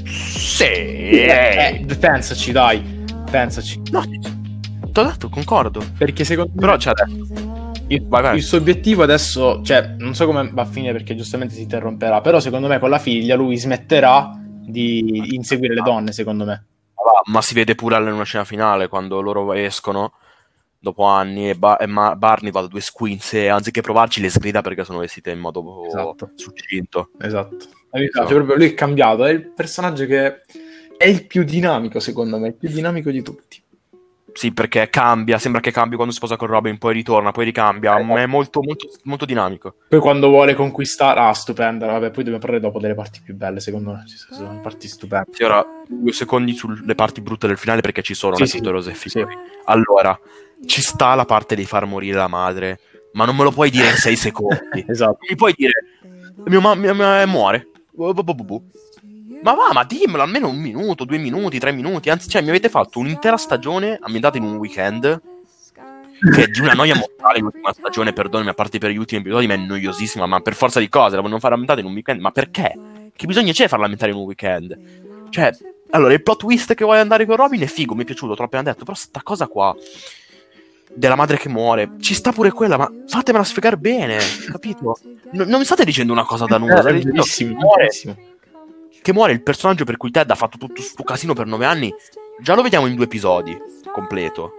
Sì. 0.05 0.65
Eh, 0.65 1.85
eh, 1.89 1.97
pensaci, 1.99 2.53
dai. 2.53 3.05
Pensaci. 3.31 3.81
No, 3.91 4.03
ti 4.03 5.01
ho 5.01 5.03
detto, 5.05 5.29
concordo. 5.29 5.83
Perché 5.97 6.25
secondo 6.25 6.53
Però 6.57 6.73
me... 6.73 6.79
c'è 6.79 6.93
Il, 7.91 8.07
Vai, 8.07 8.23
vai. 8.23 8.37
il 8.37 8.43
suo 8.43 8.59
obiettivo 8.59 9.03
adesso, 9.03 9.63
cioè, 9.63 9.95
non 9.99 10.15
so 10.15 10.27
come 10.27 10.51
va 10.53 10.63
a 10.63 10.67
finire 10.67 10.93
perché 10.93 11.15
giustamente 11.15 11.55
si 11.55 11.63
interromperà, 11.63 12.21
però 12.21 12.39
secondo 12.39 12.69
me 12.69 12.79
con 12.79 12.91
la 12.91 12.99
figlia 12.99 13.35
lui 13.35 13.57
smetterà 13.57 14.39
di 14.39 15.35
inseguire 15.35 15.73
le 15.75 15.81
donne, 15.81 16.13
secondo 16.13 16.45
me. 16.45 16.67
Ma 17.25 17.41
si 17.41 17.55
vede 17.55 17.75
pure 17.75 17.97
in 17.97 18.13
una 18.13 18.25
scena 18.25 18.45
finale 18.45 18.89
quando 18.89 19.21
loro 19.23 19.53
escono 19.55 20.13
dopo 20.79 21.05
anni 21.05 21.49
e, 21.51 21.55
Ba- 21.55 21.79
e 21.79 21.87
Ma- 21.87 22.15
Barney 22.15 22.51
va 22.53 22.61
da 22.61 22.67
due 22.69 22.81
squinz 22.83 23.33
e 23.35 23.49
anziché 23.49 23.81
provarci 23.81 24.21
le 24.21 24.29
sgrida 24.31 24.61
perché 24.61 24.85
sono 24.85 24.99
vestite 24.99 25.31
in 25.31 25.39
modo 25.39 25.87
Esatto. 25.87 26.31
succinto. 26.35 27.11
Esatto. 27.21 27.57
Esatto. 27.57 28.11
piace 28.11 28.35
proprio, 28.35 28.57
lui 28.57 28.67
è 28.67 28.75
cambiato, 28.75 29.25
è 29.25 29.31
il 29.31 29.51
personaggio 29.53 30.05
che 30.05 30.43
è 30.99 31.07
il 31.07 31.27
più 31.27 31.43
dinamico, 31.43 32.01
secondo 32.01 32.39
me, 32.39 32.49
il 32.49 32.55
più 32.55 32.69
dinamico 32.69 33.11
di 33.11 33.23
tutti. 33.23 33.63
Sì, 34.39 34.53
perché 34.53 34.89
cambia, 34.89 35.37
sembra 35.41 35.61
che 35.61 35.73
cambi 35.73 35.97
quando 35.97 36.15
sposa 36.15 36.37
con 36.37 36.47
Robin, 36.47 36.79
poi 36.79 36.93
ritorna, 36.95 37.33
poi 37.33 37.45
ricambia, 37.45 37.99
Eh, 37.99 38.05
ma 38.05 38.21
è 38.21 38.27
molto, 38.27 38.63
molto, 38.63 38.87
molto 39.03 39.25
dinamico. 39.25 39.75
Poi 39.89 39.99
quando 39.99 40.29
vuole 40.29 40.55
conquistare, 40.55 41.19
ah, 41.19 41.33
stupenda, 41.33 41.87
vabbè, 41.87 42.07
poi 42.13 42.23
dobbiamo 42.23 42.39
parlare 42.39 42.61
dopo 42.61 42.79
delle 42.79 42.95
parti 42.95 43.21
più 43.21 43.35
belle, 43.35 43.59
secondo 43.59 43.91
me, 43.91 44.05
ci 44.07 44.17
sono 44.17 44.61
parti 44.61 44.87
stupende. 44.87 45.31
Sì, 45.33 45.43
ora 45.43 45.67
due 45.89 46.13
secondi 46.13 46.53
sulle 46.53 46.95
parti 46.95 47.21
brutte 47.21 47.49
del 47.49 47.59
finale 47.59 47.81
perché 47.81 48.01
ci 48.03 48.15
sono, 48.15 48.35
Sì, 48.35 48.43
non 48.43 48.49
sì. 48.49 48.59
tutto 48.59 48.71
rose 48.71 48.91
e 48.93 48.95
fiori. 48.95 49.33
Sì. 49.33 49.39
Allora, 49.65 50.17
ci 50.65 50.83
sta 50.83 51.17
la 51.17 51.25
parte 51.25 51.57
di 51.57 51.65
far 51.65 51.85
morire 51.87 52.17
la 52.19 52.29
madre, 52.29 52.79
ma 53.15 53.25
non 53.25 53.35
me 53.35 53.43
lo 53.43 53.51
puoi 53.51 53.71
dire 53.71 53.89
in 53.89 53.97
sei 53.97 54.15
secondi. 54.31 54.85
Esatto. 54.87 55.19
Mi 55.29 55.35
puoi 55.35 55.53
dire, 55.57 55.73
mio 56.47 56.61
ma- 56.61 56.77
mia- 56.77 56.95
mia- 56.95 57.27
muore. 57.27 57.67
Bu- 57.91 58.13
bu- 58.15 58.35
bu. 58.35 58.63
Ma 59.43 59.55
va, 59.55 59.71
ma 59.73 59.85
dimmelo 59.85 60.23
almeno 60.23 60.49
un 60.49 60.59
minuto, 60.59 61.05
due 61.05 61.19
minuti, 61.19 61.59
tre 61.59 61.73
minuti. 61.73 62.11
Anzi, 62.11 62.29
cioè, 62.29 62.43
mi 62.43 62.49
avete 62.49 62.69
fatto 62.69 62.99
un'intera 62.99 63.37
stagione 63.37 63.99
ambientata 64.01 64.37
in 64.37 64.45
un 64.45 64.57
weekend. 64.57 65.23
Che 66.21 66.43
è 66.43 66.47
di 66.49 66.61
una 66.61 66.73
noia 66.73 66.97
mortale 66.97 67.39
l'ultima 67.39 67.73
stagione, 67.73 68.13
perdonami, 68.13 68.51
a 68.51 68.55
parte 68.55 68.79
per 68.79 68.91
gli 68.91 68.97
ultimi 68.97 69.21
episodi, 69.21 69.47
ma 69.47 69.55
è 69.55 69.57
noiosissima. 69.59 70.27
Ma 70.27 70.41
per 70.41 70.55
forza 70.55 70.81
di 70.81 70.89
cose 70.89 71.15
la 71.15 71.23
vogliono 71.23 71.39
fare 71.39 71.55
ambientata 71.55 71.81
in 71.81 71.87
un 71.87 71.93
weekend. 71.93 72.21
Ma 72.21 72.33
perché? 72.33 72.75
Che 73.15 73.27
bisogno 73.27 73.53
c'è 73.53 73.69
farla 73.69 73.85
ambientare 73.85 74.13
in 74.13 74.19
un 74.19 74.25
weekend? 74.25 74.79
Cioè, 75.31 75.51
allora, 75.91 76.13
il 76.13 76.23
plot 76.23 76.39
twist 76.39 76.75
che 76.75 76.85
vuoi 76.85 76.99
andare 76.99 77.25
con 77.25 77.37
Robin 77.37 77.61
è 77.61 77.67
figo, 77.67 77.95
mi 77.95 78.03
è 78.03 78.05
piaciuto, 78.05 78.35
l'ho 78.37 78.45
appena 78.45 78.63
detto. 78.65 78.85
Però 78.85 78.97
sta 78.97 79.23
cosa 79.23 79.47
qua 79.47 79.77
della 80.93 81.15
madre 81.15 81.37
che 81.37 81.49
muore, 81.49 81.93
ci 82.01 82.15
sta 82.15 82.33
pure 82.33 82.51
quella, 82.51 82.77
ma 82.77 82.91
fatemela 83.07 83.45
spiegare 83.45 83.77
bene, 83.77 84.19
capito? 84.51 84.99
No- 85.33 85.45
non 85.45 85.59
mi 85.59 85.65
state 85.65 85.85
dicendo 85.85 86.13
una 86.13 86.25
cosa 86.25 86.47
da 86.47 86.59
nulla, 86.59 86.79
Eh, 86.79 86.81
state 86.81 86.95
dicendo 86.95 87.15
bellissimo, 87.15 87.51
che 87.51 87.57
muore, 87.57 87.83
bellissimo. 87.85 88.17
Che 89.09 89.15
muore 89.15 89.33
il 89.33 89.43
personaggio 89.43 89.85
per 89.87 89.97
cui 89.97 90.11
Ted 90.11 90.31
ha 90.31 90.35
fatto 90.35 90.59
tutto 90.59 90.83
sto 90.83 91.03
casino 91.03 91.33
per 91.33 91.47
nove 91.47 91.65
anni. 91.65 91.91
Già 92.41 92.55
lo 92.55 92.61
vediamo 92.61 92.87
in 92.87 92.95
due 92.95 93.07
episodi 93.07 93.57
completo. 93.91 94.53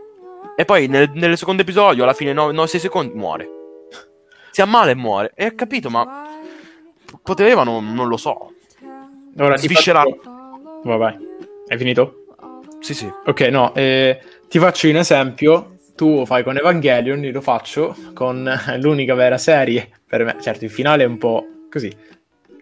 E 0.56 0.66
poi 0.66 0.88
nel, 0.88 1.12
nel 1.14 1.38
secondo 1.38 1.62
episodio, 1.62 2.02
alla 2.02 2.14
fine 2.14 2.34
9-6 2.34 2.78
secondi, 2.80 3.14
muore. 3.14 3.48
Si 4.50 4.60
ammala 4.62 4.90
e 4.90 4.96
muore. 4.96 5.34
E 5.36 5.46
ho 5.46 5.52
capito, 5.54 5.92
ma 5.92 6.28
potevano, 7.22 7.80
non 7.80 8.08
lo 8.08 8.18
so. 8.18 8.54
Ora 9.38 9.56
Sviscerare. 9.56 10.16
faccio- 10.16 10.82
Vai, 10.84 10.98
vai. 10.98 11.18
Hai 11.68 11.78
finito? 11.78 12.26
Sì, 12.80 12.96
sì. 12.96 13.08
Ok, 13.28 13.42
no, 13.42 13.76
eh, 13.76 14.20
ti 14.48 14.58
faccio 14.58 14.88
un 14.90 14.96
esempio. 14.96 15.76
Tu 15.96 16.16
lo 16.20 16.26
fai 16.26 16.44
con 16.44 16.58
Evangelion, 16.58 17.24
io 17.24 17.32
lo 17.34 17.42
faccio 17.42 17.96
con 18.16 18.50
l'unica 18.80 19.14
vera 19.14 19.38
serie 19.38 19.90
per 20.08 20.24
me. 20.24 20.38
Certo, 20.42 20.66
il 20.66 20.72
finale 20.72 21.04
è 21.04 21.06
un 21.06 21.20
po' 21.20 21.46
così. 21.70 21.96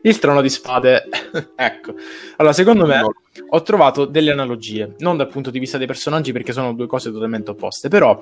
Il 0.03 0.19
trono 0.19 0.41
di 0.41 0.49
spade, 0.49 1.07
ecco. 1.55 1.93
Allora, 2.37 2.53
secondo 2.53 2.85
me 2.85 3.01
ho 3.49 3.61
trovato 3.61 4.05
delle 4.05 4.31
analogie, 4.31 4.95
non 4.99 5.17
dal 5.17 5.27
punto 5.27 5.49
di 5.49 5.59
vista 5.59 5.77
dei 5.77 5.87
personaggi 5.87 6.31
perché 6.31 6.53
sono 6.53 6.73
due 6.73 6.87
cose 6.87 7.11
totalmente 7.11 7.51
opposte, 7.51 7.89
però 7.89 8.19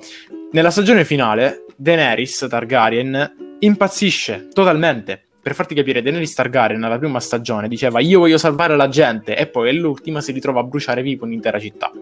nella 0.52 0.70
stagione 0.70 1.04
finale 1.04 1.64
Daenerys 1.76 2.46
Targaryen 2.48 3.56
impazzisce 3.60 4.48
totalmente. 4.52 5.22
Per 5.42 5.54
farti 5.54 5.74
capire, 5.74 6.02
Daenerys 6.02 6.34
Targaryen 6.34 6.80
nella 6.80 6.98
prima 6.98 7.20
stagione 7.20 7.68
diceva 7.68 8.00
io 8.00 8.18
voglio 8.18 8.38
salvare 8.38 8.76
la 8.76 8.88
gente 8.88 9.36
e 9.36 9.46
poi 9.46 9.68
all'ultima 9.68 10.20
si 10.20 10.32
ritrova 10.32 10.60
a 10.60 10.64
bruciare 10.64 11.02
vivo 11.02 11.24
un'intera 11.24 11.60
città. 11.60 11.92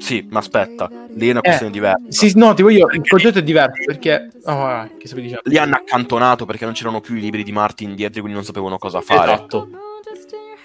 Sì, 0.00 0.26
ma 0.30 0.38
aspetta, 0.38 0.90
lì 1.14 1.28
è 1.28 1.30
una 1.30 1.40
questione 1.40 1.72
diversa. 1.72 1.98
Eh, 2.06 2.12
Sì, 2.12 2.32
no, 2.36 2.54
tipo 2.54 2.68
io, 2.70 2.88
il 2.90 3.06
concetto 3.06 3.38
è 3.38 3.42
diverso 3.42 3.82
perché... 3.84 4.30
Oh, 4.44 4.88
che 4.98 5.08
dicendo? 5.14 5.40
Li 5.44 5.58
hanno 5.58 5.74
accantonato 5.74 6.44
perché 6.46 6.64
non 6.64 6.74
c'erano 6.74 7.00
più 7.00 7.16
i 7.16 7.20
libri 7.20 7.42
di 7.42 7.52
Martin 7.52 7.94
dietro, 7.94 8.20
quindi 8.20 8.34
non 8.34 8.44
sapevano 8.44 8.78
cosa 8.78 9.00
fare. 9.00 9.32
Esatto. 9.32 9.68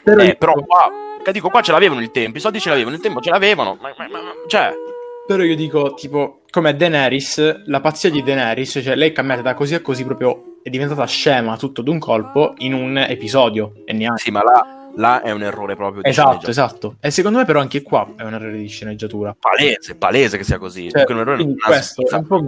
Però, 0.03 0.21
Eh, 0.21 0.25
io- 0.27 0.35
però 0.37 0.53
qua, 0.53 0.91
che 1.23 1.31
dico, 1.31 1.49
qua 1.49 1.61
ce 1.61 1.71
l'avevano 1.71 2.01
il 2.01 2.11
tempo, 2.11 2.37
i 2.37 2.41
soldi 2.41 2.59
ce 2.59 2.69
l'avevano, 2.69 2.95
il 2.95 3.01
tempo 3.01 3.21
ce 3.21 3.29
l'avevano, 3.29 3.77
ma, 3.81 3.93
ma- 3.97 4.07
ma- 4.09 4.21
ma- 4.21 4.31
cioè, 4.47 4.73
però 5.25 5.43
io 5.43 5.55
dico, 5.55 5.93
tipo, 5.93 6.41
come 6.49 6.75
Daenerys, 6.75 7.63
la 7.67 7.79
pazzia 7.79 8.09
di 8.09 8.21
Daenerys, 8.21 8.79
cioè 8.83 8.95
lei 8.95 9.09
è 9.09 9.13
cambiata 9.13 9.41
da 9.41 9.53
così 9.53 9.73
a 9.75 9.79
così 9.81 10.03
proprio, 10.03 10.57
è 10.61 10.69
diventata 10.69 11.05
scema 11.05 11.55
tutto 11.57 11.81
d'un 11.81 11.99
colpo 11.99 12.53
in 12.57 12.73
un 12.73 12.97
episodio 12.97 13.71
e 13.85 13.93
neanche. 13.93 14.21
sì, 14.23 14.31
ma 14.31 14.43
là, 14.43 14.82
là 14.95 15.21
è 15.21 15.31
un 15.31 15.43
errore 15.43 15.75
proprio 15.75 16.01
di 16.01 16.09
Esatto, 16.09 16.49
esatto. 16.49 16.95
E 16.99 17.11
secondo 17.11 17.39
me 17.39 17.45
però 17.45 17.59
anche 17.59 17.81
qua 17.81 18.13
è 18.15 18.23
un 18.23 18.33
errore 18.33 18.57
di 18.57 18.67
sceneggiatura. 18.67 19.35
Palese, 19.39 19.95
palese 19.95 20.37
che 20.37 20.43
sia 20.43 20.57
così. 20.57 20.89
Cioè, 20.89 21.05
un 21.11 21.55
questo 21.57 22.07
è 22.07 22.15
un. 22.15 22.47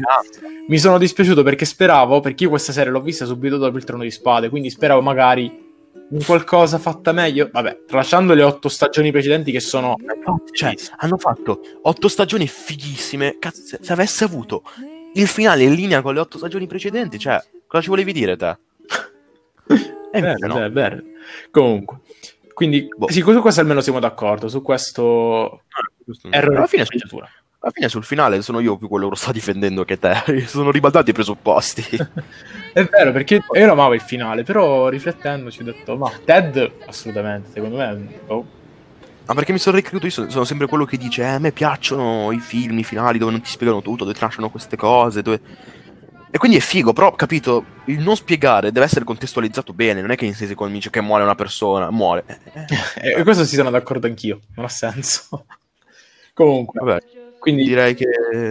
Mi 0.68 0.78
sono 0.78 0.98
dispiaciuto 0.98 1.44
perché 1.44 1.66
speravo, 1.66 2.20
perché 2.20 2.44
io 2.44 2.50
questa 2.50 2.72
serie 2.72 2.92
l'ho 2.92 3.02
vista 3.02 3.26
subito 3.26 3.58
dopo 3.58 3.78
il 3.78 3.84
Trono 3.84 4.04
di 4.04 4.12
Spade, 4.12 4.50
quindi 4.50 4.70
speravo 4.70 5.02
magari 5.02 5.64
in 6.12 6.24
qualcosa 6.24 6.78
fatta 6.78 7.12
meglio. 7.12 7.50
Vabbè, 7.52 7.84
tralasciando 7.88 8.34
le 8.34 8.44
otto 8.44 8.70
stagioni 8.70 9.12
precedenti 9.12 9.52
che 9.52 9.60
sono... 9.60 9.96
Cioè, 10.52 10.74
hanno 10.98 11.18
fatto 11.18 11.62
otto 11.84 12.08
stagioni 12.08 12.48
fighissime. 12.48 13.38
Cazzo, 13.40 13.62
se- 13.64 13.80
se 13.82 13.94
avesse 13.94 14.24
avuto 14.24 14.64
il 15.14 15.28
finale 15.28 15.64
in 15.64 15.74
linea 15.74 16.02
con 16.02 16.14
le 16.14 16.20
otto 16.20 16.38
stagioni 16.38 16.68
precedenti, 16.68 17.18
cioè, 17.20 17.42
cosa 17.68 17.84
ci 17.84 17.90
volevi 17.90 18.14
dire 18.14 18.36
te? 18.38 18.58
E 20.16 20.22
Bene, 20.22 20.36
invece 20.40 20.48
no. 20.48 20.54
bene, 20.54 20.70
bene. 20.70 21.04
Comunque, 21.52 22.00
quindi 22.56 22.88
Boh. 22.96 23.12
sì, 23.12 23.20
su 23.22 23.42
questo 23.42 23.60
almeno 23.60 23.82
siamo 23.82 24.00
d'accordo, 24.00 24.48
su 24.48 24.62
questo 24.64 25.64
errore 26.30 26.58
Alla 26.58 26.68
fine, 26.68 26.86
sceneggiatura. 26.86 27.30
alla 27.60 27.72
fine 27.72 27.90
sul 27.90 28.04
finale 28.06 28.42
sono 28.42 28.60
io 28.62 28.78
più 28.78 28.88
quello 28.88 29.06
che 29.06 29.10
lo 29.12 29.16
sta 29.18 29.32
difendendo 29.34 29.84
che 29.84 30.00
te. 30.00 30.16
sono 30.48 30.72
ribaltati 30.72 31.10
i 31.10 31.14
presupposti. 31.14 31.84
È 32.74 32.84
vero, 32.84 33.12
perché 33.12 33.42
io 33.54 33.72
amavo 33.72 33.94
il 33.94 34.02
finale, 34.02 34.44
però 34.44 34.88
riflettendoci 34.90 35.62
ho 35.62 35.64
detto, 35.66 35.98
ma 35.98 36.12
Ted, 36.24 36.72
assolutamente, 36.88 37.50
secondo 37.52 37.78
me... 37.78 38.20
oh, 38.28 38.46
Ma 39.26 39.34
perché 39.34 39.52
mi 39.52 39.60
sono 39.60 39.76
ricreduto? 39.76 40.06
Io 40.06 40.12
sono, 40.12 40.30
sono 40.30 40.44
sempre 40.46 40.68
quello 40.68 40.86
che 40.86 40.98
dice: 40.98 41.22
eh, 41.24 41.26
a 41.26 41.40
me 41.40 41.52
piacciono 41.52 42.32
i 42.32 42.40
film, 42.40 42.78
i 42.80 42.84
finali 42.84 43.18
dove 43.18 43.32
non 43.32 43.42
ti 43.42 43.50
spiegano 43.50 43.82
tutto, 43.82 44.04
dove 44.04 44.14
ti 44.16 44.22
lasciano 44.24 44.50
queste 44.50 44.76
cose. 44.78 45.22
Dove... 45.22 45.40
E 46.36 46.38
quindi 46.38 46.58
è 46.58 46.60
figo, 46.60 46.92
però 46.92 47.14
capito, 47.16 47.64
il 47.86 48.00
non 48.02 48.18
spiegare 48.18 48.74
deve 48.74 48.86
essere 48.86 49.06
contestualizzato 49.06 49.72
bene. 49.72 50.02
Non 50.02 50.12
è 50.12 50.18
che 50.18 50.26
in 50.26 50.34
sei 50.34 50.48
secondi 50.48 50.74
mi 50.74 50.80
dice 50.80 50.90
che 50.90 51.00
muore 51.00 51.24
una 51.24 51.34
persona, 51.34 51.90
muore. 51.92 52.26
Eh, 52.54 52.66
eh, 53.14 53.20
E 53.20 53.24
questo 53.24 53.46
si 53.46 53.56
sono 53.56 53.70
d'accordo 53.70 54.06
anch'io, 54.06 54.42
non 54.58 54.66
ha 54.66 54.68
senso. 54.68 55.46
Comunque, 56.36 56.82
vabbè, 56.84 57.00
quindi... 57.40 57.64
direi 57.64 57.96
che 57.96 58.06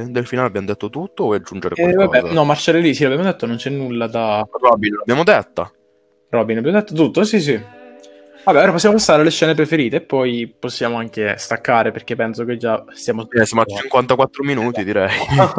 del 0.08 0.26
finale 0.26 0.48
abbiamo 0.48 0.66
detto 0.66 0.88
tutto 0.88 1.24
o 1.24 1.26
vuoi 1.26 1.36
aggiungere 1.36 1.74
Eh, 1.74 1.92
qualcosa? 1.92 2.22
vabbè, 2.22 2.32
no, 2.32 2.44
marciare 2.46 2.80
lì, 2.80 2.94
sì, 2.94 3.02
l'abbiamo 3.02 3.24
detto, 3.24 3.44
non 3.44 3.56
c'è 3.56 3.68
nulla 3.68 4.06
da... 4.06 4.48
Robin, 4.50 4.94
l'abbiamo 4.94 5.22
detta. 5.22 5.70
Robin, 6.30 6.56
abbiamo 6.56 6.78
detto 6.78 6.94
tutto, 6.94 7.22
sì, 7.22 7.38
sì. 7.38 7.62
Vabbè, 8.44 8.60
ora 8.60 8.72
possiamo 8.72 8.96
passare 8.96 9.22
alle 9.22 9.30
scene 9.30 9.54
preferite 9.54 9.96
e 9.96 10.00
poi 10.02 10.54
possiamo 10.58 10.98
anche 10.98 11.36
staccare 11.38 11.92
perché 11.92 12.14
penso 12.14 12.44
che 12.44 12.58
già 12.58 12.84
stiamo... 12.92 13.26
Eh, 13.30 13.46
siamo 13.46 13.62
a 13.62 13.64
54 13.64 14.44
minuti, 14.44 14.84
direi. 14.84 15.08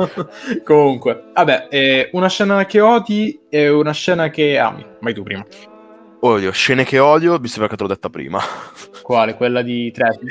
Comunque, 0.63 1.31
vabbè, 1.33 1.67
eh, 1.71 2.09
una 2.13 2.29
scena 2.29 2.63
che 2.65 2.81
odi 2.81 3.39
e 3.49 3.69
una 3.69 3.91
scena 3.91 4.29
che 4.29 4.59
ami. 4.59 4.85
Vai 4.99 5.13
tu 5.15 5.23
prima. 5.23 5.43
Odio, 6.19 6.51
scene 6.51 6.83
che 6.83 6.99
odio, 6.99 7.39
mi 7.39 7.47
sembra 7.47 7.69
che 7.69 7.75
te 7.75 7.81
l'ho 7.81 7.89
detta 7.89 8.09
prima. 8.09 8.39
Quale? 9.01 9.35
Quella 9.35 9.63
di 9.63 9.91
Tracy? 9.91 10.25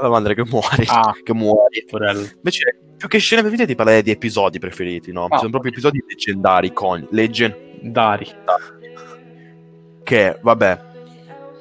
La 0.00 0.08
madre 0.08 0.34
che 0.34 0.44
muore. 0.44 0.84
Ah. 0.88 1.14
Che 1.22 1.32
muore. 1.32 1.84
Porello. 1.88 2.26
Invece, 2.34 2.76
più 2.96 3.06
che 3.06 3.18
scene 3.18 3.42
preferite, 3.42 3.68
ti 3.68 3.76
parlerei 3.76 4.02
di 4.02 4.10
episodi 4.10 4.58
preferiti, 4.58 5.12
no? 5.12 5.26
Ah. 5.28 5.38
Sono 5.38 5.50
proprio 5.50 5.70
episodi 5.70 6.02
leggendari, 6.06 6.72
con 6.72 7.06
Legend, 7.10 7.54
Dari. 7.82 8.26
che, 10.02 10.38
vabbè, 10.40 10.86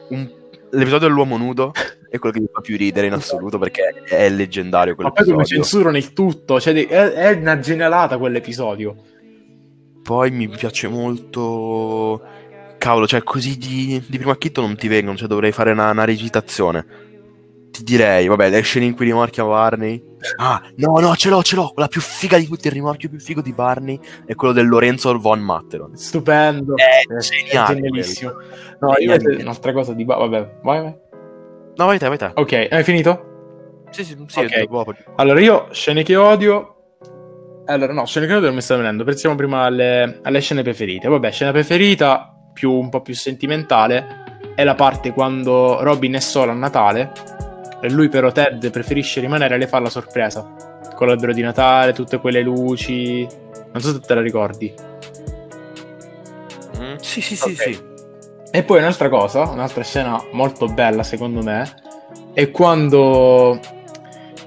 un- 0.09 0.29
l'episodio 0.71 1.07
dell'uomo 1.07 1.37
nudo 1.37 1.71
è 2.09 2.19
quello 2.19 2.35
che 2.35 2.41
mi 2.41 2.49
fa 2.51 2.61
più 2.61 2.77
ridere 2.77 3.07
in 3.07 3.13
assoluto, 3.13 3.57
perché 3.57 4.03
è 4.05 4.29
leggendario 4.29 4.95
Ma 4.97 5.03
poi 5.03 5.11
come 5.11 5.23
quell'episodio. 5.23 5.63
censurano 5.63 5.97
il 5.97 6.13
tutto, 6.13 6.59
cioè 6.59 6.87
è, 6.87 7.31
una 7.31 7.59
genialata 7.59 8.17
quell'episodio. 8.17 8.95
Poi 10.03 10.31
mi 10.31 10.47
piace 10.47 10.87
molto... 10.87 12.21
Cavolo, 12.77 13.07
cioè 13.07 13.23
così 13.23 13.57
di, 13.57 14.01
di 14.07 14.17
primo 14.17 14.31
acchito 14.31 14.61
non 14.61 14.75
ti 14.75 14.87
vengono, 14.87 15.17
cioè 15.17 15.27
dovrei 15.27 15.51
fare 15.51 15.71
una, 15.71 15.89
una 15.89 16.05
recitazione. 16.05 16.85
Ti 17.77 17.83
direi, 17.83 18.25
vabbè, 18.27 18.49
le 18.49 18.61
scene 18.61 18.85
in 18.85 18.95
cui 18.95 19.05
rimorchia 19.05 19.43
Barney. 19.45 20.03
Ah, 20.37 20.59
no, 20.77 20.99
no, 20.99 21.15
ce 21.15 21.29
l'ho, 21.29 21.43
ce 21.43 21.55
l'ho. 21.55 21.73
La 21.75 21.87
più 21.87 22.01
figa 22.01 22.35
di 22.39 22.47
tutti, 22.47 22.65
il 22.65 22.73
rimorchio 22.73 23.07
più 23.07 23.19
figo 23.19 23.39
di 23.39 23.53
Barney 23.53 23.99
è 24.25 24.33
quello 24.33 24.51
del 24.51 24.67
Lorenzo 24.67 25.15
von 25.19 25.39
Matteron. 25.41 25.95
Stupendo. 25.95 26.73
È 26.75 26.81
Eh, 27.13 27.19
geniale 27.19 27.75
genialissimo. 27.75 28.31
No, 28.79 28.95
io 28.97 29.13
invece 29.13 29.43
un'altra 29.43 29.73
cosa 29.73 29.93
di... 29.93 30.03
Vabbè, 30.05 30.57
vai, 30.63 30.81
vai. 30.81 30.95
No, 31.75 31.85
vai 31.85 31.99
te, 31.99 32.07
vai 32.07 32.17
te. 32.17 32.31
Ok, 32.33 32.67
hai 32.71 32.83
finito? 32.83 33.85
Sì, 33.91 34.03
sì, 34.03 34.17
sì. 34.25 34.39
Ok. 34.39 34.63
dopo. 34.67 34.95
Allora, 35.17 35.39
io 35.39 35.67
scene 35.69 36.01
che 36.01 36.15
odio. 36.15 36.73
Allora, 37.65 37.93
no, 37.93 38.05
scene 38.07 38.25
che 38.25 38.33
odio 38.33 38.47
non 38.47 38.55
mi 38.55 38.61
sta 38.61 38.75
venendo. 38.75 39.03
Pensiamo 39.03 39.35
prima 39.35 39.65
alle, 39.65 40.19
alle 40.23 40.39
scene 40.39 40.63
preferite. 40.63 41.07
Vabbè, 41.07 41.29
scena 41.31 41.51
preferita, 41.51 42.35
più, 42.53 42.71
un 42.71 42.89
po' 42.89 43.01
più 43.03 43.13
sentimentale, 43.13 44.23
è 44.55 44.63
la 44.63 44.73
parte 44.73 45.11
quando 45.13 45.83
Robin 45.83 46.13
è 46.13 46.19
solo 46.19 46.49
a 46.49 46.55
Natale. 46.55 47.11
E 47.81 47.89
lui, 47.89 48.09
però, 48.09 48.31
Ted 48.31 48.69
preferisce 48.71 49.19
rimanere 49.19 49.55
e 49.55 49.57
le 49.57 49.67
fa 49.67 49.79
la 49.79 49.89
sorpresa. 49.89 50.45
Con 50.95 51.07
l'albero 51.07 51.33
di 51.33 51.41
Natale, 51.41 51.93
tutte 51.93 52.17
quelle 52.19 52.41
luci. 52.41 53.27
Non 53.71 53.81
so 53.81 53.93
se 53.93 53.99
te 53.99 54.13
la 54.15 54.21
ricordi. 54.21 54.73
Mm, 56.79 56.95
sì, 56.99 57.21
sì, 57.21 57.35
sì, 57.35 57.49
Ok. 57.51 57.61
sì. 57.61 57.79
E 58.51 58.63
poi 58.63 58.79
un'altra 58.79 59.09
cosa, 59.09 59.41
un'altra 59.49 59.83
scena 59.83 60.21
molto 60.31 60.67
bella 60.67 61.03
secondo 61.03 61.41
me, 61.43 61.69
è 62.33 62.49
quando 62.49 63.59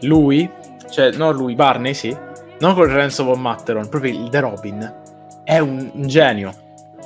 lui, 0.02 0.50
cioè 0.90 1.12
non 1.12 1.34
lui, 1.34 1.54
Barney 1.54 1.92
sì, 1.94 2.16
non 2.60 2.74
con 2.74 2.86
Renzo 2.86 3.24
Von 3.24 3.40
Matteron, 3.40 3.88
proprio 3.88 4.12
il 4.12 4.28
The 4.30 4.40
Robin, 4.40 4.94
è 5.44 5.58
un, 5.58 5.90
un 5.92 6.06
genio. 6.06 6.52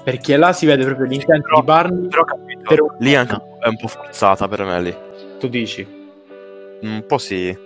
Perché 0.04 0.36
là 0.36 0.52
si 0.52 0.66
vede 0.66 0.84
proprio 0.84 1.06
l'intento 1.06 1.42
Però- 1.48 1.60
di 1.60 1.64
Barney, 1.66 2.08
Però 2.08 2.24
capito. 2.24 2.60
Per 2.68 2.80
un- 2.82 2.94
Lì 2.98 3.14
anche 3.14 3.34
è 3.60 3.68
un 3.68 3.76
po' 3.76 3.88
forzata 3.88 4.46
per 4.48 4.64
me 4.64 4.80
lì. 4.80 4.96
tu 5.38 5.48
dici. 5.48 6.02
Un 6.84 7.04
po' 7.06 7.18
sì. 7.18 7.56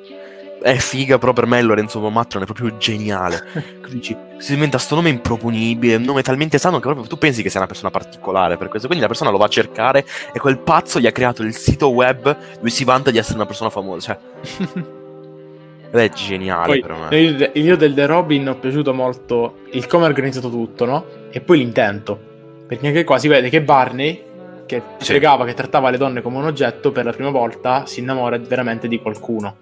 È 0.60 0.74
figa, 0.74 1.18
però 1.18 1.32
per 1.32 1.46
me 1.46 1.62
Lorenzo 1.62 2.00
Matron 2.08 2.42
è 2.42 2.46
proprio 2.46 2.76
geniale. 2.78 3.44
Dici, 3.88 4.16
si 4.38 4.54
inventa 4.54 4.78
sto 4.78 4.96
nome 4.96 5.08
improponibile, 5.08 5.96
un 5.96 6.02
nome 6.02 6.22
talmente 6.22 6.58
sano 6.58 6.76
che 6.76 6.82
proprio 6.82 7.06
tu 7.06 7.16
pensi 7.16 7.42
che 7.42 7.50
sia 7.50 7.60
una 7.60 7.68
persona 7.68 7.90
particolare 7.90 8.56
per 8.56 8.68
questo. 8.68 8.86
Quindi 8.86 9.04
la 9.04 9.10
persona 9.10 9.30
lo 9.30 9.38
va 9.38 9.46
a 9.46 9.48
cercare 9.48 10.04
e 10.32 10.38
quel 10.38 10.58
pazzo 10.58 10.98
gli 10.98 11.06
ha 11.06 11.12
creato 11.12 11.42
il 11.42 11.54
sito 11.54 11.90
web 11.90 12.36
dove 12.56 12.70
si 12.70 12.84
vanta 12.84 13.10
di 13.10 13.18
essere 13.18 13.36
una 13.36 13.46
persona 13.46 13.70
famosa. 13.70 14.18
Cioè, 14.40 14.68
ed 15.90 16.00
è 16.00 16.08
geniale 16.10 16.66
Poi, 16.66 16.80
per 16.80 17.08
me. 17.10 17.18
io, 17.18 17.50
io 17.54 17.76
del 17.76 17.94
The 17.94 18.06
Robin 18.06 18.48
ho 18.48 18.56
piaciuto 18.56 18.92
molto 18.92 19.60
il 19.70 19.86
come 19.86 20.04
è 20.04 20.08
organizzato 20.08 20.50
tutto, 20.50 20.84
no? 20.84 21.04
E 21.30 21.40
poi 21.40 21.58
l'intento. 21.58 22.26
Perché 22.66 22.88
anche 22.88 23.04
qua 23.04 23.18
si 23.18 23.28
vede 23.28 23.48
che 23.48 23.62
Barney, 23.62 24.22
che 24.68 24.82
Sì. 24.98 25.18
che 25.18 25.54
trattava 25.54 25.90
le 25.90 25.96
donne 25.96 26.20
come 26.22 26.36
un 26.36 26.44
oggetto, 26.44 26.92
per 26.92 27.04
la 27.06 27.12
prima 27.12 27.30
volta 27.30 27.86
si 27.86 28.00
innamora 28.00 28.36
veramente 28.38 28.86
di 28.86 29.00
qualcuno. 29.00 29.56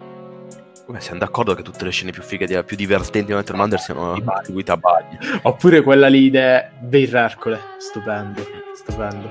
Beh, 0.88 1.00
siamo 1.00 1.18
d'accordo 1.18 1.54
che 1.54 1.62
tutte 1.62 1.84
le 1.84 1.90
scene 1.90 2.10
più 2.12 2.22
fighe, 2.22 2.46
di- 2.46 2.62
più 2.64 2.76
divertenti 2.76 3.28
di 3.30 3.34
Metal 3.34 3.56
Mander 3.56 3.80
siano 3.80 4.14
Di 4.14 4.22
attribuite 4.24 4.70
a 4.72 4.76
Buggy. 4.76 5.38
Oppure 5.42 5.80
quella 5.82 6.06
lì 6.08 6.30
de 6.30 6.66
Beir 6.80 7.14
Ercole, 7.16 7.58
stupendo, 7.78 8.44
stupendo. 8.74 9.28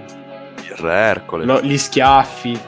Il 0.64 0.76
Re 0.78 0.94
Ercole. 0.94 1.46
Lo- 1.46 1.62
gli 1.62 1.78
schiaffi. 1.78 2.60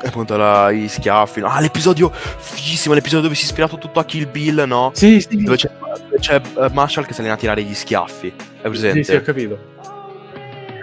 E 0.00 0.06
appunto 0.06 0.36
la- 0.36 0.70
i 0.70 0.86
schiaffi. 0.86 1.40
no? 1.40 1.48
Ah, 1.48 1.58
l'episodio 1.60 2.10
fighissimo, 2.12 2.94
l'episodio 2.94 3.22
dove 3.24 3.34
si 3.34 3.42
è 3.42 3.46
ispirato 3.46 3.76
tutto 3.78 3.98
a 3.98 4.04
Kill 4.04 4.30
Bill, 4.30 4.62
no? 4.64 4.90
Sì, 4.94 5.20
sì, 5.20 5.42
Dove 5.42 5.56
c'è, 5.56 5.68
dove 6.04 6.18
c'è, 6.20 6.40
eh, 6.58 6.68
Marshall 6.72 7.04
che 7.06 7.12
se 7.14 7.22
ne 7.22 7.28
va 7.28 7.34
a 7.34 7.38
tirare 7.38 7.62
gli 7.62 7.74
schiaffi. 7.74 8.32
È 8.60 8.68
presente? 8.68 9.02
sì, 9.02 9.10
sì, 9.10 9.16
ho 9.16 9.22
capito. 9.22 9.58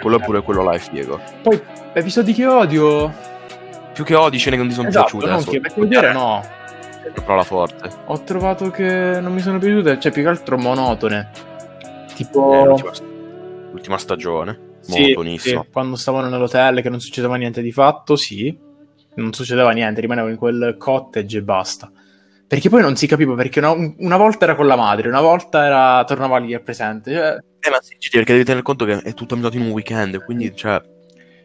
Quello 0.05 0.19
pure 0.19 0.41
quello 0.43 0.61
là 0.63 0.73
è 0.73 0.77
figo. 0.77 1.19
Poi, 1.41 1.59
episodi 1.93 2.31
che 2.33 2.45
odio. 2.45 3.11
Più 3.91 4.03
che 4.03 4.13
scene 4.37 4.55
che 4.55 4.61
non 4.61 4.67
mi 4.67 4.73
sono 4.73 4.89
Esatto, 4.89 5.17
piaciute. 5.17 5.25
non 5.25 5.33
adesso. 5.35 5.49
che 5.49 5.59
per 5.61 5.73
vedere 5.75 6.13
no. 6.13 6.43
Però 7.13 7.35
la 7.35 7.43
forte. 7.43 7.89
Ho 8.05 8.21
trovato 8.21 8.69
che 8.69 9.19
non 9.19 9.33
mi 9.33 9.39
sono 9.39 9.57
piaciute, 9.57 9.99
cioè 9.99 10.11
più 10.11 10.21
che 10.21 10.27
altro 10.27 10.57
monotone. 10.59 11.31
Eh, 12.09 12.13
Tipo... 12.13 12.65
l'ultima, 12.65 12.91
l'ultima 13.71 13.97
stagione. 13.97 14.73
Sì, 14.81 14.99
Monotonissima. 15.01 15.61
sì, 15.63 15.67
quando 15.71 15.95
stavano 15.95 16.29
nell'hotel 16.29 16.81
che 16.83 16.89
non 16.89 16.99
succedeva 16.99 17.35
niente 17.37 17.63
di 17.63 17.71
fatto, 17.71 18.15
sì. 18.15 18.55
Non 19.15 19.33
succedeva 19.33 19.71
niente, 19.71 20.01
rimanevo 20.01 20.27
in 20.27 20.35
quel 20.35 20.75
cottage 20.77 21.37
e 21.39 21.41
basta. 21.41 21.89
Perché 22.47 22.69
poi 22.69 22.81
non 22.81 22.95
si 22.95 23.07
capiva 23.07 23.33
perché 23.33 23.57
una, 23.59 23.71
una 23.97 24.17
volta 24.17 24.45
era 24.45 24.53
con 24.55 24.67
la 24.67 24.75
madre, 24.75 25.07
una 25.07 25.21
volta 25.21 25.65
era, 25.65 26.03
tornava 26.03 26.37
lì 26.37 26.53
al 26.53 26.61
presente. 26.61 27.11
cioè- 27.11 27.37
Eh, 27.65 27.69
ma 27.71 27.81
sì, 27.81 27.95
perché 28.11 28.33
devi 28.33 28.43
tenere 28.43 28.63
conto 28.63 28.85
che 28.85 28.99
è 28.99 29.13
tutto 29.13 29.33
ambientato 29.33 29.61
in 29.61 29.67
un 29.67 29.73
weekend, 29.73 30.23
quindi, 30.23 30.55
cioè... 30.55 30.79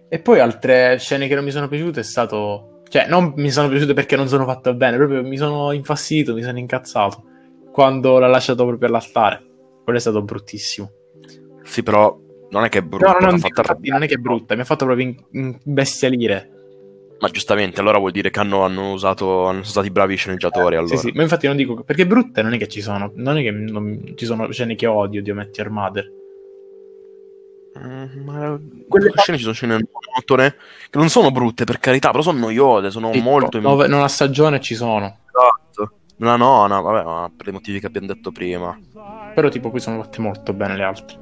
E 0.09 0.19
poi 0.19 0.41
altre 0.41 0.99
scene 0.99 1.29
che 1.29 1.35
non 1.35 1.45
mi 1.45 1.51
sono 1.51 1.69
piaciute 1.69 2.01
è 2.01 2.03
stato... 2.03 2.83
Cioè, 2.89 3.07
non 3.07 3.33
mi 3.37 3.51
sono 3.51 3.69
piaciute 3.69 3.95
perché 3.95 4.17
non 4.17 4.29
sono 4.29 4.45
fatte 4.45 4.75
bene, 4.75 4.97
proprio 4.97 5.23
mi 5.23 5.37
sono 5.37 5.73
infastidito, 5.73 6.35
mi 6.35 6.43
sono 6.43 6.59
incazzato. 6.59 7.25
Quando 7.73 8.19
l'ha 8.19 8.27
lasciato 8.27 8.67
proprio 8.67 8.89
all'altare. 8.89 9.43
Quello 9.83 9.97
è 9.97 10.01
stato 10.01 10.23
bruttissimo. 10.23 10.91
Sì, 11.63 11.83
però 11.83 12.19
non 12.51 12.65
è 12.65 12.69
che 12.69 12.79
è 12.79 12.83
brutto. 12.83 13.07
No, 13.07 13.17
non, 13.21 13.39
fatta 13.39 13.61
infatti 13.61 13.89
non 13.89 14.03
è 14.03 14.09
che 14.09 14.15
è 14.15 14.19
brutta, 14.19 14.55
mi 14.55 14.61
ha 14.63 14.65
fatto 14.65 14.85
proprio 14.85 15.07
in- 15.07 15.57
imbestialire. 15.65 16.51
Ma 17.21 17.29
giustamente, 17.29 17.81
allora 17.81 17.99
vuol 17.99 18.13
dire 18.13 18.31
che 18.31 18.41
hanno, 18.41 18.65
hanno 18.65 18.93
usato. 18.93 19.43
Hanno 19.45 19.59
sono 19.59 19.65
stati 19.65 19.91
bravi 19.91 20.17
sceleggiatori. 20.17 20.77
Allora. 20.77 20.97
Sì, 20.97 21.09
sì, 21.09 21.13
ma 21.15 21.23
infatti 21.23 21.47
non 21.47 21.57
dico 21.57 21.83
perché 21.83 22.07
brutte 22.07 22.43
non 22.43 22.55
è 22.55 22.59
che 22.59 22.67
ci 22.67 22.81
sono, 22.81 23.13
non 23.17 23.37
è 23.37 23.43
che 23.43 23.51
non- 23.51 24.13
ci 24.17 24.25
sono 24.25 24.51
scene 24.51 24.75
che 24.75 24.87
odio 24.87 25.23
di 25.23 25.31
Ometti 25.31 25.63
Mother. 25.69 26.11
Mm, 27.79 28.25
ma 28.25 28.59
Quelle 28.89 29.13
scene 29.17 29.37
ci 29.37 29.43
sono 29.45 29.55
scene 29.55 29.75
monotone 29.75 30.57
che 30.91 30.99
non 30.99 31.09
sono 31.09 31.31
brutte 31.31 31.65
per 31.65 31.79
carità, 31.79 32.11
però 32.11 32.23
sono 32.23 32.39
noiose, 32.41 32.91
sono 32.91 33.13
molto 33.13 33.61
Nove- 33.61 33.87
non 33.87 34.03
a 34.03 34.09
stagione 34.09 34.61
ci 34.61 34.75
sono, 34.75 35.19
Esatto. 35.27 35.93
Una 36.19 36.37
nona, 36.37 36.81
vabbè, 36.81 37.05
ma 37.05 37.31
per 37.35 37.49
i 37.49 37.53
motivi 37.53 37.81
che 37.81 37.87
abbiamo 37.87 38.07
detto 38.09 38.33
prima. 38.33 38.77
però 39.35 39.49
tipo 39.49 39.71
qui 39.71 39.79
sono 39.79 40.03
fatte 40.03 40.21
molto 40.21 40.53
bene 40.53 40.77
le 40.77 40.83
altre. 40.83 41.19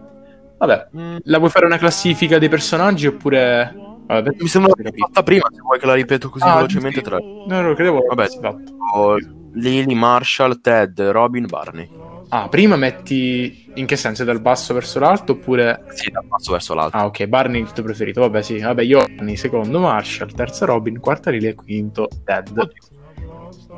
Vabbè, 0.59 0.89
Mm, 0.97 1.17
la 1.25 1.39
vuoi 1.39 1.51
fare 1.51 1.67
una 1.67 1.77
classifica 1.79 2.39
dei 2.39 2.49
personaggi 2.49 3.07
oppure... 3.07 3.75
Vabbè, 4.09 4.31
mi 4.41 4.49
sembra 4.49 4.73
che 4.73 4.91
fatta 4.97 5.23
prima, 5.23 5.47
se 5.53 5.61
vuoi 5.61 5.79
che 5.79 5.85
la 5.87 5.95
ripeto 5.95 6.31
così 6.31 6.45
Ah, 6.47 6.57
velocemente. 6.57 7.01
Tra 7.03 7.19
No, 7.19 7.61
no, 7.61 7.75
credevo 7.75 8.03
Vabbè. 8.09 8.27
fatto. 8.29 9.17
Lily, 9.53 9.95
Marshall, 9.95 10.61
Ted, 10.61 10.99
Robin, 11.01 11.47
Barney. 11.47 11.89
Ah, 12.31 12.49
prima 12.49 12.77
metti 12.77 13.71
in 13.75 13.87
che 13.87 13.97
senso 13.97 14.25
dal 14.25 14.41
basso 14.41 14.75
verso 14.75 14.99
l'alto 14.99 15.33
oppure 15.33 15.85
Sì, 15.95 16.11
dal 16.11 16.25
basso 16.27 16.53
verso 16.53 16.75
l'alto. 16.75 16.97
Ah, 16.97 17.07
ok, 17.07 17.27
Barney 17.27 17.61
il 17.61 17.73
tuo 17.73 17.83
preferito. 17.83 18.21
Vabbè, 18.21 18.43
sì. 18.43 18.59
Vabbè, 18.59 18.83
io 18.83 18.99
Barney 18.99 19.37
secondo 19.37 19.79
Marshall, 19.79 20.33
terza 20.33 20.65
Robin, 20.67 20.99
quarta 21.01 21.31
Lily 21.31 21.47
e 21.49 21.55
quinto 21.55 22.09
Ted. 22.25 22.71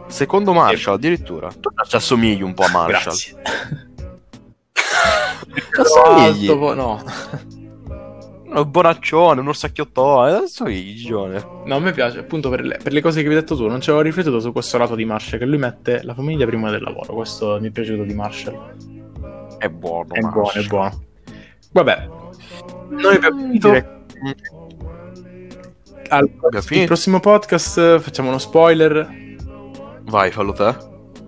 Secondo 0.06 0.52
Marshall, 0.52 0.94
addirittura. 0.96 1.48
Tu 1.48 1.70
ci 1.88 1.96
assomigli 1.96 2.42
un 2.42 2.54
po' 2.54 2.64
a 2.64 2.70
Marshall. 2.70 3.14
Grazie. 3.14 3.36
Assomigli. 5.80 6.48
Alto, 6.48 6.58
po- 6.58 6.74
no. 6.74 7.02
Un 8.52 8.70
bonaccione, 8.70 9.40
un 9.40 9.48
orsacchiottone. 9.48 10.32
Adesso 10.32 10.64
Gigione. 10.66 11.44
No, 11.64 11.76
a 11.76 11.78
me 11.78 11.92
piace, 11.92 12.18
appunto, 12.18 12.50
per 12.50 12.64
le, 12.64 12.78
per 12.82 12.92
le 12.92 13.00
cose 13.00 13.22
che 13.22 13.28
vi 13.28 13.34
hai 13.34 13.40
detto 13.40 13.56
tu, 13.56 13.66
non 13.66 13.80
ci 13.80 13.90
avevo 13.90 14.04
riflettuto 14.04 14.40
su 14.40 14.52
questo 14.52 14.76
lato 14.78 14.94
di 14.94 15.04
Marshall, 15.04 15.38
che 15.38 15.46
lui 15.46 15.58
mette 15.58 16.02
la 16.02 16.14
famiglia 16.14 16.46
prima 16.46 16.70
del 16.70 16.82
lavoro. 16.82 17.14
Questo 17.14 17.58
mi 17.60 17.68
è 17.68 17.70
piaciuto 17.70 18.02
di 18.02 18.14
Marshall. 18.14 18.76
È 19.58 19.68
buono. 19.68 20.12
È 20.12 20.20
buono, 20.20 20.50
è 20.52 20.62
buono. 20.66 21.04
Vabbè, 21.72 22.08
noi 22.88 23.14
abbiamo 23.14 23.40
finito. 23.40 23.68
Direi- 23.68 23.98
Al 26.08 26.28
il 26.70 26.86
prossimo 26.86 27.20
podcast 27.20 28.00
facciamo 28.00 28.30
uno 28.30 28.38
spoiler. 28.38 29.36
Vai, 30.02 30.32
fallo 30.32 30.52
te. 30.52 30.74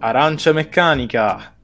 Arancia 0.01 0.53
meccanica. 0.53 1.55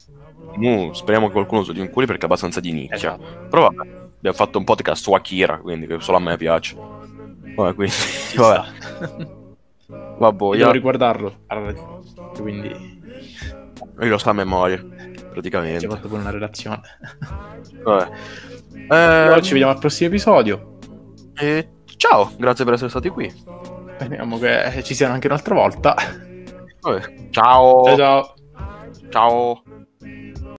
Uh, 0.54 0.92
speriamo 0.92 1.26
che 1.26 1.32
qualcuno 1.32 1.64
se 1.64 1.72
li 1.72 1.80
inculi 1.80 2.06
perché 2.06 2.22
è 2.22 2.24
abbastanza 2.26 2.60
di 2.60 2.72
nicchia. 2.72 2.96
Esatto. 2.96 3.46
Però 3.48 3.68
vabbè, 3.70 4.07
abbiamo 4.18 4.36
fatto 4.36 4.58
un 4.58 4.64
podcast 4.64 5.02
su 5.02 5.12
Akira, 5.12 5.58
quindi 5.58 5.86
che 5.86 6.00
solo 6.00 6.18
a 6.18 6.20
me 6.20 6.36
piace. 6.36 6.76
Vabbè, 6.76 7.74
quindi, 7.74 7.94
vabbè, 8.36 8.68
vabbè, 10.18 10.36
Devo 10.36 10.54
io, 10.54 10.70
riguardarlo. 10.70 11.34
Allora, 11.46 11.72
Quindi 12.38 12.68
io 14.00 14.08
lo 14.08 14.18
so 14.18 14.30
a 14.30 14.32
memoria, 14.32 14.76
ci 14.76 14.84
ho 15.24 15.28
praticamente. 15.30 15.86
fatto 15.88 16.08
pure 16.08 16.20
una 16.20 16.30
relazione. 16.30 16.80
Vabbè. 17.82 18.10
Allora, 18.88 19.36
Eh, 19.36 19.42
ci 19.42 19.52
vediamo 19.52 19.72
al 19.72 19.78
prossimo 19.78 20.08
episodio. 20.08 20.78
e 21.34 21.68
ciao, 21.96 22.32
grazie 22.36 22.64
per 22.64 22.74
essere 22.74 22.90
stati 22.90 23.08
qui. 23.08 23.28
Speriamo 23.98 24.38
che 24.38 24.82
ci 24.84 24.94
siano 24.94 25.14
anche 25.14 25.26
un'altra 25.26 25.54
volta. 25.54 25.94
Vabbè, 26.80 27.28
ciao. 27.30 27.84
Ciao 27.84 27.96
ciao. 27.96 28.34
ciao. 29.10 29.62